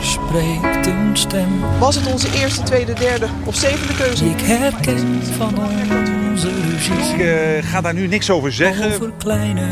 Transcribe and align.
Spreekt 0.00 0.86
een 0.86 1.10
stem. 1.12 1.60
Was 1.78 1.94
het 1.94 2.06
onze 2.12 2.26
eerste, 2.40 2.62
tweede, 2.62 2.92
derde 2.92 3.26
of 3.44 3.54
zevende 3.54 3.94
keuze? 3.94 4.24
Ik 4.24 4.40
herken 4.40 5.22
van 5.36 5.58
onze 6.30 6.48
ruzies. 6.70 7.10
Ik 7.12 7.18
uh, 7.18 7.70
ga 7.70 7.80
daar 7.80 7.94
nu 7.94 8.06
niks 8.06 8.30
over 8.30 8.52
zeggen. 8.52 8.92
Over 8.94 9.12
kleine 9.18 9.66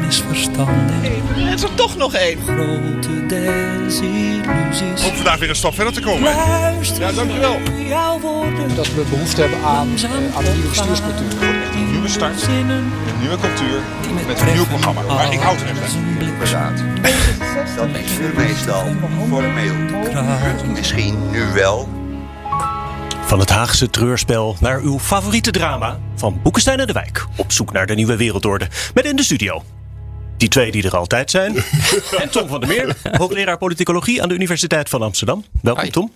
misverstanden. 0.00 0.94
Er 1.36 1.52
is 1.54 1.62
er 1.62 1.74
toch 1.74 1.96
nog 1.96 2.14
één. 2.14 2.38
Grote 2.44 3.26
desillusies. 3.26 5.04
Om 5.08 5.14
vandaag 5.14 5.38
weer 5.38 5.48
een 5.48 5.54
stap 5.56 5.74
verder 5.74 5.92
te 5.92 6.00
komen. 6.00 6.22
Luister 6.22 7.00
Ja, 7.00 7.12
dankjewel. 7.12 7.56
jouw 7.88 8.20
woorden. 8.20 8.76
dat 8.76 8.94
we 8.94 9.02
behoefte 9.10 9.40
hebben 9.40 9.58
aan, 9.64 9.88
eh, 9.96 10.36
aan 10.36 10.44
een 10.44 10.52
nieuwe 10.52 10.68
bestuurscultuur. 10.68 11.59
Nieuwe 12.00 12.14
start, 12.14 12.40
Zinnen 12.40 12.76
een 12.76 13.18
nieuwe 13.20 13.36
cultuur, 13.36 13.80
met 14.26 14.40
een 14.40 14.54
nieuw 14.54 14.66
programma. 14.66 15.02
Maar 15.02 15.32
ik 15.32 15.38
houd 15.38 15.60
er 15.60 15.68
echt 15.68 16.18
blik 16.18 16.38
Dat 17.76 17.88
is 17.88 18.18
nu 18.18 18.32
meestal 18.36 18.84
formeel. 19.28 19.74
Misschien 20.72 21.30
nu 21.30 21.52
wel. 21.54 21.88
Van 23.24 23.38
het 23.38 23.50
Haagse 23.50 23.90
treurspel 23.90 24.56
naar 24.60 24.80
uw 24.80 24.98
favoriete 24.98 25.50
drama 25.50 25.98
van 26.16 26.40
Boekenstein 26.42 26.80
en 26.80 26.86
de 26.86 26.92
Wijk. 26.92 27.26
Op 27.36 27.52
zoek 27.52 27.72
naar 27.72 27.86
de 27.86 27.94
nieuwe 27.94 28.16
wereldorde. 28.16 28.68
Met 28.94 29.04
in 29.04 29.16
de 29.16 29.24
studio. 29.24 29.62
Die 30.36 30.48
twee 30.48 30.70
die 30.70 30.82
er 30.82 30.96
altijd 30.96 31.30
zijn. 31.30 31.56
en 32.22 32.30
Tom 32.30 32.48
van 32.48 32.60
der 32.60 32.68
Meer, 32.68 32.96
hoogleraar 33.12 33.58
politicologie 33.58 34.22
aan 34.22 34.28
de 34.28 34.34
Universiteit 34.34 34.88
van 34.88 35.02
Amsterdam. 35.02 35.44
Welkom 35.62 35.90
Tom. 35.90 36.12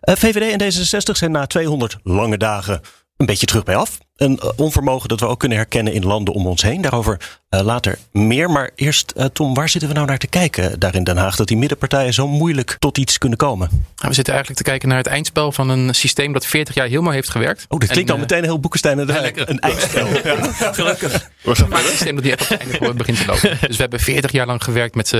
Eh, 0.00 0.16
VVD 0.16 0.60
en 0.60 0.72
D66 0.72 1.16
zijn 1.16 1.30
na 1.30 1.46
200 1.46 1.98
lange 2.02 2.36
dagen 2.36 2.80
een 3.18 3.26
beetje 3.26 3.46
terug 3.46 3.64
bij 3.64 3.76
af. 3.76 3.98
Een 4.16 4.38
eh, 4.38 4.48
onvermogen 4.56 5.08
dat 5.08 5.20
we 5.20 5.26
ook 5.26 5.38
kunnen 5.38 5.58
herkennen 5.58 5.92
in 5.92 6.04
landen 6.04 6.34
om 6.34 6.46
ons 6.46 6.62
heen. 6.62 6.80
Daarover 6.80 7.38
eh, 7.48 7.60
later 7.60 7.98
meer. 8.12 8.50
Maar 8.50 8.70
eerst, 8.74 9.10
eh, 9.10 9.24
Tom, 9.24 9.54
waar 9.54 9.68
zitten 9.68 9.88
we 9.88 9.94
nou 9.94 10.06
naar 10.06 10.18
te 10.18 10.26
kijken 10.26 10.80
daar 10.80 10.94
in 10.94 11.04
Den 11.04 11.16
Haag? 11.16 11.36
Dat 11.36 11.48
die 11.48 11.56
middenpartijen 11.56 12.14
zo 12.14 12.28
moeilijk 12.28 12.76
tot 12.78 12.98
iets 12.98 13.18
kunnen 13.18 13.38
komen. 13.38 13.68
Nou, 13.70 14.08
we 14.08 14.14
zitten 14.14 14.34
eigenlijk 14.34 14.62
te 14.62 14.70
kijken 14.70 14.88
naar 14.88 14.98
het 14.98 15.06
eindspel 15.06 15.52
van 15.52 15.68
een 15.68 15.94
systeem 15.94 16.32
dat 16.32 16.46
40 16.46 16.74
jaar 16.74 17.02
mooi 17.02 17.14
heeft 17.14 17.30
gewerkt. 17.30 17.64
Oh, 17.68 17.80
dat 17.80 17.88
klinkt 17.88 18.10
En, 18.10 18.14
al 18.16 18.20
meteen 18.20 18.44
heel 18.44 18.60
Boekenstein 18.60 18.98
en 18.98 19.06
de 19.06 19.12
ja. 19.12 19.46
Een 19.46 19.60
eindspel. 19.60 20.06
Ja. 20.24 20.72
Gelukkig. 20.72 21.30
Maar 21.68 21.80
een 21.80 21.86
systeem 21.86 22.14
dat 22.14 22.24
niet 22.24 22.32
echt 22.32 22.50
op 22.50 22.58
het 22.60 22.80
einde 22.80 22.94
begint 22.94 23.18
te 23.18 23.26
lopen. 23.26 23.58
Dus 23.60 23.76
we 23.76 23.82
hebben 23.82 24.00
40 24.00 24.32
jaar 24.32 24.46
lang 24.46 24.64
gewerkt 24.64 24.94
met 24.94 25.10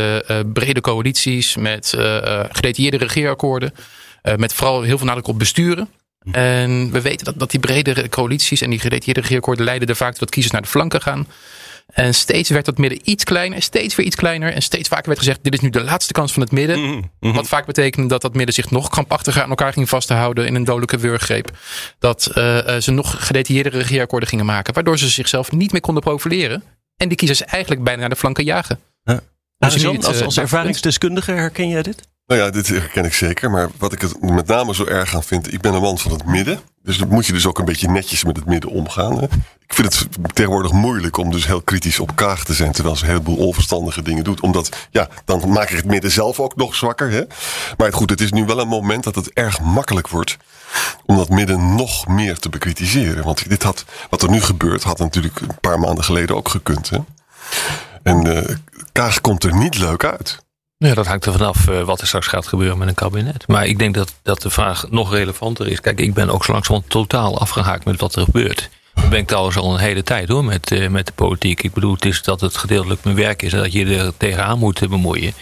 brede 0.53 0.81
coalities, 0.81 1.57
met 1.57 1.95
eh 1.95 2.17
eh, 2.19 2.45
gedetailleerde 2.53 2.97
regeerakkoorden, 2.97 3.73
eh, 4.23 4.37
met 4.37 4.55
vooral 4.55 4.83
heel 4.83 4.99
veel 4.99 5.07
nadruk 5.07 5.27
op 5.27 5.39
besturen. 5.39 5.89
En 6.33 6.91
we 6.91 7.01
weten 7.01 7.25
dat, 7.25 7.39
dat 7.39 7.51
die 7.51 7.61
brede 7.61 8.09
coalities 8.09 8.61
en 8.61 8.71
die 8.71 8.79
gedetailleerde 8.79 9.21
regeerakkoorden 9.21 9.65
leiden 9.65 9.89
er 9.89 9.97
vaak 9.97 10.11
toe 10.11 10.21
dat 10.21 10.31
kiezers 10.31 10.53
naar 10.53 10.63
de 10.63 10.69
flanken 10.69 11.03
gaan. 11.03 11.27
En 11.89 12.15
steeds 12.15 12.51
werd 12.51 12.65
dat 12.65 12.79
midden 12.79 13.01
iets 13.05 13.25
kleiner, 13.25 13.63
steeds 13.63 13.95
weer 13.95 14.07
iets 14.07 14.17
kleiner. 14.17 14.53
En 14.53 14.63
steeds 14.63 14.89
vaker 14.89 15.07
werd 15.07 15.19
gezegd, 15.19 15.39
dit 15.43 15.53
is 15.53 15.61
nu 15.61 15.71
de 15.71 15.81
laatste 15.81 16.13
kans 16.13 16.33
van 16.33 16.43
het 16.43 16.53
midden. 16.53 17.11
Wat 17.21 17.49
vaak 17.49 17.67
betekende 17.67 18.09
dat 18.09 18.23
dat 18.23 18.35
midden 18.35 18.55
zich 18.55 18.71
nog 18.71 18.89
krampachtiger 18.89 19.43
aan 19.43 19.49
elkaar 19.49 19.73
ging 19.73 19.89
vasthouden 19.89 20.47
in 20.47 20.55
een 20.55 20.65
dodelijke 20.65 20.99
wurggreep. 20.99 21.51
Dat 21.99 22.27
eh, 22.27 22.77
eh, 22.77 22.83
ze 22.83 22.91
nog 22.91 23.27
gedetailleerdere 23.27 23.79
regeerakkoorden 23.79 24.29
gingen 24.29 24.47
maken. 24.47 24.75
Waardoor 24.75 24.99
ze 24.99 25.09
zichzelf 25.09 25.53
niet 25.53 25.73
meer 25.73 25.81
konden 25.81 26.03
profileren. 26.03 26.63
En 26.97 27.09
die 27.09 27.17
kiezers 27.17 27.45
eigenlijk 27.45 27.85
bijna 27.85 28.01
naar 28.01 28.09
de 28.09 28.17
flanken 28.17 28.45
jagen. 28.45 28.81
Ja. 29.03 29.21
Dus 29.59 29.87
als, 29.87 30.19
eh, 30.19 30.25
als 30.25 30.39
ervaringsdeskundige 30.39 31.33
herken 31.33 31.69
jij 31.69 31.83
dit? 31.83 32.09
Nou 32.29 32.41
ja, 32.41 32.51
dit 32.51 32.69
herken 32.69 33.05
ik 33.05 33.15
zeker. 33.15 33.51
Maar 33.51 33.69
wat 33.79 33.93
ik 33.93 34.01
het 34.01 34.21
met 34.21 34.47
name 34.47 34.75
zo 34.75 34.85
erg 34.85 35.15
aan 35.15 35.23
vind. 35.23 35.53
Ik 35.53 35.61
ben 35.61 35.75
een 35.75 35.83
man 35.83 35.99
van 35.99 36.13
het 36.13 36.27
midden. 36.27 36.61
Dus 36.83 36.99
dan 36.99 37.09
moet 37.09 37.27
je 37.27 37.33
dus 37.33 37.47
ook 37.47 37.59
een 37.59 37.65
beetje 37.65 37.89
netjes 37.89 38.25
met 38.25 38.37
het 38.37 38.47
midden 38.47 38.71
omgaan. 38.71 39.19
Hè? 39.19 39.25
Ik 39.67 39.75
vind 39.75 39.99
het 39.99 40.35
tegenwoordig 40.35 40.73
moeilijk 40.73 41.17
om 41.17 41.31
dus 41.31 41.47
heel 41.47 41.63
kritisch 41.63 42.01
op 42.01 42.17
Kaag 42.17 42.45
te 42.45 42.55
zijn. 42.55 42.73
Terwijl 42.73 42.97
ze 42.97 43.05
een 43.05 43.11
heleboel 43.11 43.37
onverstandige 43.37 44.03
dingen 44.03 44.25
doet. 44.25 44.41
Omdat, 44.41 44.77
ja, 44.91 45.09
dan 45.25 45.49
maak 45.49 45.71
ik 45.71 45.77
het 45.77 45.85
midden 45.85 46.11
zelf 46.11 46.41
ook 46.41 46.57
nog 46.57 46.75
zwakker. 46.75 47.11
Hè? 47.11 47.23
Maar 47.77 47.93
goed, 47.93 48.11
het 48.11 48.21
is 48.21 48.33
nu 48.33 48.45
wel 48.45 48.61
een 48.61 48.69
moment 48.69 49.05
dat 49.05 49.15
het 49.15 49.33
erg 49.33 49.61
makkelijk 49.61 50.09
wordt. 50.09 50.37
Om 51.07 51.17
dat 51.17 51.29
midden 51.29 51.75
nog 51.75 52.07
meer 52.07 52.39
te 52.39 52.49
bekritiseren. 52.49 53.25
Want 53.25 53.49
dit 53.49 53.63
had, 53.63 53.85
wat 54.11 54.23
er 54.23 54.31
nu 54.31 54.41
gebeurt, 54.41 54.83
had 54.83 54.99
natuurlijk 54.99 55.41
een 55.41 55.61
paar 55.61 55.79
maanden 55.79 56.05
geleden 56.05 56.37
ook 56.37 56.49
gekund. 56.49 56.91
Hè? 56.91 56.99
En 58.03 58.37
eh 58.37 58.57
Kaag 58.93 59.21
komt 59.21 59.45
er 59.45 59.57
niet 59.57 59.79
leuk 59.79 60.05
uit. 60.05 60.47
Ja, 60.79 60.95
dat 60.95 61.07
hangt 61.07 61.27
er 61.27 61.33
vanaf 61.33 61.69
eh, 61.69 61.83
wat 61.83 62.01
er 62.01 62.07
straks 62.07 62.27
gaat 62.27 62.47
gebeuren 62.47 62.79
met 62.79 62.89
een 62.89 62.95
kabinet. 62.95 63.49
Maar 63.49 63.67
ik 63.67 63.79
denk 63.79 63.95
dat, 63.95 64.15
dat 64.23 64.43
de 64.43 64.51
vraag 64.51 64.91
nog 64.91 65.13
relevanter 65.13 65.69
is. 65.69 65.81
Kijk, 65.81 66.01
ik 66.01 66.15
ben 66.15 66.31
ook 66.31 66.45
zo 66.45 66.53
langzamerhand 66.53 66.93
totaal 66.93 67.39
afgehaakt 67.39 67.85
met 67.85 68.01
wat 68.01 68.15
er 68.15 68.25
gebeurt. 68.25 68.71
Dat 68.95 69.09
ben 69.09 69.19
ik 69.19 69.27
trouwens 69.27 69.57
al 69.57 69.73
een 69.73 69.81
hele 69.81 70.03
tijd 70.03 70.29
hoor, 70.29 70.45
met, 70.45 70.73
eh, 70.73 70.89
met 70.89 71.07
de 71.07 71.13
politiek. 71.13 71.63
Ik 71.63 71.73
bedoel, 71.73 71.95
het 71.95 72.05
is 72.05 72.23
dat 72.23 72.41
het 72.41 72.57
gedeeltelijk 72.57 73.05
mijn 73.05 73.17
werk 73.17 73.43
is 73.43 73.53
en 73.53 73.59
dat 73.59 73.73
je 73.73 73.97
er 73.97 74.17
tegenaan 74.17 74.59
moet 74.59 74.89
bemoeien. 74.89 75.33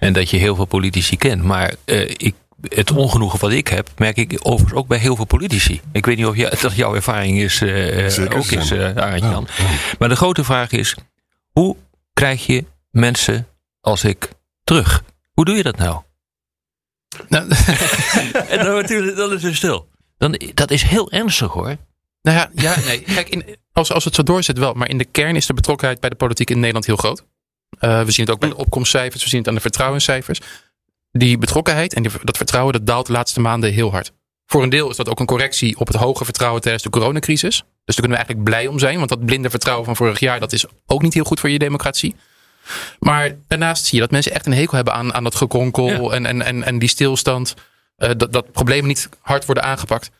En 0.00 0.12
dat 0.12 0.30
je 0.30 0.36
heel 0.36 0.54
veel 0.54 0.64
politici 0.64 1.16
kent. 1.16 1.42
Maar 1.42 1.74
eh, 1.84 2.10
ik, 2.16 2.34
het 2.68 2.92
ongenoegen 2.92 3.40
wat 3.40 3.52
ik 3.52 3.68
heb, 3.68 3.88
merk 3.96 4.16
ik 4.16 4.38
overigens 4.42 4.80
ook 4.80 4.86
bij 4.88 4.98
heel 4.98 5.16
veel 5.16 5.24
politici. 5.24 5.80
Ik 5.92 6.06
weet 6.06 6.16
niet 6.16 6.26
of 6.26 6.36
dat 6.36 6.74
jouw 6.74 6.94
ervaring 6.94 7.38
is, 7.38 7.56
Zeker, 7.56 8.36
ook 8.36 8.44
is, 8.44 8.72
Arend-Jan. 8.72 9.48
Maar 9.98 10.08
de 10.08 10.16
grote 10.16 10.44
vraag 10.44 10.70
is, 10.70 10.96
hoe 11.52 11.76
krijg 12.12 12.46
je 12.46 12.64
mensen 12.90 13.46
als 13.80 14.04
ik 14.04 14.28
terug? 14.66 15.02
Hoe 15.32 15.44
doe 15.44 15.56
je 15.56 15.62
dat 15.62 15.76
nou? 15.76 16.02
Nou, 17.28 17.48
En 18.48 18.64
dan, 18.64 18.74
natuurlijk, 18.74 19.16
dan 19.16 19.32
is 19.32 19.42
het 19.42 19.54
stil. 19.54 19.88
Dan, 20.18 20.40
dat 20.54 20.70
is 20.70 20.82
heel 20.82 21.10
ernstig 21.10 21.52
hoor. 21.52 21.76
Nou 22.22 22.38
ja, 22.38 22.50
ja 22.54 22.76
nee. 22.84 23.00
Kijk, 23.00 23.28
in, 23.28 23.56
als, 23.72 23.92
als 23.92 24.04
het 24.04 24.14
zo 24.14 24.22
doorzet 24.22 24.58
wel. 24.58 24.74
Maar 24.74 24.88
in 24.88 24.98
de 24.98 25.04
kern 25.04 25.36
is 25.36 25.46
de 25.46 25.54
betrokkenheid 25.54 26.00
bij 26.00 26.10
de 26.10 26.16
politiek 26.16 26.50
in 26.50 26.58
Nederland 26.58 26.86
heel 26.86 26.96
groot. 26.96 27.24
Eh, 27.78 28.02
we 28.02 28.10
zien 28.10 28.24
het 28.24 28.34
ook 28.34 28.40
bij 28.40 28.48
de 28.48 28.56
opkomstcijfers. 28.56 29.22
We 29.22 29.28
zien 29.28 29.38
het 29.38 29.48
aan 29.48 29.54
de 29.54 29.60
vertrouwenscijfers. 29.60 30.40
Die 31.10 31.38
betrokkenheid 31.38 31.94
en 31.94 32.02
die, 32.02 32.12
dat 32.22 32.36
vertrouwen 32.36 32.72
dat 32.72 32.86
daalt 32.86 33.06
de 33.06 33.12
laatste 33.12 33.40
maanden 33.40 33.72
heel 33.72 33.90
hard. 33.90 34.12
Voor 34.46 34.62
een 34.62 34.68
deel 34.68 34.90
is 34.90 34.96
dat 34.96 35.08
ook 35.08 35.20
een 35.20 35.26
correctie 35.26 35.78
op 35.78 35.86
het 35.86 35.96
hoge 35.96 36.24
vertrouwen 36.24 36.62
tijdens 36.62 36.82
de 36.82 36.90
coronacrisis. 36.90 37.56
Dus 37.56 37.96
daar 37.96 38.06
kunnen 38.06 38.10
we 38.10 38.16
eigenlijk 38.16 38.44
blij 38.44 38.66
om 38.66 38.78
zijn. 38.78 38.96
Want 38.96 39.08
dat 39.08 39.24
blinde 39.24 39.50
vertrouwen 39.50 39.84
van 39.84 39.96
vorig 39.96 40.18
jaar, 40.18 40.40
dat 40.40 40.52
is 40.52 40.64
ook 40.86 41.02
niet 41.02 41.14
heel 41.14 41.24
goed 41.24 41.40
voor 41.40 41.50
je 41.50 41.58
democratie. 41.58 42.14
Maar 42.98 43.36
daarnaast 43.48 43.84
zie 43.84 43.94
je 43.94 44.00
dat 44.00 44.10
mensen 44.10 44.32
echt 44.32 44.46
een 44.46 44.52
hekel 44.52 44.74
hebben 44.74 44.94
aan, 44.94 45.14
aan 45.14 45.24
dat 45.24 45.34
gekronkel 45.34 46.14
en, 46.14 46.26
en, 46.26 46.42
en, 46.42 46.62
en 46.62 46.78
die 46.78 46.88
stilstand. 46.88 47.54
Eh, 47.96 48.10
dat, 48.16 48.32
dat 48.32 48.52
problemen 48.52 48.86
niet 48.86 49.08
hard 49.20 49.44
worden 49.44 49.64
aangepakt. 49.64 50.10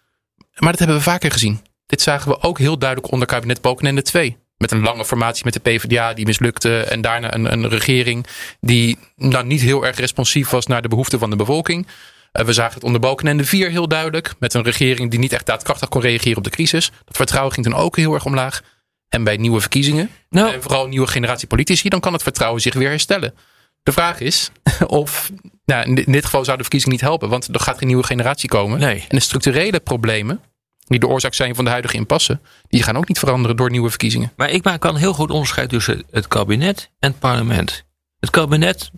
Maar 0.54 0.70
dat 0.70 0.78
hebben 0.78 0.96
we 0.96 1.02
vaker 1.02 1.30
gezien. 1.30 1.60
Dit 1.86 2.02
zagen 2.02 2.30
we 2.30 2.42
ook 2.42 2.58
heel 2.58 2.78
duidelijk 2.78 3.12
onder 3.12 3.28
kabinet 3.28 3.60
Balkenende 3.60 4.02
2. 4.02 4.36
Met 4.56 4.70
een 4.70 4.82
lange 4.82 5.04
formatie 5.04 5.44
met 5.44 5.52
de 5.52 5.60
PvdA 5.60 6.14
die 6.14 6.26
mislukte. 6.26 6.80
En 6.80 7.00
daarna 7.00 7.34
een, 7.34 7.52
een 7.52 7.68
regering 7.68 8.26
die 8.60 8.98
nou, 9.16 9.46
niet 9.46 9.60
heel 9.60 9.86
erg 9.86 9.96
responsief 9.96 10.50
was 10.50 10.66
naar 10.66 10.82
de 10.82 10.88
behoeften 10.88 11.18
van 11.18 11.30
de 11.30 11.36
bevolking. 11.36 11.86
Eh, 12.32 12.44
we 12.44 12.52
zagen 12.52 12.74
het 12.74 12.84
onder 12.84 13.00
Balkenende 13.00 13.44
4 13.44 13.70
heel 13.70 13.88
duidelijk. 13.88 14.34
Met 14.38 14.54
een 14.54 14.62
regering 14.62 15.10
die 15.10 15.18
niet 15.18 15.32
echt 15.32 15.46
daadkrachtig 15.46 15.88
kon 15.88 16.00
reageren 16.00 16.36
op 16.36 16.44
de 16.44 16.50
crisis. 16.50 16.90
Dat 17.04 17.16
vertrouwen 17.16 17.52
ging 17.52 17.66
dan 17.66 17.78
ook 17.78 17.96
heel 17.96 18.14
erg 18.14 18.24
omlaag. 18.24 18.62
En 19.08 19.24
bij 19.24 19.36
nieuwe 19.36 19.60
verkiezingen, 19.60 20.10
Nou. 20.30 20.52
en 20.54 20.62
vooral 20.62 20.84
een 20.84 20.90
nieuwe 20.90 21.06
generatie 21.06 21.46
politici, 21.48 21.88
dan 21.88 22.00
kan 22.00 22.12
het 22.12 22.22
vertrouwen 22.22 22.60
zich 22.60 22.74
weer 22.74 22.88
herstellen. 22.88 23.34
De 23.82 23.92
vraag 23.92 24.20
is 24.20 24.50
of, 24.86 25.30
nou, 25.64 25.94
in 25.94 26.12
dit- 26.12 26.24
geval 26.24 26.44
zou 26.44 26.56
de 26.56 26.62
verkiezing 26.62 26.92
niet 26.92 27.00
helpen, 27.00 27.28
want 27.28 27.48
er 27.54 27.60
gaat 27.60 27.78
geen 27.78 27.86
nieuwe 27.88 28.02
generatie 28.04 28.48
komen. 28.48 28.78
Nee. 28.78 29.00
En 29.08 29.16
de 29.16 29.20
structurele 29.20 29.80
problemen, 29.80 30.40
die 30.86 30.98
de 30.98 31.06
oorzaak 31.06 31.34
zijn 31.34 31.54
van 31.54 31.64
de 31.64 31.70
huidige 31.70 31.96
impasse, 31.96 32.40
die 32.68 32.82
gaan 32.82 32.96
ook 32.96 33.08
niet 33.08 33.18
veranderen 33.18 33.56
door 33.56 33.70
nieuwe 33.70 33.88
verkiezingen. 33.88 34.32
Maar 34.36 34.50
ik 34.50 34.64
maak 34.64 34.82
wel 34.82 34.92
een 34.92 34.98
heel 34.98 35.12
goed 35.14 35.30
onderscheid 35.30 35.68
tussen 35.68 36.02
het 36.10 36.28
kabinet 36.28 36.90
en 36.98 37.10
het 37.10 37.18
parlement. 37.18 37.84
Het 38.20 38.30
kabinet, 38.30 38.90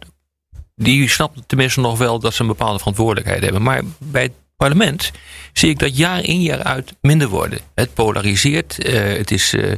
die 0.75 1.09
snapt 1.09 1.41
tenminste 1.49 1.81
nog 1.81 1.99
wel 1.99 2.19
dat 2.19 2.35
ze 2.35 2.41
een 2.41 2.47
bepaalde 2.47 2.79
verantwoordelijkheid 2.79 3.43
hebben. 3.43 3.62
Maar 3.62 3.82
bij 3.99 4.23
het 4.23 4.32
parlement 4.56 5.11
zie 5.53 5.71
ik 5.71 5.79
dat 5.79 5.97
jaar 5.97 6.25
in 6.25 6.43
jaar 6.43 6.62
uit 6.62 6.94
minder 7.00 7.29
worden. 7.29 7.59
Het 7.75 7.94
polariseert. 7.94 8.79
eh, 8.82 9.03
het 9.17 9.31
is 9.31 9.53
eh, 9.53 9.73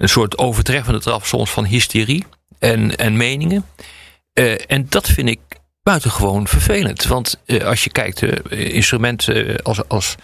een 0.00 0.08
soort 0.08 0.38
overtreffende 0.38 1.00
traf 1.00 1.26
soms 1.26 1.50
van 1.50 1.64
hysterie 1.64 2.24
en, 2.58 2.96
en 2.96 3.16
meningen. 3.16 3.66
Eh, 4.32 4.54
en 4.66 4.86
dat 4.88 5.08
vind 5.08 5.28
ik 5.28 5.40
buitengewoon 5.82 6.46
vervelend. 6.46 7.04
Want 7.04 7.40
eh, 7.46 7.64
als 7.64 7.84
je 7.84 7.90
kijkt, 7.90 8.22
eh 8.22 8.74
instrumenten 8.74 9.62
als, 9.62 9.88
als 9.88 10.14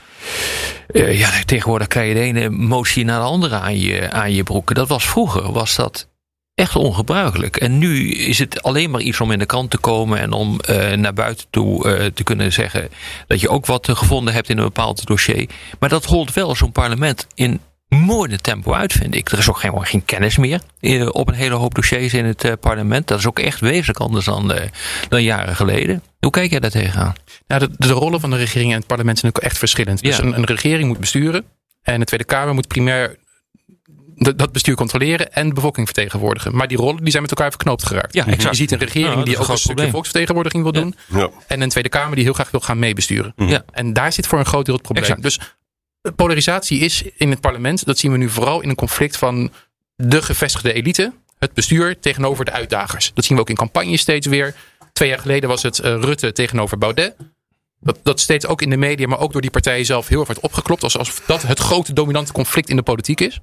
ja, 0.93 1.31
tegenwoordig 1.45 1.87
krijg 1.87 2.09
je 2.09 2.15
de 2.15 2.21
ene 2.21 2.51
motie 2.51 3.05
naar 3.05 3.21
de 3.21 3.27
andere 3.27 3.55
aan 3.55 3.79
je, 3.79 4.11
aan 4.11 4.33
je 4.33 4.43
broeken. 4.43 4.75
Dat 4.75 4.89
was 4.89 5.09
vroeger, 5.09 5.53
was 5.53 5.75
dat 5.75 6.09
echt 6.55 6.77
ongebruikelijk. 6.77 7.57
En 7.57 7.79
nu 7.79 8.11
is 8.11 8.39
het 8.39 8.63
alleen 8.63 8.91
maar 8.91 9.01
iets 9.01 9.21
om 9.21 9.33
in 9.33 9.39
de 9.39 9.47
krant 9.47 9.71
te 9.71 9.79
komen 9.79 10.19
en 10.19 10.33
om 10.33 10.61
naar 10.95 11.15
buiten 11.15 11.47
toe 11.51 12.11
te 12.15 12.25
kunnen 12.25 12.53
zeggen 12.53 12.89
dat 13.27 13.41
je 13.41 13.49
ook 13.49 13.67
wat 13.67 13.89
gevonden 13.91 14.35
hebt 14.35 14.49
in 14.49 14.59
een 14.59 14.65
bepaald 14.65 15.07
dossier. 15.07 15.49
Maar 15.79 15.89
dat 15.89 16.05
holt 16.05 16.33
wel 16.33 16.55
zo'n 16.55 16.73
parlement 16.73 17.27
in 17.35 17.61
mooi 17.89 18.37
tempo 18.37 18.73
uit, 18.73 18.93
vind 18.93 19.15
ik. 19.15 19.31
Er 19.31 19.39
is 19.39 19.49
ook 19.49 19.59
geen, 19.59 19.87
geen 19.87 20.05
kennis 20.05 20.37
meer 20.37 20.61
uh, 20.81 21.09
op 21.13 21.29
een 21.29 21.35
hele 21.35 21.55
hoop 21.55 21.75
dossiers 21.75 22.15
in 22.15 22.25
het 22.25 22.61
parlement. 22.61 23.09
Dat 23.09 23.19
is 23.19 23.27
ook 23.27 23.39
echt 23.39 23.61
wezenlijk 23.61 23.99
anders 23.99 24.25
dan, 24.25 24.53
dan 25.09 25.23
jaren 25.23 25.57
geleden. 25.57 26.03
Hoe 26.19 26.31
kijk 26.31 26.51
jij 26.51 26.61
daar 26.61 26.71
tegenaan? 26.71 27.15
Nou, 27.47 27.61
de, 27.61 27.87
de 27.87 27.93
rollen 27.93 28.21
van 28.21 28.31
de 28.31 28.37
regering 28.37 28.73
en 28.73 28.79
het 28.79 28.87
parlement 28.87 29.19
zijn 29.19 29.33
ook 29.37 29.43
echt 29.43 29.59
verschillend. 29.59 30.03
Dus 30.03 30.19
een, 30.19 30.37
een 30.37 30.45
regering 30.45 30.89
moet 30.89 31.01
besturen. 31.01 31.45
En 31.83 32.01
de 32.01 32.07
Tweede 32.07 32.25
Kamer 32.25 32.55
moet 32.55 32.69
primair 32.69 33.17
dat 34.17 34.53
bestuur 34.53 34.75
controleren 34.75 35.33
en 35.33 35.49
de 35.49 35.55
bevolking 35.55 35.87
vertegenwoordigen. 35.87 36.57
Maar 36.57 36.69
die 36.69 36.77
rollen 36.77 37.03
die 37.03 37.11
zijn 37.11 37.23
met 37.23 37.31
elkaar 37.31 37.51
verknoopt 37.51 37.87
geraakt. 37.87 38.15
Ja, 38.15 38.27
exact. 38.27 38.51
Je 38.51 38.63
ziet 38.63 38.73
een 38.73 38.79
regering 38.79 39.15
Ja, 39.15 39.25
die 39.25 39.39
ook 39.39 39.49
een 39.49 39.59
stukje 39.59 39.91
volksvertegenwoordiging 39.91 40.63
wil 40.63 40.73
doen. 40.73 40.95
Ja. 41.07 41.31
En 41.47 41.61
een 41.61 41.69
Tweede 41.69 41.89
Kamer 41.89 42.15
die 42.15 42.25
heel 42.25 42.33
graag 42.33 42.51
wil 42.51 42.61
gaan 42.61 42.79
meebesturen. 42.79 43.33
Ja. 43.37 43.65
En 43.73 43.93
daar 43.93 44.13
zit 44.13 44.27
voor 44.27 44.39
een 44.39 44.47
groot 44.47 44.65
deel 44.65 44.75
het 44.75 44.83
probleem. 44.83 45.05
Exact. 45.05 45.23
Dus 45.23 45.39
eh, 45.39 45.45
polarisatie 46.17 46.81
is 46.81 47.03
in 47.17 47.31
het 47.31 47.41
parlement, 47.41 47.85
dat 47.85 47.99
zien 47.99 48.13
we 48.13 48.19
nu 48.19 48.29
vooral 48.29 48.61
in 48.61 48.69
een 48.69 48.75
conflict 48.75 49.17
van 49.17 49.51
de 49.97 50.23
gevestigde 50.23 50.73
elite, 50.73 51.13
het 51.39 51.53
bestuur 51.53 52.01
tegenover 52.01 52.45
de 52.45 52.51
uitdagers. 52.51 53.11
Dat 53.15 53.25
zien 53.25 53.37
we 53.37 53.43
ook 53.43 53.49
in 53.49 53.57
campagne 53.57 53.97
steeds 53.97 54.27
weer. 54.27 54.55
Twee 54.93 55.09
jaar 55.09 55.19
geleden 55.19 55.49
was 55.49 55.63
het 55.63 55.79
eh, 55.79 56.01
Rutte 56.01 56.33
tegenover 56.33 56.79
Baudet. 56.79 57.17
Dat, 57.81 57.99
dat 58.03 58.21
steeds 58.21 58.47
ook 58.47 58.63
in 58.63 58.71
de 58.71 58.77
media, 58.77 59.07
maar 59.07 59.19
ook 59.19 59.33
door 59.33 59.41
die 59.41 59.51
partijen 59.51 59.85
zelf 59.85 60.09
heel 60.09 60.19
erg 60.19 60.27
wordt 60.27 60.43
opgeklopt. 60.43 60.83
Als, 60.83 60.99
alsof 60.99 61.23
dat 61.27 61.43
het 61.43 61.59
grote 61.59 61.93
dominante 61.93 62.33
conflict 62.33 62.69
in 62.69 62.77
de 62.77 62.83
politiek 62.83 63.21
is. 63.21 63.41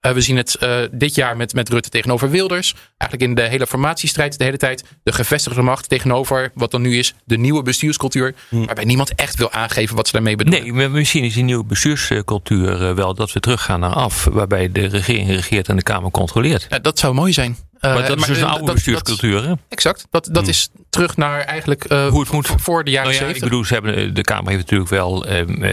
Eh, 0.00 0.12
we 0.12 0.20
zien 0.20 0.36
het 0.36 0.54
eh, 0.54 0.78
dit 0.92 1.14
jaar 1.14 1.36
met, 1.36 1.54
met 1.54 1.68
Rutte 1.68 1.88
tegenover 1.88 2.30
Wilders. 2.30 2.74
Eigenlijk 2.96 3.30
in 3.30 3.34
de 3.44 3.50
hele 3.50 3.66
formatiestrijd 3.66 4.38
de 4.38 4.44
hele 4.44 4.56
tijd. 4.56 4.84
De 5.02 5.12
gevestigde 5.12 5.62
macht 5.62 5.88
tegenover 5.88 6.50
wat 6.54 6.70
dan 6.70 6.82
nu 6.82 6.98
is 6.98 7.14
de 7.24 7.38
nieuwe 7.38 7.62
bestuurscultuur. 7.62 8.34
Waarbij 8.50 8.84
niemand 8.84 9.14
echt 9.14 9.36
wil 9.36 9.52
aangeven 9.52 9.96
wat 9.96 10.06
ze 10.06 10.12
daarmee 10.12 10.36
bedoelen. 10.36 10.74
Nee, 10.74 10.88
misschien 10.88 11.24
is 11.24 11.34
die 11.34 11.44
nieuwe 11.44 11.64
bestuurscultuur 11.64 12.88
eh, 12.88 12.94
wel 12.94 13.14
dat 13.14 13.32
we 13.32 13.40
teruggaan 13.40 13.80
naar 13.80 13.94
af. 13.94 14.24
Waarbij 14.24 14.72
de 14.72 14.86
regering 14.86 15.28
regeert 15.28 15.68
en 15.68 15.76
de 15.76 15.82
Kamer 15.82 16.10
controleert. 16.10 16.66
Ja, 16.68 16.78
dat 16.78 16.98
zou 16.98 17.14
mooi 17.14 17.32
zijn. 17.32 17.56
Eh, 17.80 17.94
maar 17.94 18.06
dat 18.08 18.18
is 18.18 18.26
dus 18.26 18.38
een 18.38 18.46
oude 18.46 18.72
bestuurscultuur, 18.72 19.44
hè? 19.44 19.52
exact. 19.68 20.06
Dat, 20.10 20.28
dat 20.32 20.48
is 20.48 20.68
terug 20.90 21.16
naar 21.16 21.40
eigenlijk 21.40 21.84
eh, 21.84 22.08
Hoe 22.08 22.20
het 22.20 22.30
moet. 22.30 22.48
voor 22.56 22.84
de 22.84 22.90
jaren 22.90 23.10
Nou 23.10 23.22
ja, 23.22 23.28
ik 23.28 23.36
70. 23.36 23.48
bedoel, 23.48 23.64
ze 23.64 23.72
hebben, 23.74 23.96
eh, 23.96 24.14
de 24.14 24.22
Kamer 24.22 24.50
heeft 24.52 24.62
natuurlijk 24.62 24.90
wel 24.90 25.26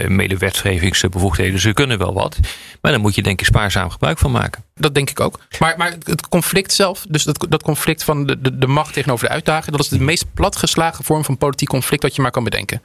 medewetgevingsbevoegdheden. 0.08 1.60
Ze 1.60 1.72
kunnen 1.72 1.98
wel 1.98 2.14
wat. 2.14 2.38
Maar 2.80 2.92
dan 2.92 3.00
moet 3.00 3.14
je 3.14 3.22
denk 3.22 3.40
ik 3.40 3.46
spaarzaam 3.46 3.90
gebruik 3.90 4.18
van 4.18 4.30
maken. 4.30 4.64
Dat 4.74 4.94
denk 4.94 5.10
ik 5.10 5.20
ook. 5.20 5.38
Maar, 5.58 5.74
maar 5.76 5.96
het 6.02 6.28
conflict 6.28 6.72
zelf, 6.72 7.06
dus 7.08 7.24
dat, 7.24 7.46
dat 7.48 7.62
conflict 7.62 8.04
van 8.04 8.26
de, 8.26 8.40
de, 8.40 8.58
de 8.58 8.66
macht 8.66 8.92
tegenover 8.92 9.26
de 9.26 9.32
uitdager, 9.32 9.72
dat 9.72 9.80
is 9.80 9.88
de 9.88 10.00
meest 10.00 10.34
platgeslagen 10.34 11.04
vorm 11.04 11.24
van 11.24 11.36
politiek 11.38 11.68
conflict 11.68 12.02
dat 12.02 12.14
je 12.14 12.22
maar 12.22 12.30
kan 12.30 12.44
bedenken. 12.44 12.82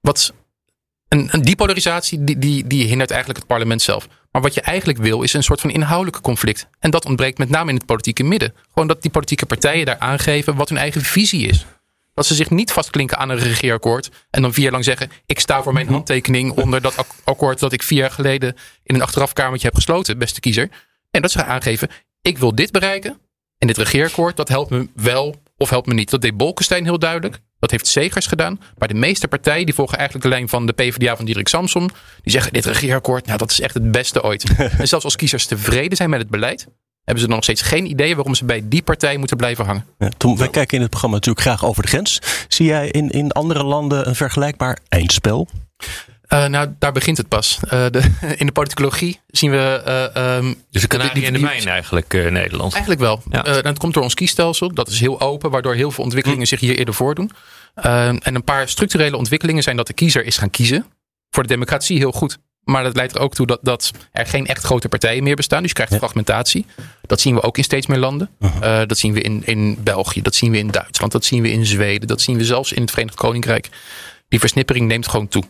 Wat 0.00 0.32
een, 1.08 1.28
een 1.30 1.42
die 1.42 1.56
polarisatie, 1.56 2.24
die, 2.24 2.38
die, 2.38 2.66
die 2.66 2.86
hindert 2.86 3.10
eigenlijk 3.10 3.38
het 3.38 3.48
parlement 3.48 3.82
zelf. 3.82 4.08
Maar 4.36 4.44
wat 4.44 4.54
je 4.54 4.60
eigenlijk 4.60 4.98
wil, 4.98 5.22
is 5.22 5.32
een 5.32 5.42
soort 5.42 5.60
van 5.60 5.70
inhoudelijke 5.70 6.20
conflict. 6.20 6.68
En 6.78 6.90
dat 6.90 7.04
ontbreekt 7.04 7.38
met 7.38 7.48
name 7.48 7.70
in 7.70 7.76
het 7.76 7.86
politieke 7.86 8.22
midden. 8.22 8.54
Gewoon 8.68 8.88
dat 8.88 9.02
die 9.02 9.10
politieke 9.10 9.46
partijen 9.46 9.86
daar 9.86 9.98
aangeven 9.98 10.56
wat 10.56 10.68
hun 10.68 10.78
eigen 10.78 11.02
visie 11.02 11.46
is. 11.46 11.66
Dat 12.14 12.26
ze 12.26 12.34
zich 12.34 12.50
niet 12.50 12.72
vastklinken 12.72 13.18
aan 13.18 13.28
een 13.28 13.38
regeerakkoord. 13.38 14.10
En 14.30 14.42
dan 14.42 14.52
vier 14.52 14.62
jaar 14.62 14.72
lang 14.72 14.84
zeggen: 14.84 15.10
Ik 15.26 15.40
sta 15.40 15.62
voor 15.62 15.72
mijn 15.72 15.88
handtekening 15.88 16.52
onder 16.52 16.80
dat 16.80 16.96
ak- 16.96 17.14
akkoord 17.24 17.58
dat 17.58 17.72
ik 17.72 17.82
vier 17.82 17.98
jaar 17.98 18.10
geleden 18.10 18.56
in 18.82 18.94
een 18.94 19.02
achterafkamertje 19.02 19.66
heb 19.66 19.76
gesloten, 19.76 20.18
beste 20.18 20.40
kiezer. 20.40 20.70
En 21.10 21.22
dat 21.22 21.30
ze 21.30 21.38
gaan 21.38 21.48
aangeven: 21.48 21.88
Ik 22.22 22.38
wil 22.38 22.54
dit 22.54 22.72
bereiken. 22.72 23.20
En 23.58 23.66
dit 23.66 23.76
regeerakkoord, 23.76 24.36
dat 24.36 24.48
helpt 24.48 24.70
me 24.70 24.88
wel 24.94 25.42
of 25.56 25.70
helpt 25.70 25.86
me 25.86 25.94
niet. 25.94 26.10
Dat 26.10 26.20
deed 26.20 26.36
Bolkestein 26.36 26.84
heel 26.84 26.98
duidelijk. 26.98 27.40
Dat 27.58 27.70
heeft 27.70 27.86
Segers 27.86 28.26
gedaan. 28.26 28.60
Maar 28.78 28.88
de 28.88 28.94
meeste 28.94 29.28
partijen 29.28 29.64
die 29.66 29.74
volgen 29.74 29.98
eigenlijk 29.98 30.28
de 30.28 30.34
lijn 30.34 30.48
van 30.48 30.66
de 30.66 30.72
PvdA 30.72 31.16
van 31.16 31.24
Diederik 31.24 31.48
Samsom. 31.48 31.88
Die 32.22 32.32
zeggen: 32.32 32.52
Dit 32.52 32.64
regeerakkoord, 32.64 33.26
nou, 33.26 33.38
dat 33.38 33.50
is 33.50 33.60
echt 33.60 33.74
het 33.74 33.90
beste 33.90 34.22
ooit. 34.22 34.44
en 34.78 34.88
zelfs 34.88 35.04
als 35.04 35.16
kiezers 35.16 35.46
tevreden 35.46 35.96
zijn 35.96 36.10
met 36.10 36.20
het 36.20 36.30
beleid. 36.30 36.66
Hebben 37.04 37.24
ze 37.24 37.30
nog 37.30 37.42
steeds 37.42 37.62
geen 37.62 37.86
idee 37.86 38.14
waarom 38.14 38.34
ze 38.34 38.44
bij 38.44 38.62
die 38.64 38.82
partij 38.82 39.16
moeten 39.16 39.36
blijven 39.36 39.64
hangen. 39.64 39.84
Ja, 39.98 40.08
Tom, 40.16 40.36
wij 40.36 40.48
kijken 40.48 40.74
in 40.76 40.80
het 40.80 40.90
programma 40.90 41.16
natuurlijk 41.16 41.46
graag 41.46 41.64
over 41.64 41.82
de 41.82 41.88
grens. 41.88 42.20
Zie 42.48 42.66
jij 42.66 42.88
in, 42.88 43.10
in 43.10 43.32
andere 43.32 43.64
landen 43.64 44.08
een 44.08 44.14
vergelijkbaar 44.14 44.78
eindspel? 44.88 45.48
Eh, 46.28 46.46
nou, 46.46 46.68
daar 46.78 46.92
begint 46.92 47.16
het 47.16 47.28
pas. 47.28 47.58
Eh, 47.68 47.86
de, 47.90 48.10
in 48.36 48.46
de 48.46 48.52
politicologie 48.52 49.20
zien 49.26 49.50
we. 49.50 49.82
eh, 49.84 50.36
ehm, 50.36 50.54
Dus 50.70 50.82
de 50.82 50.88
kanarie 50.88 51.22
in 51.22 51.32
de 51.32 51.38
mijn 51.38 51.68
eigenlijk, 51.68 52.12
Nederland. 52.12 52.72
Eigenlijk 52.72 53.00
wel. 53.00 53.22
Ja. 53.30 53.42
Dat 53.42 53.78
komt 53.78 53.94
door 53.94 54.02
ons 54.02 54.14
kiesstelsel. 54.14 54.74
Dat 54.74 54.88
is 54.88 55.00
heel 55.00 55.20
open, 55.20 55.50
waardoor 55.50 55.74
heel 55.74 55.90
veel 55.90 56.04
ontwikkelingen 56.04 56.46
zich 56.46 56.60
hier 56.60 56.78
eerder 56.78 56.94
voordoen. 56.94 57.30
En 57.74 58.34
een 58.34 58.44
paar 58.44 58.68
structurele 58.68 59.16
ontwikkelingen 59.16 59.62
zijn 59.62 59.76
dat 59.76 59.86
de 59.86 59.92
kiezer 59.92 60.24
is 60.24 60.38
gaan 60.38 60.50
kiezen. 60.50 60.86
Voor 61.30 61.42
de 61.42 61.48
democratie 61.48 61.98
heel 61.98 62.12
goed. 62.12 62.38
Maar 62.64 62.82
dat 62.82 62.96
leidt 62.96 63.14
er 63.14 63.20
ook 63.20 63.34
toe 63.34 63.46
dat, 63.46 63.58
dat 63.62 63.90
er 64.12 64.26
geen 64.26 64.46
echt 64.46 64.64
grote 64.64 64.88
partijen 64.88 65.22
meer 65.22 65.36
bestaan. 65.36 65.58
Dus 65.60 65.68
je 65.68 65.74
krijgt 65.74 65.94
fragmentatie. 65.96 66.66
Dat 67.06 67.20
zien 67.20 67.34
we 67.34 67.42
ook 67.42 67.58
in 67.58 67.64
steeds 67.64 67.86
meer 67.86 67.98
landen. 67.98 68.30
Dat 68.60 68.98
zien 68.98 69.12
we 69.12 69.20
in, 69.20 69.42
in 69.44 69.78
België, 69.82 70.22
dat 70.22 70.34
zien 70.34 70.50
we 70.50 70.58
in 70.58 70.68
Duitsland, 70.70 71.12
dat 71.12 71.24
zien 71.24 71.42
we 71.42 71.50
in 71.50 71.66
Zweden, 71.66 72.08
dat 72.08 72.20
zien 72.20 72.36
we 72.36 72.44
zelfs 72.44 72.72
in 72.72 72.80
het 72.82 72.90
Verenigd 72.90 73.16
Koninkrijk. 73.16 73.68
Die 74.28 74.40
versnippering 74.40 74.88
neemt 74.88 75.08
gewoon 75.08 75.28
toe. 75.28 75.42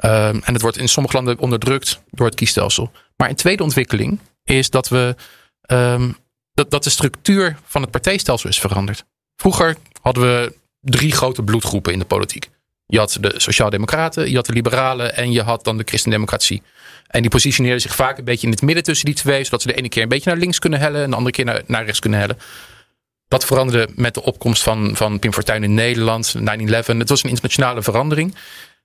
Ehm, 0.00 0.40
en 0.44 0.52
het 0.52 0.62
wordt 0.62 0.76
in 0.76 0.88
sommige 0.88 1.16
landen 1.16 1.38
onderdrukt 1.38 2.00
door 2.10 2.26
het 2.26 2.34
kiesstelsel. 2.34 2.90
Maar 3.16 3.28
een 3.28 3.36
tweede 3.36 3.62
ontwikkeling 3.62 4.18
is 4.44 4.70
dat 4.70 4.88
we 4.88 5.14
ehm, 5.62 6.10
dat, 6.52 6.84
de 6.84 6.90
structuur 6.90 7.56
van 7.64 7.82
het 7.82 7.90
partijstelsel 7.90 8.48
is 8.48 8.60
veranderd. 8.60 9.04
Vroeger 9.36 9.76
hadden 10.00 10.22
we 10.22 10.54
drie 10.80 11.12
grote 11.12 11.42
bloedgroepen 11.42 11.92
in 11.92 11.98
de 11.98 12.04
politiek. 12.04 12.48
Je 12.86 12.98
had 12.98 13.16
de 13.20 13.34
Sociaaldemocraten, 13.36 14.30
je 14.30 14.36
had 14.36 14.46
de 14.46 14.52
Liberalen 14.52 15.16
en 15.16 15.32
je 15.32 15.42
had 15.42 15.64
dan 15.64 15.76
de 15.76 15.84
Christendemocratie. 15.86 16.62
En 17.06 17.20
die 17.20 17.30
positioneerden 17.30 17.80
zich 17.80 17.94
vaak 17.94 18.18
een 18.18 18.24
beetje 18.24 18.46
in 18.46 18.52
het 18.52 18.62
midden 18.62 18.84
tussen 18.84 19.06
die 19.06 19.14
twee, 19.14 19.44
zodat 19.44 19.62
ze 19.62 19.68
de 19.68 19.74
ene 19.74 19.88
keer 19.88 20.02
een 20.02 20.08
beetje 20.08 20.30
naar 20.30 20.38
links 20.38 20.58
kunnen 20.58 20.78
hellen 20.78 21.02
en 21.02 21.10
de 21.10 21.16
andere 21.16 21.34
keer 21.34 21.44
naar, 21.44 21.62
naar 21.66 21.84
rechts 21.84 22.00
kunnen 22.00 22.18
hellen. 22.18 22.38
Dat 23.28 23.44
veranderde 23.44 23.92
met 23.94 24.14
de 24.14 24.22
opkomst 24.22 24.62
van, 24.62 24.96
van 24.96 25.18
Pim 25.18 25.32
Fortuyn 25.32 25.64
in 25.64 25.74
Nederland, 25.74 26.34
9-11. 26.38 26.40
Het 26.40 27.08
was 27.08 27.22
een 27.22 27.30
internationale 27.30 27.82
verandering. 27.82 28.34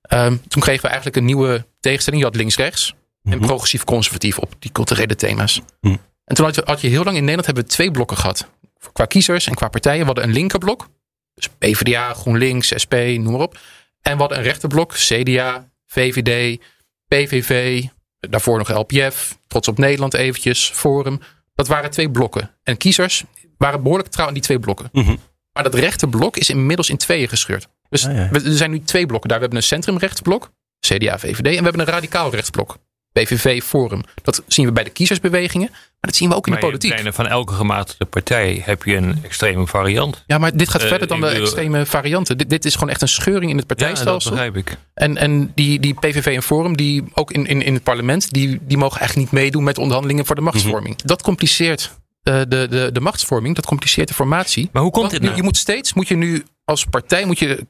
Ehm, 0.07 0.35
toen 0.47 0.61
kregen 0.61 0.81
we 0.81 0.87
eigenlijk 0.87 1.17
een 1.17 1.25
nieuwe 1.25 1.65
tegenstelling. 1.79 2.23
Je 2.23 2.27
had 2.27 2.37
links-rechts 2.37 2.93
en 3.23 3.39
progressief-conservatief 3.39 4.37
op 4.37 4.53
die 4.59 4.71
culturele 4.71 5.15
thema's. 5.15 5.61
Mhm. 5.81 5.95
En 6.25 6.35
toen 6.35 6.45
had 6.45 6.55
je, 6.55 6.61
had 6.65 6.81
je 6.81 6.87
heel 6.87 7.03
lang 7.03 7.15
in 7.15 7.21
Nederland 7.21 7.45
hebben 7.45 7.63
we 7.63 7.69
twee 7.69 7.91
blokken 7.91 8.17
gehad. 8.17 8.49
Qua 8.93 9.05
kiezers 9.05 9.47
en 9.47 9.55
qua 9.55 9.67
partijen. 9.67 9.99
We 9.99 10.05
hadden 10.05 10.23
een 10.23 10.33
linkerblok. 10.33 10.87
Dus 11.33 11.49
PvdA, 11.57 12.13
GroenLinks, 12.13 12.73
SP, 12.83 12.93
noem 12.93 13.31
maar 13.31 13.41
op. 13.41 13.59
En 14.01 14.13
we 14.13 14.19
hadden 14.19 14.37
een 14.37 14.43
rechterblok. 14.43 14.93
CDA, 14.93 15.69
VVD, 15.85 16.59
PVV. 17.07 17.83
Daarvoor 18.19 18.57
nog 18.57 18.73
LPF. 18.73 19.37
Trots 19.47 19.67
op 19.67 19.77
Nederland 19.77 20.13
eventjes. 20.13 20.69
Forum. 20.73 21.19
Dat 21.55 21.67
waren 21.67 21.91
twee 21.91 22.11
blokken. 22.11 22.51
En 22.63 22.77
kiezers 22.77 23.23
waren 23.57 23.83
behoorlijk 23.83 24.09
trouw 24.09 24.27
aan 24.27 24.33
die 24.33 24.41
twee 24.41 24.59
blokken. 24.59 24.89
Mhm. 24.91 25.15
Maar 25.53 25.63
dat 25.63 25.73
rechterblok 25.73 26.37
is 26.37 26.49
inmiddels 26.49 26.89
in 26.89 26.97
tweeën 26.97 27.27
gescheurd. 27.27 27.67
Dus 27.95 28.07
Ah, 28.07 28.15
ja. 28.15 28.29
we- 28.31 28.43
er 28.49 28.55
zijn 28.57 28.71
nu 28.71 28.79
twee 28.83 29.05
blokken 29.05 29.29
daar. 29.29 29.37
We 29.37 29.43
hebben 29.43 29.61
een 29.63 29.67
centrumrechtsblok. 29.67 30.51
CDA, 30.79 31.19
VVD. 31.19 31.37
En 31.37 31.43
we 31.43 31.63
hebben 31.63 31.79
een 31.79 31.85
radicaal 31.93 32.31
rechtsblok. 32.31 32.77
PVV, 33.11 33.63
Forum. 33.63 34.01
Dat 34.23 34.43
zien 34.47 34.65
we 34.65 34.71
bij 34.71 34.83
de 34.83 34.89
kiezersbewegingen. 34.89 35.67
Maar 35.71 36.11
dat 36.11 36.15
zien 36.15 36.29
we 36.29 36.35
ook 36.35 36.45
in 36.47 36.51
Maar 36.51 36.61
de 36.61 36.65
in 36.67 36.71
politiek. 36.71 36.95
bijna 36.95 37.11
van 37.13 37.27
elke 37.27 37.53
gematigde 37.53 38.05
partij 38.05 38.61
heb 38.65 38.83
je 38.83 38.95
een 38.95 39.19
extreme 39.23 39.67
variant. 39.67 40.23
Ja, 40.27 40.37
maar 40.37 40.57
dit 40.57 40.69
gaat 40.69 40.81
Eh, 40.81 40.87
verder 40.87 41.07
dan 41.07 41.21
de 41.21 41.27
extreme 41.27 41.85
varianten. 41.85 42.37
Dit, 42.37 42.49
dit 42.49 42.65
is 42.65 42.73
gewoon 42.73 42.89
echt 42.89 43.01
een 43.01 43.07
scheuring 43.07 43.51
in 43.51 43.57
het 43.57 43.65
Ja, 43.67 43.75
dat 43.75 43.77
partijstelsel. 43.77 44.31
begrijp 44.31 44.55
ik. 44.57 44.77
en 44.93 45.17
en 45.17 45.51
die, 45.55 45.79
die 45.79 45.93
PVV 45.93 46.25
en 46.35 46.43
Forum, 46.43 46.77
die 46.77 47.03
ook 47.13 47.31
in, 47.31 47.45
in, 47.45 47.61
in 47.61 47.73
het 47.73 47.83
parlement, 47.83 48.33
die, 48.33 48.59
die 48.61 48.77
mogen 48.77 48.99
eigenlijk 48.99 49.31
niet 49.31 49.41
meedoen 49.41 49.63
met 49.63 49.75
de 49.75 49.81
onderhandelingen 49.81 50.25
voor 50.25 50.35
de 50.35 50.41
machtsvorming. 50.41 50.95
Dat 51.01 51.21
compliceert 51.21 51.91
eh, 52.23 52.41
de, 52.47 52.67
de, 52.69 52.89
de 52.93 52.99
machtsvorming, 53.01 53.55
dat 53.55 53.65
compliceert 53.65 54.07
de 54.07 54.13
formatie. 54.13 54.69
Maar 54.71 54.81
hoe 54.81 54.91
komt 54.91 55.09
dit 55.09 55.19
nu- 55.19 55.25
nou? 55.25 55.37
Je 55.37 55.43
moet 55.43 55.57
steeds, 55.57 55.93
moet 55.93 56.07
je 56.07 56.15
nu 56.15 56.45
als 56.65 56.85
partij, 56.85 57.25
moet 57.25 57.39
je 57.39 57.65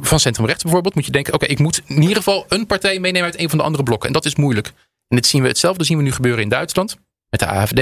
van 0.00 0.20
centrumrechts 0.20 0.62
bijvoorbeeld, 0.62 0.94
moet 0.94 1.04
je 1.06 1.10
denken, 1.12 1.34
oké, 1.34 1.46
ik 1.46 1.58
moet 1.58 1.82
in 1.86 2.00
ieder 2.02 2.16
geval 2.16 2.44
een 2.48 2.66
partij 2.66 2.98
meenemen 2.98 3.30
uit 3.30 3.38
een 3.40 3.48
van 3.48 3.58
de 3.58 3.64
andere 3.64 3.82
blokken. 3.82 4.06
En 4.08 4.14
dat 4.14 4.24
is 4.24 4.34
moeilijk. 4.36 4.66
En 5.08 5.16
dit 5.16 5.26
zien 5.26 5.42
we 5.42 5.48
hetzelfde 5.48 5.84
zien 5.84 5.96
we 5.96 6.02
nu 6.02 6.12
gebeuren 6.12 6.42
in 6.42 6.48
Duitsland 6.48 6.96
met 7.30 7.40
de 7.40 7.46
AFD. 7.46 7.80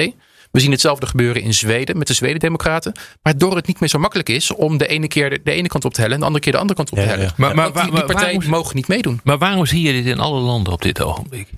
We 0.50 0.60
zien 0.60 0.70
hetzelfde 0.70 1.06
gebeuren 1.06 1.42
in 1.42 1.54
Zweden 1.54 1.98
met 1.98 2.06
de 2.06 2.12
Zweden-Democraten. 2.14 2.92
Waardoor 3.22 3.56
het 3.56 3.66
niet 3.66 3.80
meer 3.80 3.88
zo 3.88 3.98
makkelijk 3.98 4.28
is 4.28 4.54
om 4.54 4.78
de 4.78 4.86
ene 4.86 5.08
keer 5.08 5.30
de, 5.30 5.40
de 5.44 5.50
ene 5.52 5.68
kant 5.68 5.84
op 5.84 5.94
te 5.94 6.00
hellen 6.00 6.14
en 6.14 6.20
de 6.20 6.26
andere 6.26 6.44
keer 6.44 6.52
de 6.52 6.58
andere 6.58 6.76
kant 6.78 6.90
op 6.90 6.98
te 6.98 7.04
hellen. 7.04 7.24
ja. 7.24 7.32
Maar- 7.36 7.54
maar 7.54 7.72
die, 7.72 7.82
die 7.82 8.04
partijen 8.04 8.48
mogen 8.50 8.76
niet 8.76 8.88
meedoen. 8.88 9.20
Maar 9.24 9.38
waarom 9.38 9.66
zie 9.66 9.82
je 9.82 9.92
dit 9.92 10.06
in 10.06 10.18
alle 10.20 10.40
landen 10.40 10.72
op 10.72 10.82
dit 10.82 11.00
ogenblik? 11.02 11.48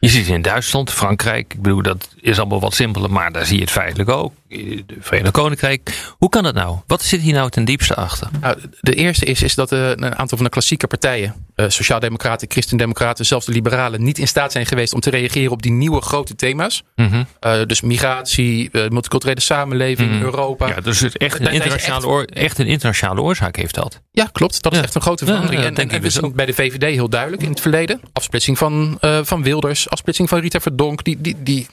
Je 0.00 0.08
ziet 0.08 0.26
het 0.26 0.34
in 0.34 0.42
Duitsland, 0.42 0.90
Frankrijk. 0.92 1.54
Ik 1.54 1.62
bedoel, 1.62 1.82
dat 1.82 2.08
is 2.20 2.38
allemaal 2.38 2.60
wat 2.60 2.74
simpeler, 2.74 3.10
maar 3.10 3.32
daar 3.32 3.46
zie 3.46 3.54
je 3.56 3.60
het 3.62 3.70
feitelijk 3.70 4.08
ook. 4.10 4.32
De 4.48 4.84
Verenigd 5.00 5.32
Koninkrijk. 5.32 5.94
Hoe 6.18 6.28
kan 6.28 6.42
dat 6.42 6.54
nou? 6.54 6.76
Wat 6.86 7.02
zit 7.02 7.20
hier 7.20 7.32
nou 7.34 7.50
ten 7.50 7.64
diepste 7.64 7.94
achter? 7.94 8.28
Nou, 8.40 8.56
de 8.80 8.94
eerste 8.94 9.24
is, 9.24 9.42
is 9.42 9.54
dat 9.54 9.72
eh, 9.72 9.88
een 9.90 10.16
aantal 10.16 10.36
van 10.36 10.44
de 10.46 10.48
klassieke 10.52 10.86
partijen 10.86 11.34
eh, 11.54 11.68
Sociaaldemocraten, 11.68 12.50
Christendemocraten, 12.50 13.26
zelfs 13.26 13.46
de 13.46 13.52
Liberalen 13.52 14.02
niet 14.02 14.18
in 14.18 14.28
staat 14.28 14.52
zijn 14.52 14.66
geweest 14.66 14.94
om 14.94 15.00
te 15.00 15.10
reageren 15.10 15.52
op 15.52 15.62
die 15.62 15.72
nieuwe 15.72 16.00
grote 16.00 16.34
thema's. 16.34 16.82
Mhm. 16.96 17.22
Eh, 17.40 17.52
dus 17.66 17.80
migratie, 17.80 18.70
multiculturele 18.72 19.40
samenleving, 19.40 20.10
Mhm. 20.10 20.22
Europa. 20.22 20.66
Ja, 20.68 20.80
dus 20.80 21.00
het 21.00 21.16
echt, 21.16 21.40
een 21.40 21.50
internationale, 21.52 22.26
echt- 22.26 22.58
een 22.58 22.66
internationale 22.66 23.20
oorzaak 23.20 23.56
heeft 23.56 23.74
dat. 23.74 24.00
Ja, 24.12 24.28
klopt. 24.32 24.62
Dat 24.62 24.72
is 24.72 24.80
echt 24.80 24.94
een 24.94 25.00
grote 25.00 25.24
verandering. 25.24 25.60
ja, 25.62 25.68
en 25.68 25.76
ik 25.76 25.90
we 25.90 25.98
dus 26.00 26.20
bij 26.34 26.46
de 26.46 26.52
VVD 26.54 26.82
heel 26.94 27.08
duidelijk 27.08 27.42
in 27.42 27.48
het 27.50 27.60
verleden. 27.60 28.00
Afsplitsing 28.12 28.58
van, 28.58 28.98
van 29.22 29.42
Wilders, 29.42 29.87
afsplitsing 29.90 30.28
van 30.28 30.40
Rita 30.40 30.60
Verdonk. 30.60 31.04
Die, 31.04 31.20
die, 31.20 31.42
die 31.42 31.66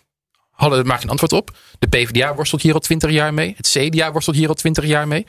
hadden 0.52 0.88
maar 0.88 1.00
geen 1.00 1.10
antwoord 1.10 1.34
op. 1.34 1.58
De 1.80 1.88
PvdA 1.88 2.36
worstelt 2.36 2.62
hier 2.62 2.74
al 2.74 2.80
twintig 2.80 3.12
jaar 3.12 3.34
mee. 3.34 3.54
Het 3.58 3.68
CDA 3.68 4.12
worstelt 4.12 4.36
hier 4.36 4.48
al 4.48 4.54
twintig 4.54 4.86
jaar 4.86 5.08
mee. 5.08 5.26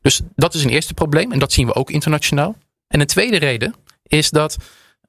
Dus 0.00 0.20
dat 0.34 0.54
is 0.54 0.64
een 0.64 0.70
eerste 0.70 0.94
probleem. 0.94 1.32
En 1.32 1.38
dat 1.38 1.52
zien 1.52 1.66
we 1.66 1.74
ook 1.74 1.90
internationaal. 1.90 2.56
En 2.88 3.00
een 3.00 3.06
tweede 3.06 3.36
reden 3.36 3.74
is 4.02 4.30
dat 4.30 4.56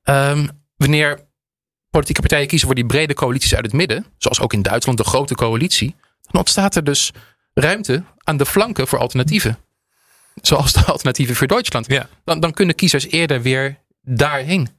ehm, 0.04 0.48
wanneer 0.78 1.28
politieke 1.90 2.22
partijen 2.22 2.48
kiezen 2.48 2.68
voor 2.68 2.76
die 2.76 2.86
brede 2.86 3.14
coalities 3.14 3.56
uit 3.56 3.66
het 3.66 3.74
midden. 3.74 4.06
Zoals 4.18 4.40
ook 4.40 4.54
in 4.54 4.62
Duitsland 4.62 4.98
de 4.98 5.04
grote 5.04 5.36
coalitie. 5.36 5.96
Dan 6.22 6.42
ontstaat 6.42 6.76
er 6.76 6.84
dus 6.84 7.12
ruimte 7.54 8.04
aan 8.24 8.38
de 8.38 8.46
flanken 8.46 8.88
voor 8.88 9.00
alternatieven. 9.00 9.58
Zoals 10.42 10.74
de 10.74 10.84
alternatieven 10.86 11.36
voor 11.36 11.48
Duitsland. 11.48 11.88
Ja. 11.88 12.10
Dan, 12.24 12.40
dan 12.40 12.52
kunnen 12.52 12.76
kiezers 12.76 13.08
eerder 13.08 13.42
weer 13.42 13.78
daarheen. 14.02 14.79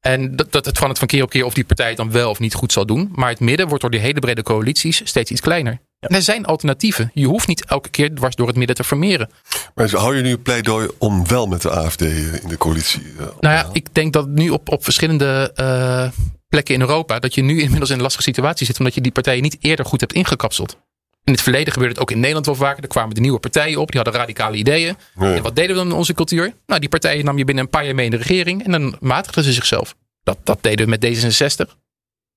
En 0.00 0.36
dat, 0.36 0.52
dat 0.52 0.64
het 0.66 0.78
van 0.78 0.88
het 0.88 0.98
van 0.98 1.06
keer 1.06 1.22
op 1.22 1.30
keer 1.30 1.44
of 1.44 1.54
die 1.54 1.64
partij 1.64 1.88
het 1.88 1.96
dan 1.96 2.10
wel 2.10 2.30
of 2.30 2.38
niet 2.38 2.54
goed 2.54 2.72
zal 2.72 2.86
doen. 2.86 3.08
Maar 3.14 3.28
het 3.28 3.40
midden 3.40 3.66
wordt 3.66 3.82
door 3.82 3.90
die 3.90 4.00
hele 4.00 4.20
brede 4.20 4.42
coalities 4.42 5.00
steeds 5.04 5.30
iets 5.30 5.40
kleiner. 5.40 5.80
En 6.00 6.14
er 6.14 6.22
zijn 6.22 6.44
alternatieven. 6.44 7.10
Je 7.14 7.26
hoeft 7.26 7.48
niet 7.48 7.64
elke 7.64 7.88
keer 7.88 8.14
dwars 8.14 8.34
door 8.34 8.46
het 8.46 8.56
midden 8.56 8.76
te 8.76 8.84
formeren. 8.84 9.30
Maar 9.74 9.90
hou 9.90 10.16
je 10.16 10.22
nu 10.22 10.30
een 10.30 10.42
pleidooi 10.42 10.88
om 10.98 11.26
wel 11.26 11.46
met 11.46 11.62
de 11.62 11.70
AFD 11.70 12.00
in 12.00 12.48
de 12.48 12.56
coalitie? 12.58 13.02
eh, 13.18 13.26
Nou 13.40 13.54
ja, 13.54 13.68
ik 13.72 13.94
denk 13.94 14.12
dat 14.12 14.28
nu 14.28 14.50
op, 14.50 14.68
op 14.68 14.84
verschillende 14.84 15.52
eh, 15.54 16.08
plekken 16.48 16.74
in 16.74 16.80
Europa. 16.80 17.18
dat 17.18 17.34
je 17.34 17.42
nu 17.42 17.60
inmiddels 17.60 17.90
in 17.90 17.96
een 17.96 18.02
lastige 18.02 18.24
situatie 18.24 18.66
zit. 18.66 18.78
omdat 18.78 18.94
je 18.94 19.00
die 19.00 19.12
partijen 19.12 19.42
niet 19.42 19.56
eerder 19.60 19.84
goed 19.84 20.00
hebt 20.00 20.12
ingekapseld. 20.12 20.78
In 21.26 21.32
het 21.32 21.42
verleden 21.42 21.72
gebeurde 21.72 21.94
het 21.94 22.02
ook 22.02 22.10
in 22.10 22.18
Nederland 22.18 22.46
wel 22.46 22.54
vaker. 22.54 22.82
Er 22.82 22.88
kwamen 22.88 23.14
de 23.14 23.20
nieuwe 23.20 23.38
partijen 23.38 23.80
op, 23.80 23.90
die 23.90 24.00
hadden 24.00 24.20
radicale 24.20 24.56
ideeën. 24.56 24.96
En 25.18 25.42
wat 25.42 25.56
deden 25.56 25.70
we 25.70 25.82
dan 25.82 25.90
in 25.90 25.96
onze 25.96 26.14
cultuur? 26.14 26.54
Nou, 26.66 26.80
die 26.80 26.88
partijen 26.88 27.24
nam 27.24 27.38
je 27.38 27.44
binnen 27.44 27.64
een 27.64 27.70
paar 27.70 27.84
jaar 27.84 27.94
mee 27.94 28.04
in 28.04 28.10
de 28.10 28.16
regering. 28.16 28.64
en 28.64 28.70
dan 28.70 28.96
matigden 29.00 29.44
ze 29.44 29.52
zichzelf. 29.52 29.94
Dat, 30.22 30.38
dat 30.44 30.58
deden 30.62 30.84
we 30.84 30.96
met 30.98 31.04
D66. 31.04 31.72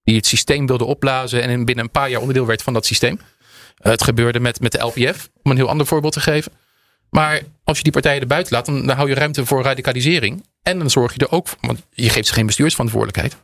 Die 0.03 0.15
het 0.15 0.25
systeem 0.25 0.67
wilde 0.67 0.83
opblazen. 0.83 1.41
en 1.41 1.49
in 1.49 1.65
binnen 1.65 1.85
een 1.85 1.91
paar 1.91 2.09
jaar 2.09 2.19
onderdeel 2.19 2.45
werd 2.45 2.61
van 2.61 2.73
dat 2.73 2.85
systeem. 2.85 3.19
Eh, 3.77 3.91
het 3.91 4.03
gebeurde 4.03 4.39
met, 4.39 4.59
met 4.59 4.71
de 4.71 4.79
LPF, 4.79 5.29
om 5.43 5.51
een 5.51 5.57
heel 5.57 5.69
ander 5.69 5.85
voorbeeld 5.85 6.13
te 6.13 6.19
geven. 6.19 6.51
Maar 7.09 7.41
als 7.63 7.77
je 7.77 7.83
die 7.83 7.91
partijen 7.91 8.21
er 8.21 8.27
buiten 8.27 8.53
laat, 8.53 8.65
dan, 8.65 8.85
dan 8.85 8.95
hou 8.95 9.09
je 9.09 9.15
ruimte 9.15 9.45
voor 9.45 9.63
radicalisering. 9.63 10.45
En 10.61 10.79
dan 10.79 10.89
zorg 10.89 11.13
je 11.13 11.19
er 11.19 11.31
ook 11.31 11.47
voor, 11.47 11.57
want 11.61 11.85
je 11.91 12.09
geeft 12.09 12.27
ze 12.27 12.33
geen 12.33 12.45
bestuursverantwoordelijkheid. 12.45 13.37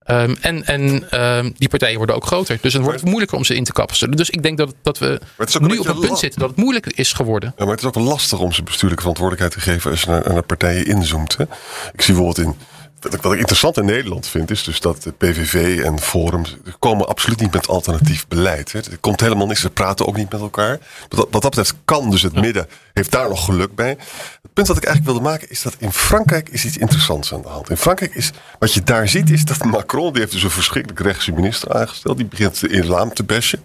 Ehm, 0.00 0.34
en 0.40 0.64
en 0.64 1.10
ehm, 1.10 1.50
die 1.56 1.68
partijen 1.68 1.96
worden 1.96 2.16
ook 2.16 2.26
groter. 2.26 2.58
Dus 2.60 2.72
dan 2.72 2.82
wordt 2.82 2.98
het 3.00 3.08
moeilijker 3.08 3.36
om 3.36 3.44
ze 3.44 3.54
in 3.54 3.64
te 3.64 3.72
kapselen. 3.72 4.16
Dus 4.16 4.30
ik 4.30 4.42
denk 4.42 4.58
dat, 4.58 4.74
dat 4.82 4.98
we 4.98 5.20
het 5.36 5.60
nu 5.60 5.78
op 5.78 5.86
een 5.86 6.00
punt 6.00 6.18
zitten 6.18 6.40
dat 6.40 6.48
het 6.48 6.58
moeilijk 6.58 6.86
is 6.86 7.12
geworden. 7.12 7.54
Ja, 7.56 7.64
maar 7.64 7.74
het 7.74 7.82
is 7.82 7.88
ook 7.88 7.94
lastig 7.94 8.38
om 8.38 8.52
ze 8.52 8.62
bestuurlijke 8.62 9.02
verantwoordelijkheid 9.02 9.64
te 9.64 9.70
geven 9.70 9.90
als 9.90 10.00
je 10.00 10.10
naar, 10.10 10.32
naar 10.32 10.42
partijen 10.42 10.86
inzoomt. 10.86 11.36
Hè. 11.36 11.44
Ik 11.92 12.02
zie 12.02 12.14
bijvoorbeeld 12.14 12.46
in. 12.46 12.54
Wat 13.00 13.14
ik, 13.14 13.22
wat 13.22 13.32
ik 13.32 13.38
interessant 13.38 13.76
in 13.76 13.84
Nederland 13.84 14.26
vind, 14.26 14.50
is 14.50 14.64
dus 14.64 14.80
dat 14.80 15.02
de 15.02 15.12
PVV 15.12 15.84
en 15.84 16.00
Forum 16.00 16.42
komen 16.78 17.08
absoluut 17.08 17.40
niet 17.40 17.52
met 17.52 17.68
alternatief 17.68 18.28
beleid. 18.28 18.72
Hè. 18.72 18.78
Er 18.78 18.98
komt 19.00 19.20
helemaal 19.20 19.46
niks, 19.46 19.60
ze 19.60 19.70
praten 19.70 20.06
ook 20.06 20.16
niet 20.16 20.30
met 20.30 20.40
elkaar. 20.40 20.78
Wat, 21.08 21.28
wat 21.30 21.42
dat 21.42 21.42
betreft 21.42 21.74
kan 21.84 22.10
dus 22.10 22.22
het 22.22 22.34
midden, 22.34 22.66
heeft 22.92 23.10
daar 23.10 23.28
nog 23.28 23.44
geluk 23.44 23.74
bij. 23.74 23.96
Het 24.42 24.52
punt 24.52 24.68
wat 24.68 24.76
ik 24.76 24.84
eigenlijk 24.84 25.14
wilde 25.14 25.30
maken 25.30 25.50
is 25.50 25.62
dat 25.62 25.76
in 25.78 25.92
Frankrijk 25.92 26.48
is 26.48 26.64
iets 26.64 26.76
interessants 26.76 27.34
aan 27.34 27.42
de 27.42 27.48
hand. 27.48 27.70
In 27.70 27.76
Frankrijk 27.76 28.14
is, 28.14 28.30
wat 28.58 28.72
je 28.72 28.82
daar 28.82 29.08
ziet, 29.08 29.30
is 29.30 29.44
dat 29.44 29.64
Macron, 29.64 30.12
die 30.12 30.20
heeft 30.20 30.32
dus 30.32 30.42
een 30.42 30.50
verschrikkelijk 30.50 31.00
rechtse 31.00 31.32
minister 31.32 31.74
aangesteld. 31.74 32.16
Die 32.16 32.26
begint 32.26 32.60
de 32.60 32.68
islam 32.68 33.14
te 33.14 33.22
bashen. 33.22 33.62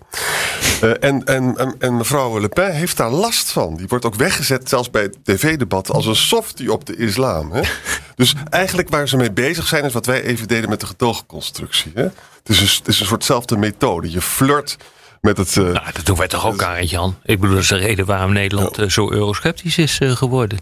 Eh, 0.81 0.89
en, 0.89 1.23
en, 1.23 1.57
en, 1.57 1.75
en 1.79 1.97
mevrouw 1.97 2.39
Le 2.39 2.49
Pen 2.49 2.73
heeft 2.73 2.97
daar 2.97 3.11
last 3.11 3.51
van. 3.51 3.75
Die 3.75 3.87
wordt 3.87 4.05
ook 4.05 4.15
weggezet, 4.15 4.69
zelfs 4.69 4.89
bij 4.89 5.01
het 5.01 5.17
tv-debat, 5.23 5.91
als 5.91 6.05
een 6.05 6.15
softie 6.15 6.71
op 6.71 6.85
de 6.85 6.95
islam. 6.95 7.51
Hè? 7.51 7.61
Dus 8.15 8.33
eigenlijk 8.49 8.89
waar 8.89 9.07
ze 9.07 9.17
mee 9.17 9.24
bezig 9.33 9.67
zijn, 9.67 9.83
is 9.83 9.93
wat 9.93 10.05
wij 10.05 10.21
even 10.23 10.47
deden 10.47 10.69
met 10.69 10.79
de 10.79 10.85
gedoogconstructie. 10.85 11.91
Hè? 11.95 12.01
Het, 12.03 12.13
is 12.49 12.59
een, 12.59 12.67
het 12.77 12.87
is 12.87 12.99
een 12.99 13.05
soortzelfde 13.05 13.57
methode. 13.57 14.11
Je 14.11 14.21
flirt 14.21 14.77
met 15.21 15.37
het. 15.37 15.57
eh, 15.57 15.63
Nou, 15.63 15.91
dat 15.93 16.05
doen 16.05 16.17
wij 16.17 16.27
toch 16.27 16.45
ook 16.45 16.63
aan, 16.63 16.85
Jan? 16.85 17.15
Ik 17.23 17.39
bedoel, 17.39 17.55
dat 17.55 17.63
is 17.63 17.69
de 17.69 17.75
reden 17.77 18.05
waarom 18.05 18.33
Nederland 18.33 18.77
eh, 18.77 18.89
zo 18.89 19.11
eurosceptisch 19.11 19.77
is 19.77 19.99
eh, 19.99 20.11
geworden. 20.11 20.59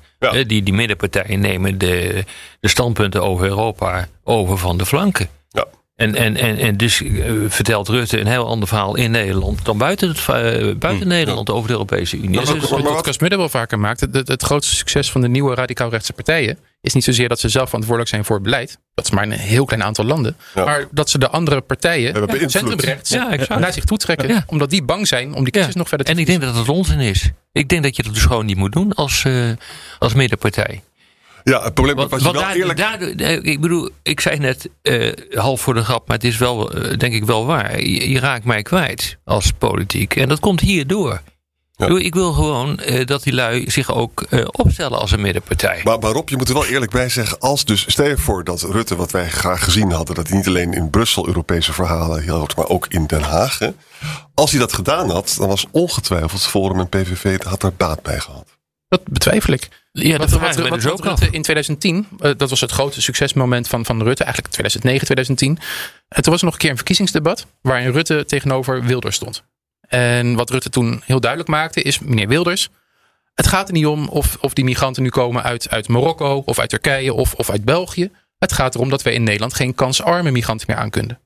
Die, 0.47 0.63
die 0.63 0.73
middenpartijen 0.73 1.39
nemen 1.39 1.77
de, 1.77 2.23
de 2.59 2.67
standpunten 2.67 3.23
over 3.23 3.45
Europa 3.45 4.07
over 4.23 4.57
van 4.57 4.77
de 4.77 4.85
flanken. 4.85 5.27
En, 5.95 6.15
en, 6.15 6.35
en, 6.37 6.57
en 6.57 6.77
dus 6.77 7.01
eh, 7.01 7.31
vertelt 7.47 7.87
Rutte 7.87 8.19
een 8.19 8.27
heel 8.27 8.47
ander 8.47 8.67
verhaal 8.67 8.95
in 8.95 9.11
Nederland 9.11 9.65
dan 9.65 9.77
buiten, 9.77 10.07
het, 10.09 10.17
eh, 10.17 10.75
buiten 10.75 11.07
Nederland 11.07 11.49
over 11.49 11.67
de 11.67 11.73
Europese 11.73 12.17
Unie. 12.17 12.31
Dat 12.31 12.43
is 12.43 12.59
Dus- 12.59 12.69
wat 12.69 13.01
Cas 13.01 13.17
wel 13.17 13.49
vaker 13.49 13.79
maakt. 13.79 13.99
Het, 13.99 14.27
het 14.27 14.43
grootste 14.43 14.75
succes 14.75 15.11
van 15.11 15.21
de 15.21 15.27
nieuwe 15.27 15.55
radicaal-rechtse 15.55 16.13
partijen 16.13 16.57
is 16.81 16.93
niet 16.93 17.03
zozeer 17.03 17.29
dat 17.29 17.39
ze 17.39 17.49
zelf 17.49 17.65
verantwoordelijk 17.65 18.11
zijn 18.11 18.25
voor 18.25 18.35
het 18.35 18.43
beleid. 18.43 18.79
Dat 18.93 19.05
is 19.05 19.11
maar 19.11 19.23
in 19.23 19.31
een 19.31 19.37
heel 19.39 19.65
klein 19.65 19.83
aantal 19.83 20.05
landen. 20.05 20.37
Maar 20.55 20.87
dat 20.91 21.09
ze 21.09 21.17
de 21.17 21.29
andere 21.29 21.61
partijen, 21.61 22.29
centrumrechts, 22.51 23.09
Ja, 23.09 23.31
exact. 23.31 23.59
naar 23.59 23.73
zich 23.73 23.83
toe 23.83 23.97
trekken. 23.97 24.27
Ja. 24.27 24.43
Omdat 24.47 24.69
die 24.69 24.83
bang 24.83 25.07
zijn 25.07 25.33
om 25.33 25.43
die 25.43 25.53
kiezers 25.53 25.75
nog 25.75 25.87
verder 25.87 26.05
te 26.05 26.11
En 26.11 26.17
ik 26.19 26.25
denk 26.25 26.41
dat 26.41 26.55
het 26.55 26.69
onzin 26.69 26.99
is. 26.99 27.29
Ik 27.51 27.69
denk 27.69 27.83
dat 27.83 27.95
je 27.95 28.03
dat 28.03 28.13
dus 28.13 28.25
gewoon 28.25 28.45
niet 28.45 28.57
moet 28.57 28.71
doen 28.71 28.93
als, 28.93 29.23
eh, 29.25 29.49
als 29.99 30.13
middenpartij. 30.13 30.81
Ja, 31.43 31.63
het 31.63 31.73
probleem 31.73 31.95
Want, 31.95 32.09
wat 32.09 32.19
je 32.19 32.25
want 32.25 32.37
wel 32.37 32.45
daar- 32.45 32.55
eerlijk. 32.55 33.21
eh, 33.21 33.51
ik 33.51 33.61
bedoel, 33.61 33.89
ik 34.03 34.19
zei 34.19 34.37
net 34.39 34.69
eh, 34.81 35.11
half 35.33 35.61
voor 35.61 35.73
de 35.73 35.83
grap, 35.83 36.07
maar 36.07 36.15
het 36.17 36.25
is 36.25 36.37
wel, 36.37 36.71
eh, 36.71 36.97
denk 36.97 37.13
ik 37.13 37.25
wel 37.25 37.45
waar. 37.45 37.79
Je, 37.81 38.09
je 38.09 38.19
raakt 38.19 38.45
mij 38.45 38.61
kwijt 38.61 39.17
als 39.23 39.51
politiek. 39.57 40.15
En 40.15 40.29
dat 40.29 40.39
komt 40.39 40.59
hierdoor. 40.59 41.21
Ik 41.75 41.79
bedoel, 41.89 41.99
Ik 41.99 42.13
wil 42.13 42.33
gewoon 42.33 42.79
eh, 42.79 43.05
dat 43.05 43.23
die 43.23 43.33
lui 43.33 43.71
zich 43.71 43.93
ook 43.93 44.21
eh, 44.21 44.45
opstellen 44.51 44.99
als 44.99 45.11
een 45.11 45.21
middenpartij. 45.21 45.81
Maar 45.83 45.99
waarop 45.99 46.29
je 46.29 46.37
moet 46.37 46.47
er 46.47 46.53
wel 46.53 46.65
eerlijk 46.65 46.91
bij 46.91 47.09
zeggen, 47.09 47.39
als 47.39 47.65
dus 47.65 47.85
stel 47.87 48.05
je 48.07 48.17
voor 48.17 48.43
dat 48.43 48.61
Rutte, 48.61 48.95
wat 48.95 49.11
wij 49.11 49.29
graag 49.29 49.63
gezien 49.63 49.91
hadden, 49.91 50.15
dat 50.15 50.27
hij 50.27 50.37
niet 50.37 50.47
alleen 50.47 50.73
in 50.73 50.89
Brussel 50.89 51.27
Europese 51.27 51.73
verhalen 51.73 52.21
hield, 52.21 52.55
maar 52.55 52.67
ook 52.67 52.87
in 52.87 53.05
Den 53.05 53.21
Haag. 53.21 53.59
hè. 53.59 53.69
Als 54.33 54.51
hij 54.51 54.59
dat 54.59 54.73
gedaan 54.73 55.09
had, 55.09 55.35
dan 55.37 55.47
was 55.47 55.65
ongetwijfeld 55.71 56.41
Forum 56.41 56.79
en 56.79 56.89
PVV 56.89 57.41
had 57.43 57.63
er 57.63 57.73
baat 57.73 58.01
bij 58.01 58.19
gehad. 58.19 58.45
Dat 58.87 59.01
betwijfel 59.03 59.53
ik. 59.53 59.69
Ja, 59.95 60.17
dat 60.17 60.29
wat, 60.29 60.39
wat, 60.39 60.55
wat, 60.55 60.71
dus 60.71 60.83
wat 60.83 60.93
ook. 60.93 61.05
Rutte 61.05 61.25
in 61.25 61.41
2010, 61.41 62.07
eh, 62.19 62.31
dat 62.37 62.49
was 62.49 62.61
het 62.61 62.71
grote 62.71 63.01
succesmoment 63.01 63.67
van, 63.67 63.85
van 63.85 64.03
Rutte, 64.03 64.23
eigenlijk 64.23 64.53
2009, 64.53 65.05
2010. 65.05 65.59
En 66.07 66.21
toen 66.21 66.31
was 66.31 66.39
er 66.41 66.45
nog 66.45 66.53
een 66.53 66.59
keer 66.59 66.69
een 66.69 66.75
verkiezingsdebat 66.75 67.47
waarin 67.61 67.91
Rutte 67.91 68.25
tegenover 68.25 68.83
Wilders 68.83 69.15
stond. 69.15 69.43
En 69.87 70.35
wat 70.35 70.49
Rutte 70.49 70.69
toen 70.69 71.01
heel 71.05 71.19
duidelijk 71.19 71.49
maakte 71.49 71.81
is, 71.81 71.99
meneer 71.99 72.27
Wilders, 72.27 72.69
het 73.33 73.47
gaat 73.47 73.67
er 73.67 73.73
niet 73.73 73.85
om 73.85 74.07
of, 74.07 74.37
of 74.41 74.53
die 74.53 74.63
migranten 74.63 75.03
nu 75.03 75.09
komen 75.09 75.43
uit, 75.43 75.69
uit 75.69 75.87
Marokko 75.87 76.43
of 76.45 76.59
uit 76.59 76.69
Turkije 76.69 77.13
of, 77.13 77.33
of 77.33 77.49
uit 77.49 77.65
België. 77.65 78.11
Het 78.37 78.53
gaat 78.53 78.75
erom 78.75 78.89
dat 78.89 79.01
wij 79.01 79.13
in 79.13 79.23
Nederland 79.23 79.53
geen 79.53 79.75
kansarme 79.75 80.31
migranten 80.31 80.67
meer 80.69 80.77
aankunnen. 80.77 81.19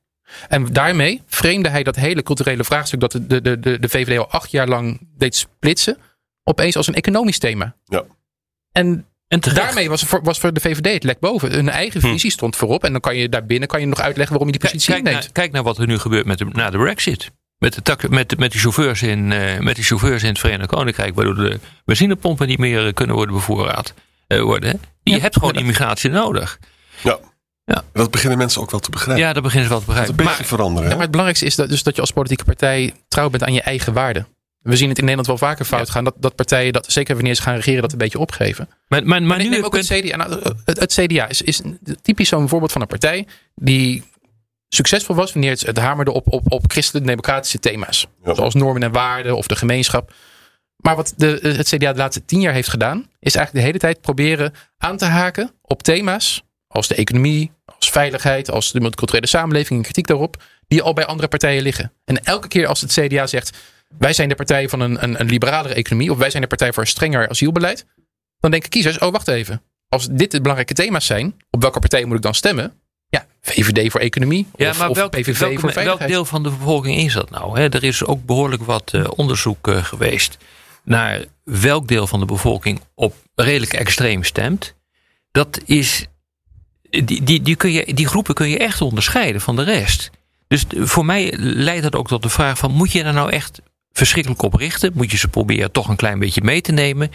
En 0.48 0.72
daarmee 0.72 1.22
vreemde 1.26 1.68
hij 1.68 1.82
dat 1.82 1.96
hele 1.96 2.22
culturele 2.22 2.64
vraagstuk 2.64 3.00
dat 3.00 3.12
de, 3.12 3.26
de, 3.26 3.60
de, 3.60 3.78
de 3.78 3.88
VVD 3.88 4.18
al 4.18 4.30
acht 4.30 4.50
jaar 4.50 4.68
lang 4.68 5.08
deed 5.16 5.36
splitsen, 5.36 5.98
opeens 6.44 6.76
als 6.76 6.86
een 6.86 6.94
economisch 6.94 7.38
thema. 7.38 7.74
Ja. 7.84 8.04
En, 8.72 9.06
En 9.28 9.40
terecht. 9.40 9.60
daarmee 9.62 9.88
was 9.88 10.02
voor, 10.02 10.22
was 10.22 10.38
voor 10.38 10.52
de 10.52 10.60
VVD 10.60 10.92
het 10.92 11.04
lek 11.04 11.18
boven. 11.20 11.52
Hun 11.52 11.68
eigen 11.68 12.00
visie 12.00 12.30
stond 12.30 12.56
voorop. 12.56 12.84
En 12.84 12.92
dan 12.92 13.00
kan 13.00 13.16
je 13.16 13.28
daarbinnen 13.28 13.68
kan 13.68 13.80
je 13.80 13.86
nog 13.86 14.00
uitleggen 14.00 14.36
waarom 14.38 14.52
je 14.52 14.58
die 14.58 14.60
Kijk, 14.60 14.72
positie 14.72 14.94
kijk, 14.94 15.06
inneemt. 15.06 15.24
naar, 15.24 15.32
kijk 15.32 15.52
naar 15.52 15.62
wat 15.62 15.78
er 15.78 15.86
nu 15.86 15.98
gebeurt 15.98 16.26
met 16.26 16.38
de, 16.38 16.44
na 16.44 16.70
de 16.70 16.78
Brexit. 16.78 17.30
Met 17.58 17.74
de, 17.74 17.82
tak, 17.82 18.08
met, 18.08 18.28
de- 18.28 18.36
met, 18.38 18.52
de 18.52 18.58
chauffeurs 18.58 19.02
in, 19.02 19.32
eh, 19.32 19.58
met 19.58 19.76
de 19.76 19.82
chauffeurs 19.82 20.22
in 20.22 20.28
het 20.28 20.38
Verenigd 20.38 20.68
Koninkrijk, 20.70 21.14
waardoor 21.14 21.34
de 21.34 21.60
benzinepompen 21.84 22.46
niet 22.48 22.58
meer 22.58 22.86
eh, 22.86 22.92
kunnen 22.92 23.16
worden 23.16 23.34
bevoorraad. 23.34 23.94
eh, 24.26 24.40
worden. 24.40 24.80
Je 25.02 25.20
hebt 25.20 25.34
gewoon 25.34 25.54
immigratie 25.54 26.10
nodig. 26.10 26.58
Ja. 27.02 27.18
Ja. 27.64 27.82
Dat 27.92 28.10
beginnen 28.10 28.38
mensen 28.38 28.60
ook 28.60 28.70
wel 28.70 28.80
te 28.80 28.90
begrijpen. 28.90 29.24
Ja, 29.24 29.32
dat 29.32 29.42
beginnen 29.42 29.68
ze 29.68 29.74
wel 29.74 29.80
te 29.80 29.86
Dat 29.86 29.96
begrijpen. 29.96 30.24
een 30.24 30.30
beetje 30.30 30.48
veranderen. 30.54 30.82
Ja, 30.82 30.88
hè? 30.88 30.94
maar 30.94 31.02
het 31.02 31.10
belangrijkste 31.10 31.46
is 31.46 31.54
dat, 31.56 31.68
dus 31.68 31.82
dat 31.82 31.94
je 31.94 32.00
als 32.00 32.10
politieke 32.10 32.44
partij 32.44 32.94
trouw 33.08 33.30
bent 33.30 33.42
aan 33.44 33.52
je 33.52 33.62
eigen 33.62 33.92
waarden. 33.92 34.26
We 34.68 34.76
zien 34.76 34.88
het 34.88 34.98
in 34.98 35.04
Nederland 35.04 35.26
wel 35.26 35.48
vaker 35.48 35.64
fout 35.64 35.90
gaan. 35.90 36.04
Dat, 36.04 36.14
dat 36.18 36.34
partijen, 36.34 36.72
dat, 36.72 36.92
zeker 36.92 37.14
wanneer 37.14 37.34
ze 37.34 37.42
gaan 37.42 37.54
regeren, 37.54 37.82
dat 37.82 37.92
een 37.92 37.98
beetje 37.98 38.18
opgeven. 38.18 38.68
Maar, 38.88 39.04
maar, 39.04 39.08
maar 39.08 39.22
Maar 39.22 39.38
nu 39.38 39.48
neem 39.48 39.64
ook 39.64 39.76
het 39.76 39.86
CDA. 39.86 40.16
Nou, 40.16 40.54
het, 40.64 40.80
het 40.80 40.92
CDA 40.92 41.28
is, 41.28 41.42
is 41.42 41.60
typisch 42.02 42.28
zo'n 42.28 42.48
voorbeeld 42.48 42.72
van 42.72 42.80
een 42.80 42.86
partij 42.86 43.26
die 43.54 44.02
succesvol 44.68 45.14
was 45.14 45.32
wanneer 45.32 45.50
het, 45.50 45.60
het 45.60 45.78
hamerde 45.78 46.12
op, 46.12 46.32
op, 46.32 46.52
op 46.52 46.70
christelijk-democratische 46.70 47.58
thema's. 47.58 48.06
Ja. 48.24 48.34
Zoals 48.34 48.54
normen 48.54 48.82
en 48.82 48.92
waarden 48.92 49.36
of 49.36 49.46
de 49.46 49.56
gemeenschap. 49.56 50.12
Maar 50.76 50.96
wat 50.96 51.14
de, 51.16 51.54
het 51.56 51.68
CDA 51.68 51.92
de 51.92 51.98
laatste 51.98 52.24
tien 52.24 52.40
jaar 52.40 52.52
heeft 52.52 52.68
gedaan, 52.68 52.98
is 53.20 53.34
eigenlijk 53.34 53.52
de 53.52 53.60
hele 53.60 53.78
tijd 53.78 54.00
proberen 54.00 54.54
aan 54.78 54.96
te 54.96 55.04
haken 55.04 55.50
op 55.62 55.82
thema's 55.82 56.42
als 56.66 56.88
de 56.88 56.94
economie, 56.94 57.52
als 57.78 57.90
veiligheid, 57.90 58.50
als 58.50 58.72
de 58.72 58.80
multiculturele 58.80 59.26
samenleving 59.26 59.78
en 59.78 59.84
kritiek 59.84 60.06
daarop, 60.06 60.42
die 60.66 60.82
al 60.82 60.92
bij 60.92 61.06
andere 61.06 61.28
partijen 61.28 61.62
liggen. 61.62 61.92
En 62.04 62.24
elke 62.24 62.48
keer 62.48 62.66
als 62.66 62.80
het 62.80 62.92
CDA 62.92 63.26
zegt, 63.26 63.56
wij 63.98 64.12
zijn 64.12 64.28
de 64.28 64.34
partij 64.34 64.68
van 64.68 64.80
een, 64.80 65.02
een, 65.02 65.20
een 65.20 65.26
liberalere 65.26 65.74
economie, 65.74 66.10
of 66.10 66.18
wij 66.18 66.30
zijn 66.30 66.42
de 66.42 66.48
partij 66.48 66.72
voor 66.72 66.82
een 66.82 66.88
strenger 66.88 67.28
asielbeleid, 67.28 67.86
dan 68.40 68.50
denken 68.50 68.68
kiezers, 68.68 68.98
oh 68.98 69.12
wacht 69.12 69.28
even, 69.28 69.62
als 69.88 70.08
dit 70.10 70.30
de 70.30 70.40
belangrijke 70.40 70.74
thema's 70.74 71.06
zijn, 71.06 71.36
op 71.50 71.62
welke 71.62 71.80
partij 71.80 72.04
moet 72.04 72.16
ik 72.16 72.22
dan 72.22 72.34
stemmen? 72.34 72.72
Ja, 73.08 73.26
VVD 73.40 73.90
voor 73.90 74.00
economie 74.00 74.46
Ja, 74.56 74.70
of, 74.70 74.78
maar 74.78 74.88
of 74.88 74.96
welk, 74.96 75.10
PVV 75.10 75.38
welk, 75.38 75.60
voor 75.60 75.72
welk 75.72 76.06
deel 76.06 76.24
van 76.24 76.42
de 76.42 76.50
bevolking 76.50 76.96
is 76.96 77.12
dat 77.12 77.30
nou? 77.30 77.58
Hè? 77.58 77.68
Er 77.68 77.84
is 77.84 78.04
ook 78.04 78.24
behoorlijk 78.24 78.62
wat 78.62 78.92
eh, 78.92 79.04
onderzoek 79.16 79.68
eh, 79.68 79.84
geweest 79.84 80.38
naar 80.84 81.24
welk 81.44 81.88
deel 81.88 82.06
van 82.06 82.20
de 82.20 82.26
bevolking 82.26 82.80
op 82.94 83.14
redelijk 83.34 83.72
extreem 83.72 84.24
stemt. 84.24 84.74
Dat 85.30 85.60
is, 85.64 86.06
die, 86.90 87.22
die, 87.22 87.42
die, 87.42 87.56
kun 87.56 87.72
je, 87.72 87.94
die 87.94 88.08
groepen 88.08 88.34
kun 88.34 88.48
je 88.48 88.58
echt 88.58 88.80
onderscheiden 88.80 89.40
van 89.40 89.56
de 89.56 89.62
rest. 89.62 90.10
Dus 90.48 90.64
voor 90.68 91.04
mij 91.04 91.34
leidt 91.36 91.82
dat 91.82 91.94
ook 91.94 92.08
tot 92.08 92.22
de 92.22 92.28
vraag 92.28 92.58
van 92.58 92.70
moet 92.70 92.92
je 92.92 93.02
daar 93.02 93.12
nou 93.12 93.30
echt 93.30 93.60
verschrikkelijk 93.98 94.42
op 94.42 94.54
richten? 94.54 94.90
Moet 94.94 95.10
je 95.10 95.16
ze 95.16 95.28
proberen 95.28 95.72
toch 95.72 95.88
een 95.88 95.96
klein 95.96 96.18
beetje 96.18 96.42
mee 96.42 96.60
te 96.60 96.72
nemen? 96.72 97.10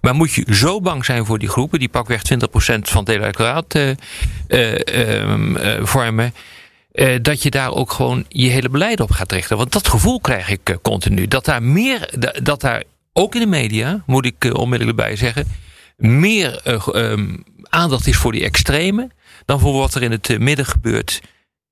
Maar 0.00 0.14
moet 0.14 0.32
je 0.32 0.54
zo 0.54 0.80
bang 0.80 1.04
zijn 1.04 1.26
voor 1.26 1.38
die 1.38 1.48
groepen, 1.48 1.78
die 1.78 1.88
pakweg 1.88 2.22
20% 2.22 2.34
van 2.82 3.04
het 3.04 3.08
electoraat 3.08 3.74
eh, 3.74 3.90
vormen, 5.82 6.34
dat 7.22 7.42
je 7.42 7.50
daar 7.50 7.72
ook 7.72 7.92
gewoon 7.92 8.24
je 8.28 8.48
hele 8.48 8.68
beleid 8.68 9.00
op 9.00 9.10
gaat 9.10 9.32
richten? 9.32 9.56
Want 9.56 9.72
dat 9.72 9.88
gevoel 9.88 10.20
krijg 10.20 10.50
ik 10.50 10.76
continu. 10.82 11.28
Dat 11.28 11.44
daar 11.44 11.62
meer, 11.62 12.14
da- 12.18 12.34
dat 12.42 12.60
daar 12.60 12.82
ook 13.12 13.34
in 13.34 13.40
de 13.40 13.46
media, 13.46 14.02
moet 14.06 14.24
ik 14.24 14.50
onmiddellijk 14.52 14.98
bij 14.98 15.16
zeggen, 15.16 15.46
meer 15.96 16.60
eh, 16.64 16.86
ehm, 16.92 17.36
aandacht 17.62 18.06
is 18.06 18.16
voor 18.16 18.32
die 18.32 18.44
extreme 18.44 19.10
dan 19.44 19.60
voor 19.60 19.72
wat 19.72 19.94
er 19.94 20.02
in 20.02 20.10
het 20.10 20.38
midden 20.38 20.66
gebeurt. 20.66 21.20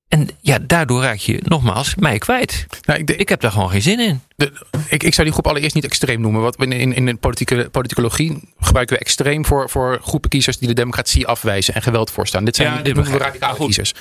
En 0.08 0.28
ja, 0.40 0.58
daardoor 0.58 1.02
raak 1.02 1.16
je 1.16 1.40
nogmaals 1.44 1.94
mij 1.94 2.18
kwijt. 2.18 2.66
Nou, 2.82 2.98
ik, 2.98 3.06
de- 3.06 3.16
Ik 3.16 3.28
heb 3.28 3.40
daar 3.40 3.50
gewoon 3.50 3.70
geen 3.70 3.82
zin 3.82 4.00
in. 4.00 4.20
de- 4.36 4.52
ik, 4.88 5.02
ik 5.02 5.12
zou 5.14 5.22
die 5.26 5.32
groep 5.32 5.46
allereerst 5.46 5.74
niet 5.74 5.84
extreem 5.84 6.20
noemen. 6.20 6.40
Wat 6.42 6.56
we 6.56 6.64
in, 6.66 6.72
in, 6.72 6.94
in 6.94 7.06
de 7.06 7.14
politieke, 7.16 7.68
politicologie 7.70 8.48
gebruiken 8.58 8.96
we 8.96 9.02
extreem 9.02 9.44
voor, 9.44 9.70
voor 9.70 9.98
groepen 10.02 10.30
kiezers 10.30 10.58
die 10.58 10.68
de 10.68 10.74
democratie 10.74 11.26
afwijzen 11.26 11.74
en 11.74 11.82
geweld 11.82 12.10
voorstaan. 12.10 12.44
Dit 12.44 12.56
zijn 12.56 12.72
Ja, 12.72 12.82
dit 12.82 12.94
noemen 12.94 13.12
we 13.12 13.18
radicale 13.18 13.58
kiezers. 13.58 13.94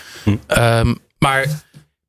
Ehm, 0.48 0.94
maar 1.20 1.64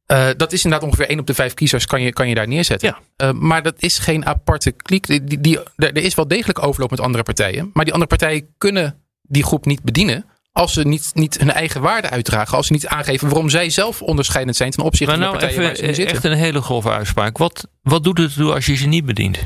eh, 0.07 0.29
dat 0.37 0.53
is 0.53 0.65
inderdaad 0.65 0.89
ongeveer 0.89 1.09
1 1.11 1.19
op 1.19 1.27
de 1.27 1.35
5 1.35 1.55
kiezers 1.55 1.87
kan 1.87 2.03
je, 2.03 2.13
kan 2.13 2.29
je 2.29 2.35
daar 2.35 2.49
neerzetten. 2.49 2.89
Ja. 2.89 3.27
Eh, 3.27 3.33
maar 3.33 3.63
dat 3.63 3.75
is 3.79 3.99
geen 3.99 4.27
aparte 4.27 4.71
kliek. 4.73 5.07
Die, 5.07 5.25
die, 5.25 5.41
die- 5.41 5.59
er 5.77 5.93
er 5.97 6.03
is 6.03 6.15
wel 6.15 6.29
degelijk 6.29 6.63
overloop 6.67 6.91
met 6.91 7.01
andere 7.01 7.23
partijen. 7.25 7.71
Maar 7.73 7.85
die 7.85 7.93
andere 7.93 8.17
partijen 8.17 8.49
kunnen 8.59 9.01
die 9.23 9.45
groep 9.45 9.65
niet 9.67 9.83
bedienen. 9.83 10.25
Als 10.57 10.73
ze 10.73 10.83
niet, 10.87 11.11
niet 11.15 11.39
hun 11.39 11.53
eigen 11.53 11.81
waarde 11.81 12.11
uitdragen. 12.11 12.57
Als 12.57 12.67
ze 12.67 12.73
niet 12.73 12.87
aangeven 12.87 13.29
waarom 13.29 13.49
zij 13.51 13.71
zelf 13.71 14.03
onderscheidend 14.03 14.57
zijn 14.57 14.71
ten 14.71 14.85
opzichte 14.85 15.13
van 15.13 15.21
de 15.23 15.27
nou 15.29 15.39
partijen 15.39 15.59
even 15.61 15.67
waar 15.69 15.77
ze 15.77 15.83
in 15.83 15.89
eh, 15.89 15.95
zitten. 15.95 16.15
echt 16.15 16.25
een 16.25 16.33
hele 16.33 16.63
grove 16.63 16.91
uitspraak. 16.91 17.39
Wat, 17.39 17.67
wat 17.83 18.05
doet 18.05 18.19
het 18.19 18.31
ertoe 18.31 18.53
als 18.55 18.67
je 18.67 18.77
ze 18.77 18.87
niet 18.87 19.05
bedient? 19.05 19.39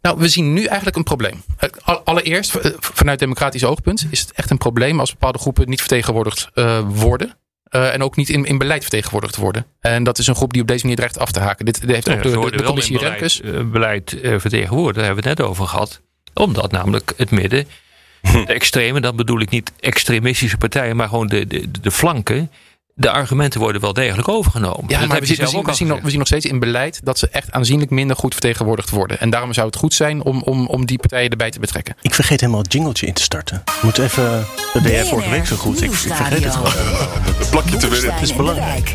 Nou, 0.00 0.18
we 0.18 0.28
zien 0.28 0.52
nu 0.52 0.64
eigenlijk 0.64 0.96
een 0.96 1.02
probleem. 1.04 1.42
Al- 1.84 2.00
Allereerst, 2.04 2.54
eh, 2.54 2.70
vanuit 2.78 3.18
democratisch 3.18 3.64
oogpunt, 3.64 4.06
is 4.10 4.20
het 4.20 4.32
echt 4.32 4.50
een 4.50 4.58
probleem 4.58 5.00
als 5.00 5.10
bepaalde 5.10 5.38
groepen 5.38 5.68
niet 5.68 5.80
vertegenwoordigd 5.80 6.48
eh, 6.54 6.80
worden. 6.88 7.36
En 7.70 8.02
ook 8.02 8.16
niet 8.16 8.28
in, 8.28 8.44
in 8.44 8.58
beleid 8.58 8.80
vertegenwoordigd 8.82 9.36
worden. 9.36 9.66
En 9.80 10.04
dat 10.04 10.18
is 10.18 10.26
een 10.26 10.34
groep 10.34 10.52
die 10.52 10.62
op 10.62 10.68
deze 10.68 10.80
manier 10.82 10.96
dreigt 10.96 11.18
af 11.18 11.30
te 11.32 11.40
haken. 11.40 11.64
Dit, 11.64 11.80
dit 11.80 11.90
heeft 11.90 12.08
ook 12.08 12.16
Ja, 12.16 12.22
de, 12.40 12.50
de, 12.50 12.56
de 12.56 12.62
commissie 12.62 12.98
Remkes. 12.98 13.40
beleid, 13.40 13.70
beleid 13.70 14.16
vertegenwoordigd. 14.40 14.94
Daar 14.96 15.04
hebben 15.04 15.22
we 15.24 15.28
het 15.28 15.38
net 15.38 15.48
over 15.48 15.66
gehad. 15.66 16.00
Omdat 16.34 16.70
namelijk 16.72 17.12
het 17.16 17.30
midden. 17.30 17.66
de 18.46 18.46
extreme, 18.46 19.00
dan 19.00 19.16
bedoel 19.16 19.40
ik 19.40 19.50
niet 19.50 19.72
extremistische 19.80 20.56
partijen, 20.56 20.96
maar 20.96 21.08
gewoon 21.08 21.26
de, 21.26 21.46
de, 21.46 21.70
de 21.80 21.90
flanken. 21.90 22.50
De 22.94 23.10
argumenten 23.10 23.60
worden 23.60 23.80
wel 23.80 23.92
degelijk 23.92 24.28
overgenomen. 24.28 24.84
Ja, 24.88 24.98
Dat 24.98 25.08
maar 25.08 25.20
we 25.20 25.26
zien, 25.26 25.36
we, 25.36 25.46
zien, 25.46 25.60
we, 25.60 25.66
nog, 25.66 25.78
gezegd. 25.78 26.02
we 26.02 26.08
zien 26.08 26.18
nog 26.18 26.26
steeds 26.26 26.46
in 26.46 26.58
beleid 26.58 27.00
dat 27.04 27.18
ze 27.18 27.28
echt 27.28 27.52
aanzienlijk 27.52 27.90
minder 27.90 28.16
goed 28.16 28.32
vertegenwoordigd 28.32 28.90
worden. 28.90 29.20
En 29.20 29.30
daarom 29.30 29.52
zou 29.52 29.66
het 29.66 29.76
goed 29.76 29.94
zijn 29.94 30.22
om, 30.22 30.42
om, 30.42 30.66
om 30.66 30.86
die 30.86 30.98
partijen 30.98 31.30
erbij 31.30 31.50
te 31.50 31.60
betrekken. 31.60 31.96
Ik 32.00 32.14
vergeet 32.14 32.40
helemaal 32.40 32.62
het 32.62 32.72
jingletje 32.72 33.06
in 33.06 33.12
te 33.12 33.22
starten. 33.22 33.62
Moet 33.82 33.98
even. 33.98 34.46
Dat 34.72 34.82
deed 34.82 34.92
jij 34.92 35.04
vorige 35.04 35.30
week 35.30 35.46
zo 35.46 35.56
goed. 35.56 35.82
Ik, 35.82 35.90
ik 35.90 35.96
vergeet 35.96 36.44
het 36.44 36.54
gewoon 36.54 36.72
plakje 37.50 37.76
te 37.76 37.88
winnen. 37.88 38.12
Het 38.12 38.22
is 38.22 38.36
belangrijk. 38.36 38.94